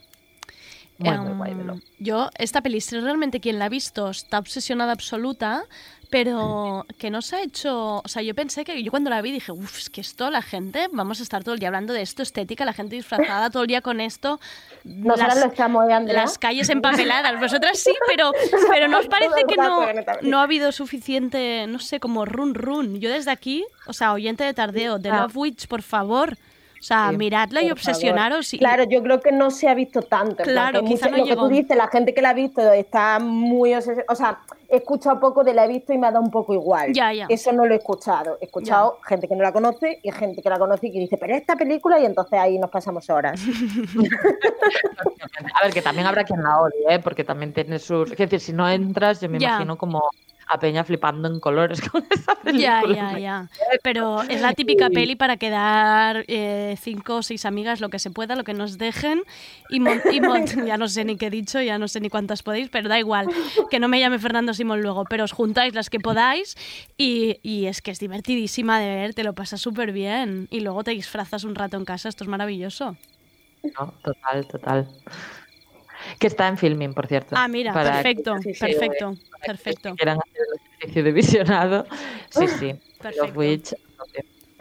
Muy, 0.98 1.18
muy 1.18 1.34
guay, 1.34 1.52
Em, 1.52 1.58
Velo. 1.58 1.76
yo, 1.98 2.30
esta 2.38 2.62
peli, 2.62 2.80
si 2.80 3.00
realmente 3.00 3.40
quien 3.40 3.58
la 3.58 3.66
ha 3.66 3.70
visto 3.70 4.10
está 4.10 4.38
obsesionada 4.38 4.92
absoluta, 4.92 5.64
pero 6.12 6.86
que 7.00 7.10
no 7.10 7.22
se 7.24 7.38
ha 7.38 7.42
hecho. 7.42 8.02
O 8.04 8.08
sea, 8.08 8.22
yo 8.22 8.36
pensé 8.36 8.64
que 8.64 8.84
yo 8.84 8.92
cuando 8.92 9.10
la 9.10 9.22
vi 9.24 9.32
dije, 9.32 9.52
uff, 9.52 9.80
es 9.80 9.90
que 9.90 10.02
esto, 10.02 10.30
la 10.30 10.42
gente, 10.44 10.88
vamos 10.92 11.20
a 11.22 11.24
estar 11.24 11.44
todo 11.44 11.54
el 11.56 11.60
día 11.60 11.70
hablando 11.70 11.94
de 11.94 12.02
esto, 12.04 12.22
estética, 12.22 12.66
la 12.66 12.74
gente 12.74 12.96
disfrazada 12.96 13.50
todo 13.50 13.64
el 13.64 13.68
día 13.68 13.82
con 13.82 14.00
esto. 14.02 14.40
Nosotras 14.84 15.36
las- 15.36 15.46
lo 15.46 15.52
estamos, 15.52 15.90
¿eh, 15.90 15.94
Andrea? 15.94 16.22
las 16.22 16.38
calles 16.38 16.70
empapeladas. 16.70 17.40
Vosotras 17.40 17.80
sí, 17.80 17.94
pero, 18.08 18.32
pero 18.70 18.88
¿no 18.90 19.00
os 19.00 19.08
parece 19.08 19.44
que 19.48 19.56
no, 19.56 19.88
no 20.22 20.40
ha 20.40 20.44
habido 20.44 20.72
suficiente, 20.72 21.66
no 21.68 21.80
sé, 21.80 22.00
como 22.00 22.26
run 22.26 22.54
run? 22.54 23.00
Yo 23.00 23.10
desde 23.10 23.32
aquí, 23.32 23.66
o 23.88 23.94
sea, 23.94 24.14
oyente 24.14 24.44
de 24.44 24.54
tardeo, 24.54 25.00
de 25.00 25.10
Ah. 25.10 25.22
Love 25.24 25.38
Witch, 25.38 25.68
por 25.68 25.82
favor. 25.82 26.38
O 26.80 26.84
sea, 26.84 27.10
Sí, 27.12 27.18
miradla 27.18 27.62
y 27.62 27.70
obsesionaros. 27.70 28.54
Y, 28.56 28.58
Claro, 28.58 28.86
yo 28.86 29.04
creo 29.04 29.22
que 29.22 29.32
no 29.32 29.52
se 29.52 29.70
ha 29.70 29.76
visto 29.76 30.02
tanto. 30.02 30.44
Claro, 30.44 30.82
que 30.82 30.88
quizá 30.88 31.10
no 31.10 31.18
lo 31.18 31.24
que 31.24 31.30
llegó. 31.30 31.44
tú 31.48 31.54
dices, 31.54 31.78
la 31.78 31.88
gente 31.88 32.14
que 32.14 32.22
la 32.24 32.32
ha 32.32 32.34
visto 32.34 32.60
está 32.74 33.20
muy 33.20 33.70
obses- 33.74 34.04
O 34.10 34.16
sea, 34.16 34.40
he 34.72 34.78
escuchado 34.78 35.20
poco 35.20 35.44
de 35.44 35.54
la 35.54 35.66
he 35.66 35.68
visto 35.68 35.92
y 35.94 35.98
me 35.98 36.08
ha 36.08 36.12
dado 36.12 36.24
un 36.24 36.32
poco 36.32 36.54
igual. 36.54 36.94
Ya, 36.94 37.12
ya. 37.14 37.26
Eso 37.30 37.52
no 37.52 37.66
lo 37.66 37.74
he 37.74 37.78
escuchado. 37.78 38.38
He 38.42 38.46
escuchado 38.46 38.98
gente 39.08 39.28
que 39.28 39.36
no 39.36 39.44
la 39.44 39.52
conoce 39.52 40.00
y 40.02 40.12
gente 40.12 40.42
que 40.42 40.50
la 40.50 40.58
conoce 40.58 40.88
y 40.88 40.92
que 40.94 41.00
dice, 41.00 41.18
pero 41.18 41.36
esta 41.36 41.56
película, 41.56 42.00
y 42.00 42.06
entonces 42.06 42.40
ahí 42.40 42.58
nos 42.58 42.70
pasamos 42.72 43.10
horas. 43.10 43.40
A 45.60 45.64
ver, 45.66 45.74
que 45.74 45.82
también 45.82 46.08
habrá 46.08 46.24
quien 46.24 46.42
la 46.42 46.60
odie, 46.62 46.96
¿eh? 46.96 47.00
porque 47.00 47.24
también 47.24 47.54
tiene 47.54 47.80
sus. 47.80 48.12
Es 48.12 48.18
decir, 48.18 48.40
si 48.40 48.54
no 48.54 48.68
entras, 48.70 49.22
yo 49.22 49.30
me 49.30 49.40
Ya. 49.40 49.50
imagino 49.50 49.78
como 49.78 50.10
a 50.54 50.60
Peña 50.60 50.84
flipando 50.84 51.28
en 51.30 51.40
colores 51.40 51.80
con 51.90 52.06
esa 52.10 52.34
Ya, 52.54 52.82
película. 52.82 53.14
ya, 53.14 53.20
ya. 53.20 53.50
Pero 53.84 54.22
es 54.24 54.42
la 54.42 54.54
típica 54.54 54.90
peli 54.90 55.16
para 55.16 55.38
quedar 55.38 56.26
eh, 56.28 56.76
cinco 56.82 57.18
o 57.18 57.24
seis 57.24 57.46
amigas, 57.46 57.80
lo 57.80 57.90
que 57.90 58.00
se 58.00 58.12
pueda, 58.12 58.36
lo 58.36 58.44
que 58.44 58.54
nos 58.54 58.78
dejen. 58.78 59.22
Y, 59.70 59.80
mon- 59.80 60.02
y 60.12 60.20
mon- 60.20 60.46
ya 60.68 60.78
no 60.78 60.88
sé 60.90 61.06
ni 61.06 61.16
qué 61.18 61.28
he 61.28 61.30
dicho, 61.30 61.62
ya 61.62 61.78
no 61.78 61.88
sé 61.88 62.02
ni 62.02 62.10
cuántas 62.10 62.44
podéis, 62.44 62.70
pero 62.70 62.90
da 62.90 63.00
igual. 63.00 63.28
Que 63.70 63.80
no 63.80 63.88
me 63.88 64.00
llame 64.00 64.20
Fernando 64.20 64.54
Simón 64.54 64.82
luego, 64.82 65.06
pero 65.06 65.24
os 65.24 65.32
juntáis 65.32 65.74
las 65.74 65.90
que 65.90 66.00
podáis. 66.00 66.56
Y, 66.98 67.40
y 67.44 67.68
es 67.68 67.82
que 67.82 67.92
es 67.92 68.00
divertidísima 68.00 68.80
de 68.80 68.94
ver, 68.94 69.14
te 69.14 69.24
lo 69.24 69.34
pasas 69.34 69.62
súper 69.62 69.92
bien. 69.94 70.48
Y 70.52 70.60
luego 70.60 70.84
te 70.84 70.92
disfrazas 70.92 71.44
un 71.46 71.56
rato 71.56 71.78
en 71.78 71.86
casa, 71.86 72.10
esto 72.10 72.24
es 72.26 72.30
maravilloso. 72.30 72.98
No, 73.80 73.94
total, 74.04 74.48
total. 74.48 74.88
Que 76.20 76.28
está 76.28 76.48
en 76.48 76.58
filming, 76.58 76.94
por 76.94 77.08
cierto. 77.08 77.36
Ah, 77.38 77.48
mira, 77.48 77.74
para 77.74 77.94
perfecto, 77.94 78.36
que- 78.36 78.42
sí, 78.42 78.54
sí, 78.54 78.60
perfecto, 78.60 79.16
que 79.42 79.48
perfecto. 79.48 79.96
quieran 79.96 80.18
hacer 80.20 80.42
el 80.54 80.60
ejercicio 80.78 81.04
de 81.04 81.12
visionado. 81.12 81.86
Sí, 82.30 82.48
sí. 82.48 82.76
Perfecto. 83.02 83.26
Love 83.28 83.38
Witch, 83.38 83.74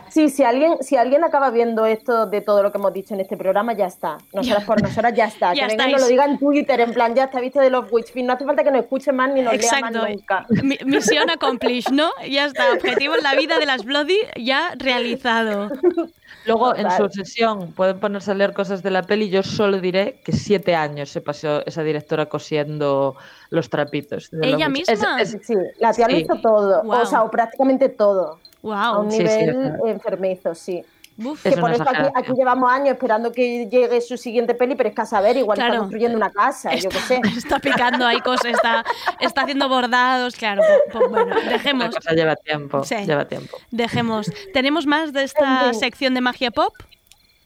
Sí, 0.08 0.28
si 0.28 0.42
alguien, 0.42 0.82
si 0.82 0.96
alguien 0.96 1.22
acaba 1.22 1.50
viendo 1.50 1.86
esto 1.86 2.26
de 2.26 2.40
todo 2.40 2.64
lo 2.64 2.72
que 2.72 2.78
hemos 2.78 2.92
dicho 2.92 3.14
en 3.14 3.20
este 3.20 3.36
programa, 3.36 3.74
ya 3.74 3.86
está. 3.86 4.18
Nosotras 4.32 4.64
por 4.64 4.82
nosotras 4.82 5.14
ya 5.14 5.26
está. 5.26 5.54
Ya 5.54 5.68
que 5.68 5.76
venga 5.76 5.84
y 5.84 5.86
estáis. 5.86 5.92
nos 5.92 6.00
lo 6.02 6.08
diga 6.08 6.24
en 6.24 6.38
Twitter, 6.38 6.80
en 6.80 6.92
plan, 6.92 7.14
ya 7.14 7.24
está, 7.24 7.38
viste 7.40 7.60
de 7.60 7.70
Love 7.70 7.92
Witch. 7.92 8.16
No 8.16 8.32
hace 8.32 8.44
falta 8.44 8.64
que 8.64 8.72
nos 8.72 8.80
escuche 8.80 9.12
más 9.12 9.32
ni 9.32 9.42
nos 9.42 9.52
lea 9.52 9.62
Exacto. 9.62 9.98
más 10.00 10.10
nunca. 10.10 10.46
Mi- 10.64 10.78
misión 10.84 11.30
accomplished, 11.30 11.92
¿no? 11.92 12.10
Ya 12.28 12.46
está. 12.46 12.72
Objetivo 12.72 13.14
en 13.14 13.22
la 13.22 13.36
vida 13.36 13.60
de 13.60 13.66
las 13.66 13.84
Bloody 13.84 14.18
ya 14.36 14.72
realizado. 14.78 15.70
Luego, 16.46 16.74
en 16.74 16.90
su 16.92 17.08
sesión, 17.10 17.72
pueden 17.72 18.00
ponerse 18.00 18.30
a 18.30 18.34
leer 18.34 18.52
cosas 18.52 18.82
de 18.82 18.90
la 18.90 19.02
peli. 19.02 19.28
Yo 19.30 19.42
solo 19.42 19.80
diré 19.80 20.20
que 20.24 20.32
siete 20.32 20.74
años 20.74 21.10
se 21.10 21.20
pasó 21.20 21.64
esa 21.66 21.82
directora 21.82 22.26
cosiendo 22.26 23.16
los 23.50 23.68
trapitos. 23.68 24.28
de 24.30 24.48
¿Ella 24.48 24.68
misma? 24.68 25.20
Es- 25.20 25.34
es- 25.34 25.46
Sí, 25.46 25.54
la 25.78 25.92
tía 25.92 26.08
lo 26.08 26.16
Sí. 26.16 26.22
hizo 26.22 26.36
todo. 26.40 26.82
O 26.84 27.06
sea, 27.06 27.22
o 27.22 27.30
prácticamente 27.30 27.88
todo. 27.88 28.38
A 28.64 28.98
un 28.98 29.08
Wow. 29.08 29.10
Sí, 29.10 29.16
sí, 29.18 29.22
nivel 29.22 29.54
sea. 29.54 29.90
enfermizo, 29.90 30.54
sí. 30.54 30.84
Uf. 31.24 31.42
Que 31.42 31.56
por 31.56 31.70
eso 31.72 31.84
aquí, 32.14 32.32
llevamos 32.36 32.70
años 32.70 32.88
esperando 32.90 33.32
que 33.32 33.66
llegue 33.68 34.00
su 34.00 34.16
siguiente 34.16 34.54
peli, 34.54 34.74
pero 34.74 34.88
es 34.88 34.94
que 34.94 35.02
a 35.02 35.06
saber, 35.06 35.36
igual 35.36 35.56
Claro. 35.56 35.72
está 35.74 35.80
construyendo 35.80 36.16
una 36.16 36.30
casa, 36.30 36.74
yo 36.74 36.88
qué 36.88 36.98
sé. 36.98 37.20
Está 37.36 37.58
picando 37.58 38.06
ahí 38.06 38.20
cosas, 38.20 38.52
está, 38.52 38.84
está 39.20 39.42
haciendo 39.42 39.68
bordados, 39.68 40.34
claro. 40.36 40.62
pues- 40.66 40.80
pues 40.92 41.10
bueno, 41.10 41.34
La 41.34 41.50
dejemos, 41.52 41.94
cosa 41.94 42.12
lleva 42.12 42.36
tiempo. 42.36 42.84
Sí. 42.84 42.96
Lleva 43.06 43.26
tiempo. 43.26 43.56
dejemos. 43.70 44.30
¿Tenemos 44.52 44.86
más 44.86 45.12
de 45.12 45.24
esta 45.24 45.72
sección 45.74 46.14
de 46.14 46.20
magia 46.20 46.50
pop? 46.50 46.72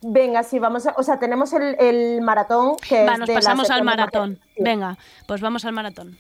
Venga, 0.07 0.42
sí, 0.42 0.59
vamos 0.59 0.86
a. 0.86 0.92
O 0.98 1.02
sea, 1.02 1.18
tenemos 1.18 1.55
el, 1.55 1.76
el 1.80 2.20
maratón 2.20 2.76
que 2.76 3.05
Va, 3.07 3.14
es 3.14 3.18
nos 3.20 3.26
de 3.26 3.34
la 3.34 3.40
pasamos 3.40 3.70
al 3.70 3.84
maratón. 3.84 4.38
Venga, 4.59 4.98
pues 5.26 5.40
vamos 5.40 5.64
al 5.64 5.72
maratón. 5.72 6.18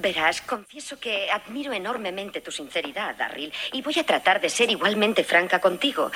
Verás, 0.00 0.40
confieso 0.40 1.00
que 1.00 1.28
admiro 1.32 1.72
enormemente 1.72 2.40
tu 2.40 2.52
sinceridad, 2.52 3.16
Darryl, 3.16 3.52
y 3.72 3.82
voy 3.82 3.98
a 3.98 4.06
tratar 4.06 4.40
de 4.40 4.48
ser 4.48 4.70
igualmente 4.70 5.24
franca 5.24 5.58
contigo. 5.58 6.12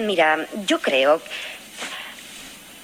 Mira, 0.00 0.46
yo 0.66 0.78
creo... 0.78 1.22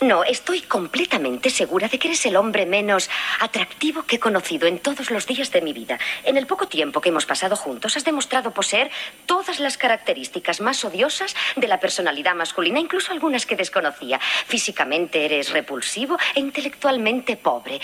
No, 0.03 0.25
estoy 0.25 0.63
completamente 0.63 1.49
segura 1.49 1.87
de 1.87 1.97
que 1.97 2.09
eres 2.09 2.27
el 2.27 2.35
hombre 2.35 2.67
menos 2.67 3.09
atractivo 3.39 4.03
que 4.03 4.17
he 4.17 4.19
conocido 4.19 4.67
en 4.67 4.81
todos 4.81 5.13
los 5.13 5.29
días 5.29 5.53
de 5.53 5.61
mi 5.61 5.73
vida. 5.73 5.97
En 6.25 6.37
el 6.37 6.49
poco 6.49 6.67
tiempo 6.67 7.01
que 7.01 7.11
hemos 7.11 7.25
pasado 7.25 7.55
juntos, 7.55 7.97
has 7.97 8.05
demostrado 8.05 8.51
poseer 8.51 8.91
todas 9.27 9.61
las 9.61 9.79
características 9.79 10.61
más 10.61 10.85
odiosas 10.85 11.37
de 11.55 11.69
la 11.69 11.79
personalidad 11.79 12.35
masculina, 12.35 12.81
incluso 12.81 13.13
algunas 13.13 13.47
que 13.47 13.55
desconocía. 13.55 14.19
Físicamente 14.49 15.25
eres 15.25 15.53
repulsivo 15.53 16.19
e 16.35 16.41
intelectualmente 16.41 17.37
pobre. 17.37 17.81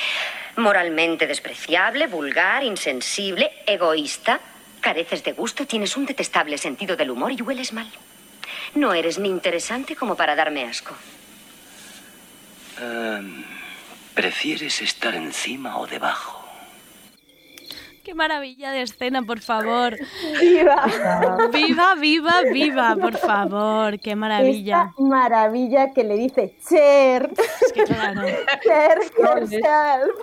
Moralmente 0.56 1.28
despreciable, 1.28 2.08
vulgar, 2.08 2.64
insensible, 2.64 3.62
egoísta. 3.64 4.40
Careces 4.80 5.22
de 5.22 5.34
gusto, 5.34 5.68
tienes 5.68 5.96
un 5.96 6.04
detestable 6.04 6.58
sentido 6.58 6.96
del 6.96 7.12
humor 7.12 7.30
y 7.30 7.42
hueles 7.42 7.72
mal. 7.72 7.88
No 8.74 8.92
eres 8.92 9.20
ni 9.20 9.28
interesante 9.28 9.94
como 9.94 10.16
para 10.16 10.34
darme 10.34 10.64
asco. 10.64 10.96
Em, 12.80 13.44
¿Prefieres 14.14 14.80
estar 14.82 15.14
encima 15.14 15.78
o 15.78 15.86
debajo? 15.86 16.36
Qué 18.04 18.14
maravilla 18.14 18.70
de 18.72 18.82
escena, 18.82 19.22
por 19.22 19.40
favor. 19.40 19.94
¡Viva! 20.40 20.86
Viva, 21.52 21.94
viva, 21.94 22.40
viva, 22.50 22.96
por 22.98 23.16
favor. 23.18 24.00
Qué 24.00 24.16
maravilla. 24.16 24.88
Esta 24.90 25.02
maravilla 25.02 25.92
que 25.92 26.04
le 26.04 26.14
dice 26.14 26.56
Cher, 26.66 27.30
Es 27.36 27.72
que 27.72 27.84
claro. 27.84 28.22
Cher 28.62 28.98
herself 29.36 30.14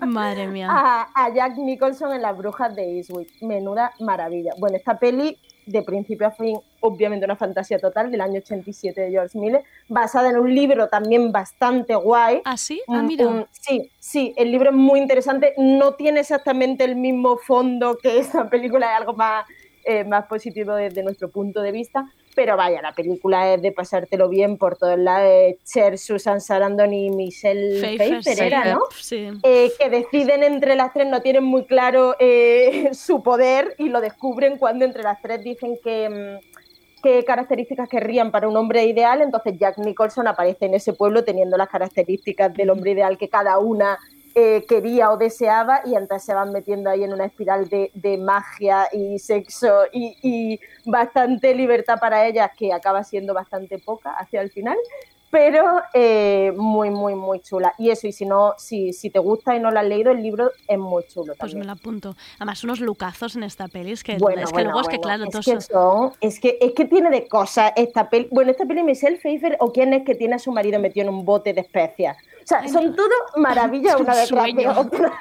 Madre 0.00 0.48
mía. 0.48 0.66
a, 0.68 1.08
a 1.14 1.32
Jack 1.32 1.56
Nicholson 1.58 2.12
en 2.12 2.22
Las 2.22 2.36
Brujas 2.36 2.74
de 2.74 2.98
Eastwick. 2.98 3.28
Menuda 3.40 3.92
maravilla. 4.00 4.52
Bueno, 4.58 4.76
esta 4.76 4.98
peli, 4.98 5.38
de 5.66 5.82
principio 5.82 6.26
a 6.26 6.30
fin, 6.32 6.58
obviamente 6.80 7.24
una 7.24 7.36
fantasía 7.36 7.78
total, 7.78 8.10
del 8.10 8.20
año 8.20 8.38
87 8.38 9.00
de 9.00 9.10
George 9.10 9.38
Miller, 9.38 9.62
basada 9.88 10.30
en 10.30 10.38
un 10.38 10.52
libro 10.54 10.88
también 10.88 11.30
bastante 11.30 11.94
guay. 11.94 12.40
¿Ah, 12.44 12.56
sí? 12.56 12.82
Ah, 12.88 12.98
Un- 13.00 13.06
mira. 13.06 13.26
un- 13.26 13.46
sí, 13.52 13.90
sí, 13.98 14.34
el 14.36 14.50
libro 14.50 14.70
es 14.70 14.76
muy 14.76 14.98
interesante. 15.00 15.54
No 15.56 15.94
tiene 15.94 16.20
exactamente 16.20 16.84
el 16.84 16.96
mismo 16.96 17.36
fondo 17.36 17.96
que 18.02 18.18
esta 18.18 18.48
película, 18.50 18.92
es 18.92 19.00
algo 19.00 19.14
más, 19.14 19.46
eh, 19.84 20.04
más 20.04 20.26
positivo 20.26 20.74
desde 20.74 21.02
nuestro 21.02 21.30
punto 21.30 21.60
de 21.62 21.72
vista. 21.72 22.04
Pero 22.34 22.56
vaya, 22.56 22.80
la 22.80 22.92
película 22.92 23.52
es 23.52 23.62
de 23.62 23.72
pasártelo 23.72 24.28
bien 24.28 24.56
por 24.56 24.76
todos 24.76 24.98
lados. 24.98 25.56
Cher, 25.64 25.98
Susan 25.98 26.40
Sarandon 26.40 26.92
y 26.92 27.10
Michelle 27.10 27.80
Pfeiffer, 27.80 28.08
Pfeiffer, 28.08 28.36
sí. 28.36 28.42
era, 28.42 28.74
¿no? 28.74 28.80
Sí. 28.98 29.28
Eh, 29.42 29.72
que 29.78 29.90
deciden 29.90 30.42
entre 30.42 30.74
las 30.74 30.92
tres, 30.92 31.06
no 31.08 31.20
tienen 31.20 31.44
muy 31.44 31.64
claro 31.64 32.16
eh, 32.18 32.90
su 32.94 33.22
poder 33.22 33.74
y 33.78 33.88
lo 33.88 34.00
descubren 34.00 34.56
cuando 34.56 34.84
entre 34.84 35.02
las 35.02 35.20
tres 35.20 35.44
dicen 35.44 35.78
que, 35.82 36.08
mm, 36.08 37.02
qué 37.02 37.24
características 37.24 37.88
querrían 37.88 38.30
para 38.30 38.48
un 38.48 38.56
hombre 38.56 38.84
ideal. 38.84 39.20
Entonces 39.20 39.58
Jack 39.58 39.78
Nicholson 39.78 40.26
aparece 40.26 40.66
en 40.66 40.74
ese 40.74 40.94
pueblo 40.94 41.24
teniendo 41.24 41.56
las 41.56 41.68
características 41.68 42.54
del 42.54 42.70
hombre 42.70 42.92
ideal 42.92 43.18
que 43.18 43.28
cada 43.28 43.58
una 43.58 43.98
eh, 44.34 44.64
quería 44.68 45.10
o 45.10 45.16
deseaba 45.16 45.82
y 45.84 45.94
entonces 45.94 46.24
se 46.24 46.34
van 46.34 46.52
metiendo 46.52 46.90
ahí 46.90 47.04
en 47.04 47.12
una 47.12 47.26
espiral 47.26 47.68
de, 47.68 47.90
de 47.94 48.18
magia 48.18 48.88
y 48.92 49.18
sexo 49.18 49.84
y, 49.92 50.16
y 50.22 50.60
bastante 50.90 51.54
libertad 51.54 51.98
para 52.00 52.26
ellas 52.26 52.50
que 52.56 52.72
acaba 52.72 53.04
siendo 53.04 53.34
bastante 53.34 53.78
poca 53.78 54.10
hacia 54.12 54.40
el 54.40 54.50
final. 54.50 54.76
Pero 55.32 55.80
eh, 55.94 56.52
muy, 56.54 56.90
muy, 56.90 57.14
muy 57.14 57.40
chula. 57.40 57.72
Y 57.78 57.88
eso, 57.88 58.06
y 58.06 58.12
si 58.12 58.26
no, 58.26 58.52
si, 58.58 58.92
si 58.92 59.08
te 59.08 59.18
gusta 59.18 59.56
y 59.56 59.60
no 59.60 59.70
la 59.70 59.80
has 59.80 59.86
leído, 59.86 60.12
el 60.12 60.22
libro 60.22 60.50
es 60.68 60.78
muy 60.78 61.04
chulo 61.08 61.32
Pues 61.38 61.54
me 61.54 61.64
lo 61.64 61.72
apunto. 61.72 62.14
Además, 62.36 62.62
unos 62.64 62.80
lucazos 62.80 63.34
en 63.34 63.42
esta 63.42 63.66
peli. 63.68 63.92
Es 63.92 64.04
que, 64.04 64.18
Bueno, 64.18 64.42
es 64.42 64.48
que 64.48 64.52
bueno, 64.52 64.72
luego 64.72 64.82
es 64.82 64.88
que, 64.94 65.00
claro, 65.00 65.24
es 65.24 65.30
todos 65.30 65.44
que 65.46 65.60
son- 65.62 66.12
es 66.20 66.38
que 66.38 66.58
es 66.60 66.72
que 66.72 66.84
tiene 66.84 67.08
de 67.08 67.26
cosas 67.28 67.72
esta 67.76 68.10
peli. 68.10 68.28
Bueno, 68.30 68.50
esta 68.50 68.66
peli 68.66 68.82
Michelle 68.82 69.16
Pfeiffer 69.16 69.56
o 69.60 69.72
quién 69.72 69.94
es 69.94 70.04
que 70.04 70.14
tiene 70.14 70.34
a 70.34 70.38
su 70.38 70.52
marido 70.52 70.78
metido 70.78 71.08
en 71.08 71.14
un 71.14 71.24
bote 71.24 71.54
de 71.54 71.62
especias. 71.62 72.18
O 72.44 72.46
sea, 72.46 72.68
son 72.68 72.94
todo 72.94 73.08
maravillas 73.36 73.94
una 74.00 74.14
detrás 74.14 74.44
de 74.44 74.52
sueño. 74.52 74.72
otra. 74.78 75.12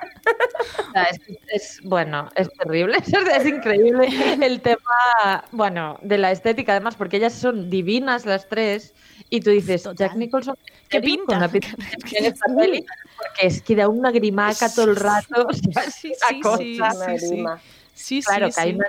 O 0.90 0.92
sea, 0.92 1.04
es, 1.04 1.20
es- 1.54 1.80
bueno, 1.84 2.28
es 2.36 2.50
terrible, 2.52 2.98
es, 3.02 3.14
es 3.14 3.46
increíble 3.48 4.10
el 4.42 4.60
tema, 4.62 5.46
bueno, 5.52 5.98
de 6.02 6.18
la 6.18 6.32
estética 6.32 6.74
además, 6.74 6.96
porque 6.98 7.16
ellas 7.18 7.32
son 7.34 7.70
divinas 7.70 8.26
las 8.26 8.50
tres 8.50 8.94
y 9.30 9.40
tú 9.40 9.52
dices. 9.52 9.84
Jack 10.02 10.16
Nicholson, 10.16 10.56
¿Qué 10.90 10.98
¿en 10.98 11.04
pinta? 11.04 11.26
Con 11.26 11.40
la 11.42 11.50
pinta 11.50 11.70
que 11.76 11.98
tiene 12.10 12.28
esta 12.30 12.56
peli, 12.56 12.84
porque 13.18 13.48
es 13.48 13.62
que 13.62 13.76
da 13.76 13.88
una 13.88 14.12
grimaca 14.12 14.68
todo 14.74 14.90
el 14.90 14.96
rato, 14.96 15.48
Sí, 15.54 15.72
sí, 15.94 16.42
sí, 16.58 16.80
sí, 16.80 17.20
sí. 17.20 17.44
Sí, 17.94 18.22
Claro, 18.24 18.48
sí, 18.48 18.54
que 18.56 18.62
hay 18.62 18.74
una 18.74 18.88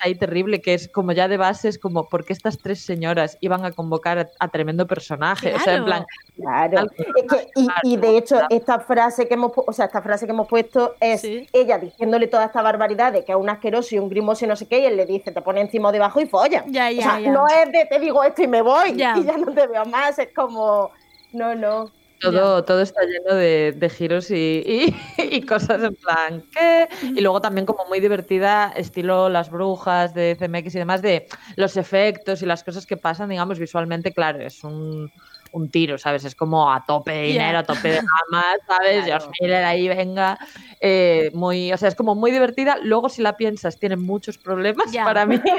ahí 0.00 0.14
terrible 0.14 0.60
que 0.60 0.74
es 0.74 0.88
como 0.88 1.12
ya 1.12 1.28
de 1.28 1.36
base, 1.36 1.68
es 1.68 1.78
como, 1.78 2.08
¿por 2.08 2.24
qué 2.24 2.32
estas 2.32 2.58
tres 2.58 2.84
señoras 2.84 3.38
iban 3.40 3.64
a 3.64 3.72
convocar 3.72 4.18
a, 4.18 4.28
a 4.38 4.48
tremendo 4.48 4.86
personaje? 4.86 5.54
O 5.54 5.58
sea, 5.60 5.74
en 5.74 5.84
plan, 5.84 6.06
Claro. 6.36 6.78
Algo 6.80 6.92
Es 6.98 7.24
que, 7.32 7.48
y, 7.56 7.94
y 7.94 7.96
de 7.96 8.18
hecho, 8.18 8.40
esta 8.50 8.78
frase 8.80 9.26
que 9.26 9.34
hemos, 9.34 9.52
o 9.56 9.72
sea, 9.72 9.86
esta 9.86 10.02
frase 10.02 10.26
que 10.26 10.32
hemos 10.32 10.46
puesto 10.48 10.94
es 11.00 11.22
Sí. 11.22 11.48
ella 11.52 11.78
diciéndole 11.78 12.26
toda 12.26 12.44
esta 12.44 12.60
barbaridad 12.60 13.12
de 13.12 13.24
que 13.24 13.32
es 13.32 13.38
un 13.38 13.48
asqueroso 13.48 13.94
y 13.94 13.98
un 13.98 14.08
grimoso 14.10 14.44
y 14.44 14.48
no 14.48 14.54
sé 14.56 14.66
qué, 14.68 14.80
y 14.80 14.84
él 14.84 14.96
le 14.96 15.06
dice, 15.06 15.32
te 15.32 15.40
pone 15.40 15.60
encima 15.62 15.88
o 15.88 15.92
debajo 15.92 16.20
y 16.20 16.26
follan. 16.26 16.70
Ya, 16.72 16.88
o 16.88 16.90
ya, 16.90 17.02
sea, 17.02 17.20
ya. 17.20 17.30
no 17.30 17.46
es 17.48 17.72
de 17.72 17.86
te 17.86 17.98
digo 17.98 18.22
esto 18.22 18.42
y 18.42 18.48
me 18.48 18.60
voy 18.62 18.94
Ya. 18.96 19.14
y 19.18 19.24
ya 19.24 19.36
no 19.38 19.52
te 19.52 19.66
veo 19.66 19.84
más, 19.86 20.18
es 20.18 20.28
como, 20.34 20.90
no, 21.32 21.54
no. 21.54 21.90
Todo, 22.18 22.64
todo 22.64 22.80
está 22.80 23.02
lleno 23.04 23.34
de, 23.34 23.90
giros 23.90 24.30
y, 24.30 24.34
y- 24.66 24.96
y 25.36 25.42
cosas 25.42 25.82
en 25.82 25.94
plan, 25.96 26.42
¿qué? 26.50 26.88
Y 27.14 27.20
luego 27.20 27.40
también 27.42 27.66
como 27.66 27.84
muy 27.86 28.00
divertida, 28.00 28.72
estilo 28.74 29.28
Las 29.28 29.50
Brujas 29.50 30.14
de 30.14 30.34
CMX 30.38 30.74
y 30.74 30.78
demás, 30.78 31.02
de 31.02 31.26
los 31.56 31.76
efectos 31.76 32.40
y 32.42 32.46
las 32.46 32.64
cosas 32.64 32.86
que 32.86 32.96
pasan, 32.96 33.28
digamos, 33.28 33.58
visualmente, 33.58 34.12
claro, 34.14 34.40
es 34.40 34.64
un, 34.64 35.12
un 35.56 35.70
tiro, 35.70 35.96
¿sabes? 35.96 36.24
Es 36.24 36.34
como 36.34 36.70
a 36.70 36.84
tope 36.84 37.12
de 37.12 37.22
dinero, 37.22 37.58
a 37.58 37.62
tope 37.62 37.88
de 37.88 37.96
gama, 37.96 38.44
¿sabes? 38.66 39.04
Claro. 39.04 39.24
George 39.24 39.30
Miller 39.40 39.64
ahí, 39.64 39.88
venga. 39.88 40.38
eh, 40.80 41.30
muy, 41.32 41.72
o 41.72 41.76
sea, 41.78 41.88
es 41.88 41.94
como 41.94 42.14
muy 42.14 42.30
divertida. 42.30 42.76
Luego, 42.82 43.08
si 43.08 43.22
la 43.22 43.36
piensas, 43.36 43.78
tiene 43.78 43.96
muchos 43.96 44.36
problemas 44.38 44.92
Ya. 44.92 45.04
para 45.04 45.24
mí. 45.26 45.40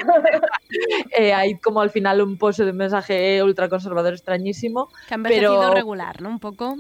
Eh, 1.17 1.33
hay 1.33 1.57
como 1.59 1.79
al 1.81 1.89
final 1.89 2.21
un 2.21 2.37
pozo 2.37 2.65
de 2.65 2.73
mensaje 2.73 3.41
ultraconservador 3.41 4.13
extrañísimo. 4.13 4.89
Que 5.07 5.13
ha 5.13 5.15
envejecido 5.15 5.59
pero- 5.59 5.73
regular, 5.73 6.21
¿no? 6.21 6.29
Un 6.29 6.39
poco. 6.39 6.75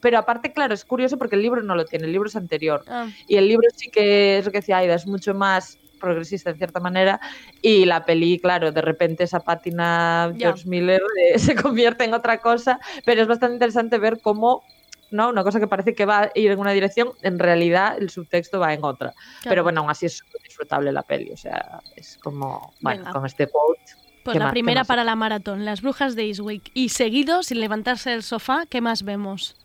Pero 0.00 0.18
aparte, 0.18 0.52
claro, 0.52 0.74
es 0.74 0.84
curioso 0.84 1.18
porque 1.18 1.36
el 1.36 1.42
libro 1.42 1.62
no 1.62 1.74
lo 1.74 1.84
tiene, 1.84 2.06
el 2.06 2.12
libro 2.12 2.28
es 2.28 2.36
anterior. 2.36 2.82
Ah, 2.88 3.06
Y 3.28 3.36
el 3.36 3.48
libro 3.48 3.68
sí 3.76 3.90
que 3.90 4.38
es 4.38 4.46
lo 4.46 4.50
que 4.50 4.58
decía 4.58 4.78
Aida, 4.78 4.94
es 4.94 5.06
mucho 5.06 5.34
más 5.34 5.78
progresista 6.00 6.50
en 6.50 6.56
cierta 6.56 6.80
manera. 6.80 7.20
Y 7.62 7.84
la 7.84 8.04
peli, 8.04 8.40
claro, 8.40 8.72
de 8.72 8.82
repente 8.82 9.22
esa 9.24 9.38
pátina. 9.38 10.32
George 10.36 10.68
Miller 10.68 11.00
eh, 11.28 11.38
se 11.38 11.54
convierte 11.54 12.02
en 12.04 12.14
otra 12.14 12.38
cosa. 12.40 12.80
Pero 13.04 13.22
es 13.22 13.28
bastante 13.28 13.54
interesante 13.54 13.98
ver 13.98 14.20
cómo. 14.20 14.64
¿no? 15.12 15.28
Una 15.28 15.42
cosa 15.42 15.58
que 15.58 15.66
parece 15.66 15.92
que 15.94 16.06
va 16.06 16.20
a 16.22 16.30
ir 16.36 16.52
en 16.52 16.60
una 16.60 16.70
dirección, 16.70 17.08
en 17.22 17.40
realidad 17.40 17.96
el 17.98 18.10
subtexto 18.10 18.60
va 18.60 18.72
en 18.74 18.84
otra. 18.84 19.12
claro. 19.12 19.48
Pero 19.48 19.62
bueno, 19.64 19.80
aún 19.80 19.90
así 19.90 20.06
es 20.06 20.22
disfrutable 20.44 20.92
la 20.92 21.02
peli. 21.02 21.32
O 21.32 21.36
sea, 21.36 21.80
es 21.96 22.16
como, 22.22 22.72
bueno, 22.80 23.00
Venga. 23.00 23.12
con 23.12 23.26
este 23.26 23.48
quote. 23.48 23.80
Pues 24.22 24.34
¿qué 24.34 24.38
la 24.38 24.44
más- 24.46 24.52
primera 24.52 24.84
para 24.84 25.02
la 25.02 25.16
maratón, 25.16 25.64
Las 25.64 25.82
Brujas 25.82 26.14
de 26.14 26.26
Eastwick. 26.26 26.70
Y 26.74 26.90
seguido, 26.90 27.42
sin 27.42 27.58
levantarse 27.58 28.10
del 28.10 28.22
sofá, 28.22 28.66
¿qué 28.68 28.80
más 28.80 29.02
vemos? 29.02 29.56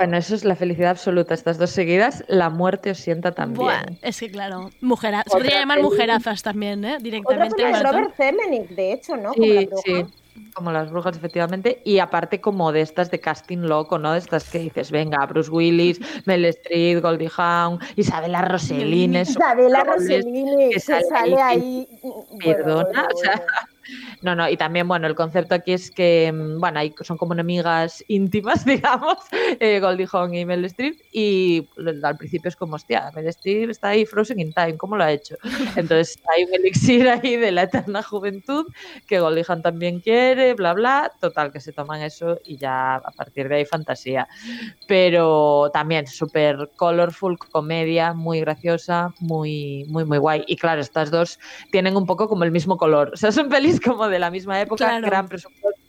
Bueno, 0.00 0.16
eso 0.16 0.34
es 0.34 0.46
la 0.46 0.56
felicidad 0.56 0.92
absoluta. 0.92 1.34
Estas 1.34 1.58
dos 1.58 1.68
seguidas, 1.68 2.24
la 2.26 2.48
muerte 2.48 2.90
os 2.90 2.96
sienta 2.98 3.32
también. 3.32 3.58
Buah, 3.60 3.84
es 4.00 4.18
que 4.18 4.30
claro, 4.30 4.70
mujera, 4.80 5.18
se 5.26 5.28
Otra 5.28 5.38
podría 5.40 5.60
llamar 5.60 5.82
mujerazas 5.82 6.42
también, 6.42 6.82
¿eh? 6.86 6.94
Otra 6.94 7.02
Directamente. 7.02 7.62
de 7.62 7.70
maratón. 7.70 7.92
Robert 7.92 8.14
Zemeckis, 8.16 8.74
de 8.76 8.92
hecho, 8.94 9.16
¿no? 9.18 9.34
Como 9.34 9.44
Sí, 9.44 9.52
La 9.52 9.60
Bruja. 9.66 9.82
sí, 9.84 10.06
como 10.54 10.72
las 10.72 10.90
brujas, 10.90 11.18
efectivamente. 11.18 11.82
Y 11.84 11.98
aparte, 11.98 12.40
como 12.40 12.72
de 12.72 12.80
estas 12.80 13.10
de 13.10 13.20
casting 13.20 13.58
loco, 13.58 13.98
¿no? 13.98 14.12
De 14.12 14.18
estas 14.20 14.48
que 14.48 14.58
dices, 14.60 14.90
venga, 14.90 15.26
Bruce 15.26 15.50
Willis, 15.50 16.00
Mel 16.26 16.46
Street, 16.46 17.02
Goldie 17.02 17.30
Hawn, 17.36 17.78
Isabela 17.96 18.40
Rossellini. 18.40 19.20
Isabela 19.20 19.84
Rossellini, 19.84 20.70
que 20.70 20.74
que 20.76 20.80
sale 20.80 21.36
ahí, 21.42 21.86
bueno, 22.02 22.26
Perdona, 22.42 22.84
bueno, 22.84 23.08
o 23.14 23.18
sea. 23.18 23.42
No, 24.22 24.34
no, 24.34 24.48
y 24.50 24.56
también, 24.58 24.86
bueno, 24.86 25.06
el 25.06 25.14
concepto 25.14 25.54
aquí 25.54 25.72
es 25.72 25.90
que, 25.90 26.30
mm, 26.30 26.60
bueno, 26.60 26.78
ahí 26.78 26.94
son 27.00 27.16
como 27.16 27.32
enemigas 27.32 28.04
íntimas, 28.06 28.64
digamos, 28.66 29.16
eh, 29.58 29.80
Goldie 29.80 30.08
Hawn 30.12 30.34
y 30.34 30.44
Mel 30.44 30.64
Street, 30.66 30.96
y 31.10 31.66
al 32.02 32.16
principio 32.18 32.50
es 32.50 32.56
como, 32.56 32.76
hostia, 32.76 33.10
Mel 33.14 33.26
Street 33.28 33.70
está 33.70 33.88
ahí 33.88 34.04
frozen 34.04 34.40
in 34.40 34.52
time, 34.52 34.76
¿cómo 34.76 34.96
lo 34.96 35.04
ha 35.04 35.12
hecho? 35.12 35.36
Entonces 35.76 36.18
hay 36.34 36.44
un 36.44 36.54
elixir 36.54 37.08
ahí 37.08 37.36
de 37.36 37.50
la 37.50 37.62
eterna 37.62 38.02
juventud 38.02 38.66
que 39.06 39.20
Goldie 39.20 39.44
Hawn 39.48 39.62
también 39.62 40.00
quiere, 40.00 40.52
bla, 40.52 40.74
bla, 40.74 41.10
total, 41.18 41.50
que 41.50 41.60
se 41.60 41.72
toman 41.72 42.02
eso 42.02 42.38
y 42.44 42.58
ya 42.58 42.96
a 42.96 43.10
partir 43.12 43.48
de 43.48 43.56
ahí 43.56 43.64
fantasía. 43.64 44.28
Pero 44.86 45.70
también 45.72 46.06
súper 46.06 46.70
colorful, 46.76 47.38
comedia, 47.38 48.12
muy 48.12 48.40
graciosa, 48.40 49.14
muy, 49.18 49.86
muy, 49.88 50.04
muy 50.04 50.18
guay. 50.18 50.44
Y 50.46 50.56
claro, 50.56 50.82
estas 50.82 51.10
dos 51.10 51.38
tienen 51.70 51.96
un 51.96 52.04
poco 52.04 52.28
como 52.28 52.44
el 52.44 52.50
mismo 52.50 52.76
color. 52.76 53.12
O 53.14 53.16
sea, 53.16 53.32
son 53.32 53.48
pelis 53.48 53.80
como 53.80 54.09
de 54.10 54.18
la 54.18 54.30
misma 54.30 54.60
época, 54.60 54.84
Claro. 54.86 55.06
gran 55.06 55.28
presupuesto, 55.28 55.80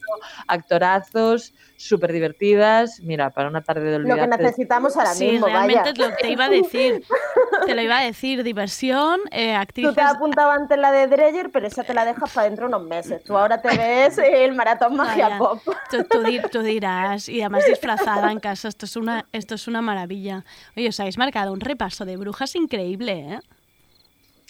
actorazos, 0.47 1.53
súper 1.75 2.11
divertidas. 2.11 2.99
Mira, 3.01 3.31
para 3.31 3.49
una 3.49 3.61
tarde 3.63 3.83
de 3.91 3.99
Lo 3.99 4.05
que 4.05 4.11
olvidarte. 4.13 4.43
necesitamos 4.43 4.95
ahora 4.97 5.13
Sí, 5.13 5.31
mismo, 5.31 5.47
realmente 5.47 5.91
vaya. 5.93 6.09
lo- 6.09 6.15
te 6.15 6.29
iba 6.31 6.45
a 6.45 6.49
decir. 6.49 7.03
Te 7.65 7.75
lo 7.75 7.81
iba 7.83 7.99
a 7.99 8.03
decir, 8.03 8.43
diversión, 8.43 9.19
eh, 9.29 9.53
Tú 9.53 9.59
actrices. 9.61 9.95
te 9.95 10.01
has 10.01 10.15
apuntado 10.15 10.49
antes 10.49 10.77
la 10.79 10.91
de 10.91 11.05
Dreyer, 11.07 11.51
pero 11.51 11.67
esa 11.67 11.83
te 11.83 11.93
la 11.93 12.05
dejas 12.05 12.31
para 12.33 12.45
dentro 12.45 12.67
de 12.67 12.75
unos 12.75 12.87
meses. 12.87 13.23
Tú 13.23 13.37
ahora 13.37 13.61
te 13.61 13.75
ves 13.77 14.17
el 14.17 14.53
maratón 14.55 14.95
magia 14.95 15.25
Vaya. 15.27 15.37
pop. 15.37 15.61
Tú, 15.91 16.03
tú 16.09 16.23
tú 16.51 16.61
dirás, 16.63 17.29
y 17.29 17.41
además 17.41 17.65
disfrazada 17.65 18.31
en 18.31 18.39
casa, 18.39 18.67
esto 18.67 18.85
es 18.87 18.95
una, 18.95 19.25
esto 19.31 19.53
es 19.55 19.67
una 19.67 19.81
maravilla. 19.81 20.43
Oye, 20.75 20.89
os 20.89 20.99
habéis 20.99 21.17
marcado 21.19 21.53
un 21.53 21.59
repaso 21.59 22.03
de 22.03 22.17
brujas 22.17 22.55
increíble, 22.55 23.11
¿eh? 23.35 23.39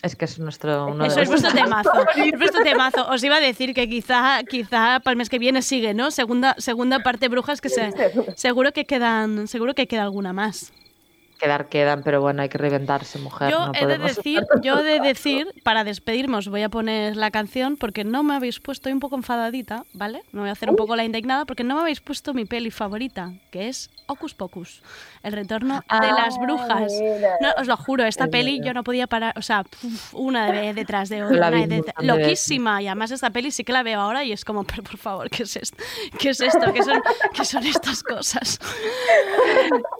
Es 0.01 0.15
que 0.15 0.25
es 0.25 0.39
nuestro. 0.39 0.87
Uno 0.87 1.05
Eso 1.05 1.17
de 1.17 1.23
es 1.23 1.29
vuestro 1.29 1.51
temazo. 1.53 1.91
Es 2.15 2.37
vuestro 2.37 2.63
temazo. 2.63 3.07
Os 3.09 3.23
iba 3.23 3.37
a 3.37 3.39
decir 3.39 3.73
que 3.73 3.87
quizá, 3.87 4.43
quizá 4.43 4.99
para 4.99 5.11
el 5.11 5.17
mes 5.17 5.29
que 5.29 5.39
viene 5.39 5.61
sigue, 5.61 5.93
¿no? 5.93 6.11
Segunda, 6.11 6.55
segunda 6.57 6.99
parte 6.99 7.27
brujas 7.27 7.61
que 7.61 7.69
se, 7.69 7.91
seguro 8.35 8.71
que 8.71 8.85
quedan, 8.85 9.47
seguro 9.47 9.73
que 9.75 9.87
queda 9.87 10.03
alguna 10.03 10.33
más. 10.33 10.73
Quedar 11.39 11.69
quedan, 11.69 12.03
pero 12.03 12.21
bueno, 12.21 12.43
hay 12.43 12.49
que 12.49 12.59
reventarse, 12.59 13.17
mujer. 13.17 13.49
Yo 13.49 13.67
no 13.67 13.73
he 13.73 13.87
de 13.87 13.97
decir, 13.97 14.43
yo 14.61 14.79
he 14.79 14.83
de 14.83 14.99
decir, 14.99 15.47
para 15.63 15.83
despedirme 15.83 16.37
os 16.37 16.47
voy 16.47 16.61
a 16.61 16.69
poner 16.69 17.17
la 17.17 17.31
canción 17.31 17.77
porque 17.77 18.03
no 18.03 18.21
me 18.21 18.35
habéis 18.35 18.59
puesto, 18.59 18.73
estoy 18.73 18.93
un 18.93 18.99
poco 18.99 19.15
enfadadita, 19.15 19.83
¿vale? 19.93 20.21
Me 20.33 20.41
voy 20.41 20.49
a 20.49 20.51
hacer 20.51 20.69
un 20.69 20.75
poco 20.75 20.95
la 20.95 21.03
indignada 21.03 21.45
porque 21.45 21.63
no 21.63 21.73
me 21.73 21.81
habéis 21.81 21.99
puesto 21.99 22.35
mi 22.35 22.45
peli 22.45 22.69
favorita, 22.69 23.33
que 23.49 23.69
es 23.69 23.89
Hocus 24.11 24.33
Pocus, 24.33 24.81
el 25.23 25.33
retorno 25.33 25.75
de 25.75 25.81
Ah, 25.89 26.13
las 26.15 26.37
brujas. 26.37 26.91
No, 27.39 27.49
os 27.61 27.67
lo 27.67 27.77
juro, 27.77 28.03
esta 28.05 28.25
Es 28.25 28.29
peli 28.29 28.53
verdad. 28.57 28.65
yo 28.67 28.73
no 28.73 28.83
podía 28.83 29.07
parar, 29.07 29.33
o 29.37 29.41
sea, 29.41 29.63
puf, 29.63 30.13
una 30.13 30.51
de- 30.51 30.73
detrás 30.73 31.09
de 31.09 31.23
otra, 31.23 31.47
una 31.47 31.51
de- 31.51 31.63
un 31.63 31.69
montón 31.77 31.93
de 31.97 32.05
loquísima, 32.07 32.81
y 32.81 32.87
además 32.87 33.11
esta 33.11 33.29
peli 33.29 33.51
sí 33.51 33.63
que 33.63 33.71
la 33.73 33.83
veo 33.83 33.99
ahora 34.01 34.23
y 34.23 34.31
es 34.31 34.43
como, 34.43 34.63
pero 34.65 34.83
por 34.83 34.97
favor, 34.97 35.29
¿qué 35.29 35.43
es 35.43 35.55
esto? 35.55 35.77
¿Qué 36.19 36.29
es 36.31 36.41
esto? 36.41 36.71
¿Qué 36.73 36.83
son, 36.83 37.01
qué 37.33 37.45
son 37.45 37.65
estas 37.65 38.03
cosas? 38.03 38.59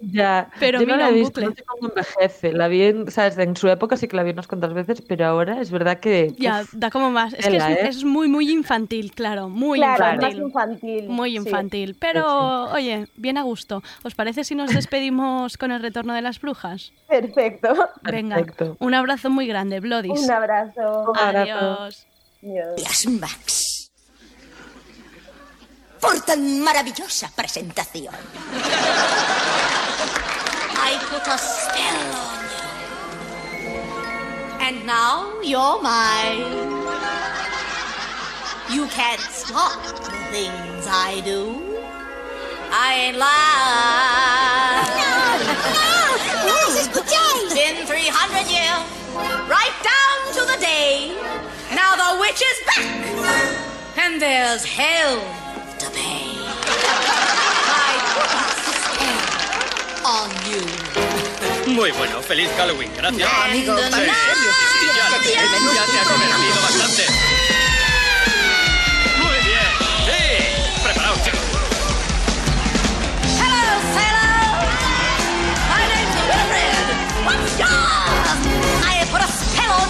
Ya, 0.01 0.49
Pero 0.59 0.80
yo 0.80 0.88
no 0.88 0.93
mira, 0.93 1.05
la 1.05 1.12
he 1.12 1.20
visto, 1.20 1.41
no 1.41 1.51
sé 1.53 1.64
cómo 1.64 1.89
envejece. 1.89 2.53
La 2.53 2.68
vi 2.68 2.84
en, 2.84 3.12
¿sabes? 3.12 3.38
en 3.38 3.55
su 3.55 3.68
época 3.70 3.97
sí 3.97 4.07
que 4.07 4.16
la 4.16 4.24
vi 4.24 4.32
unas 4.32 4.47
cuantas 4.47 4.74
veces, 4.74 5.01
pero 5.01 5.26
ahora 5.28 5.62
es 5.62 5.70
verdad 5.72 5.99
que. 5.99 6.34
Ya, 6.38 6.62
uf, 6.62 6.70
da 6.74 6.89
como 6.89 7.12
más. 7.12 7.34
Es 7.34 7.47
que 7.47 7.57
es, 7.57 7.64
¿eh? 7.64 7.88
es 7.88 8.03
muy, 8.03 8.28
muy 8.28 8.49
infantil, 8.51 9.12
claro, 9.14 9.47
muy 9.49 9.80
claro, 9.80 10.03
infantil. 10.05 10.28
más 10.43 10.47
infantil. 10.47 11.09
Muy 11.09 11.32
sí. 11.32 11.38
infantil, 11.38 11.95
pero 11.99 12.72
oye, 12.72 13.07
bien 13.16 13.38
a 13.38 13.43
gusto. 13.43 13.84
¿Os 14.04 14.16
parece 14.16 14.43
si 14.43 14.56
nos 14.56 14.74
despedimos 14.74 15.58
con 15.58 15.72
el 15.72 15.82
retorno 15.82 16.14
de 16.14 16.22
las 16.22 16.39
brujas? 16.41 16.91
Perfecto. 17.08 17.89
Venga, 18.02 18.38
Perfecto. 18.38 18.76
un 18.80 18.93
abrazo 18.95 19.30
muy 19.30 19.45
grande, 19.47 19.80
Blodis. 19.80 20.20
Un 20.22 20.32
abrazo. 20.32 21.14
Adiós. 21.16 22.08
Adiós. 22.41 23.06
Max. 23.08 23.91
Por 25.99 26.20
tan 26.22 26.62
maravillosa 26.62 27.30
presentación. 27.36 28.16
I 30.84 30.97
put 31.12 31.28
a 31.28 31.38
spell 31.38 32.16
on 32.16 32.41
you. 33.62 33.78
And 34.66 34.86
now 34.88 35.28
you're 35.43 35.80
mine. 35.84 36.72
You 38.74 38.88
can't 38.88 39.22
stop 39.30 39.80
the 39.84 40.12
things 40.32 40.88
I 40.88 41.22
do. 41.24 41.70
I 42.74 43.11
ain't 43.11 43.17
lying. 43.17 44.88
No, 44.95 45.11
no, 45.43 45.55
no, 46.47 46.55
this 46.72 46.82
is 46.82 46.88
potatoes. 46.88 47.51
Been 47.53 47.86
300 47.86 48.47
years, 48.47 48.80
right 49.51 49.76
down 49.84 50.17
to 50.36 50.41
the 50.47 50.57
day. 50.59 51.11
Now 51.76 51.95
the 51.99 52.19
witch 52.22 52.41
is 52.41 52.59
back, 52.65 52.88
and 53.97 54.22
there's 54.22 54.63
hell 54.63 55.19
to 55.80 55.89
pay. 55.91 56.32
Muy 61.67 61.91
bueno, 61.91 62.22
feliz 62.22 62.49
Halloween, 62.57 62.91
gracias. 62.95 63.32
No, 63.32 63.43
amigo, 63.43 63.78
¿en 63.78 63.91
serio? 63.91 64.13
Ya, 64.95 65.19
te 65.22 65.38
has 65.99 66.07
convertido 66.07 66.61
bastante. 66.61 67.30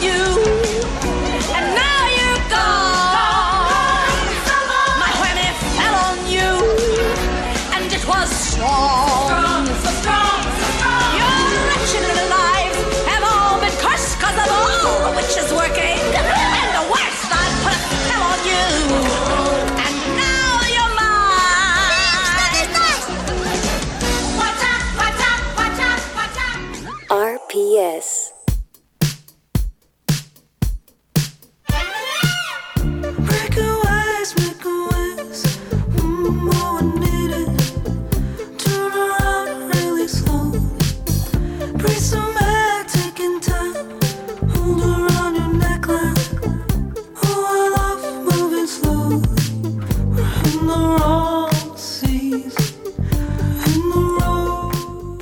You, 0.01 0.60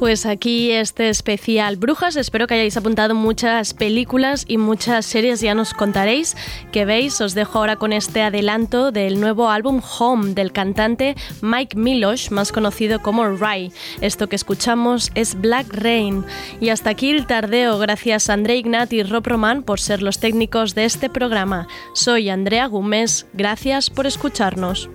Pues 0.09 0.25
aquí 0.25 0.71
este 0.71 1.09
especial 1.09 1.77
Brujas. 1.77 2.15
Espero 2.15 2.47
que 2.47 2.55
hayáis 2.55 2.75
apuntado 2.75 3.13
muchas 3.13 3.75
películas 3.75 4.43
y 4.47 4.57
muchas 4.57 5.05
series. 5.05 5.39
Ya 5.39 5.53
nos 5.53 5.75
contaréis 5.75 6.35
que 6.71 6.83
veis. 6.83 7.21
Os 7.21 7.35
dejo 7.35 7.59
ahora 7.59 7.75
con 7.75 7.93
este 7.93 8.23
adelanto 8.23 8.91
del 8.91 9.19
nuevo 9.19 9.51
álbum 9.51 9.83
Home 9.99 10.33
del 10.33 10.51
cantante 10.51 11.15
Mike 11.43 11.77
Milosh, 11.77 12.31
más 12.31 12.51
conocido 12.51 13.03
como 13.03 13.29
Rai. 13.29 13.71
Esto 14.01 14.27
que 14.27 14.35
escuchamos 14.35 15.11
es 15.13 15.39
Black 15.39 15.67
Rain. 15.73 16.25
Y 16.59 16.69
hasta 16.69 16.89
aquí 16.89 17.11
el 17.11 17.27
tardeo. 17.27 17.77
Gracias 17.77 18.31
a 18.31 18.33
André 18.33 18.57
Ignat 18.57 18.91
y 18.91 19.03
Rob 19.03 19.27
Roman 19.27 19.61
por 19.61 19.79
ser 19.79 20.01
los 20.01 20.17
técnicos 20.17 20.73
de 20.73 20.85
este 20.85 21.11
programa. 21.11 21.67
Soy 21.93 22.31
Andrea 22.31 22.65
Gómez. 22.65 23.27
Gracias 23.33 23.91
por 23.91 24.07
escucharnos. 24.07 24.89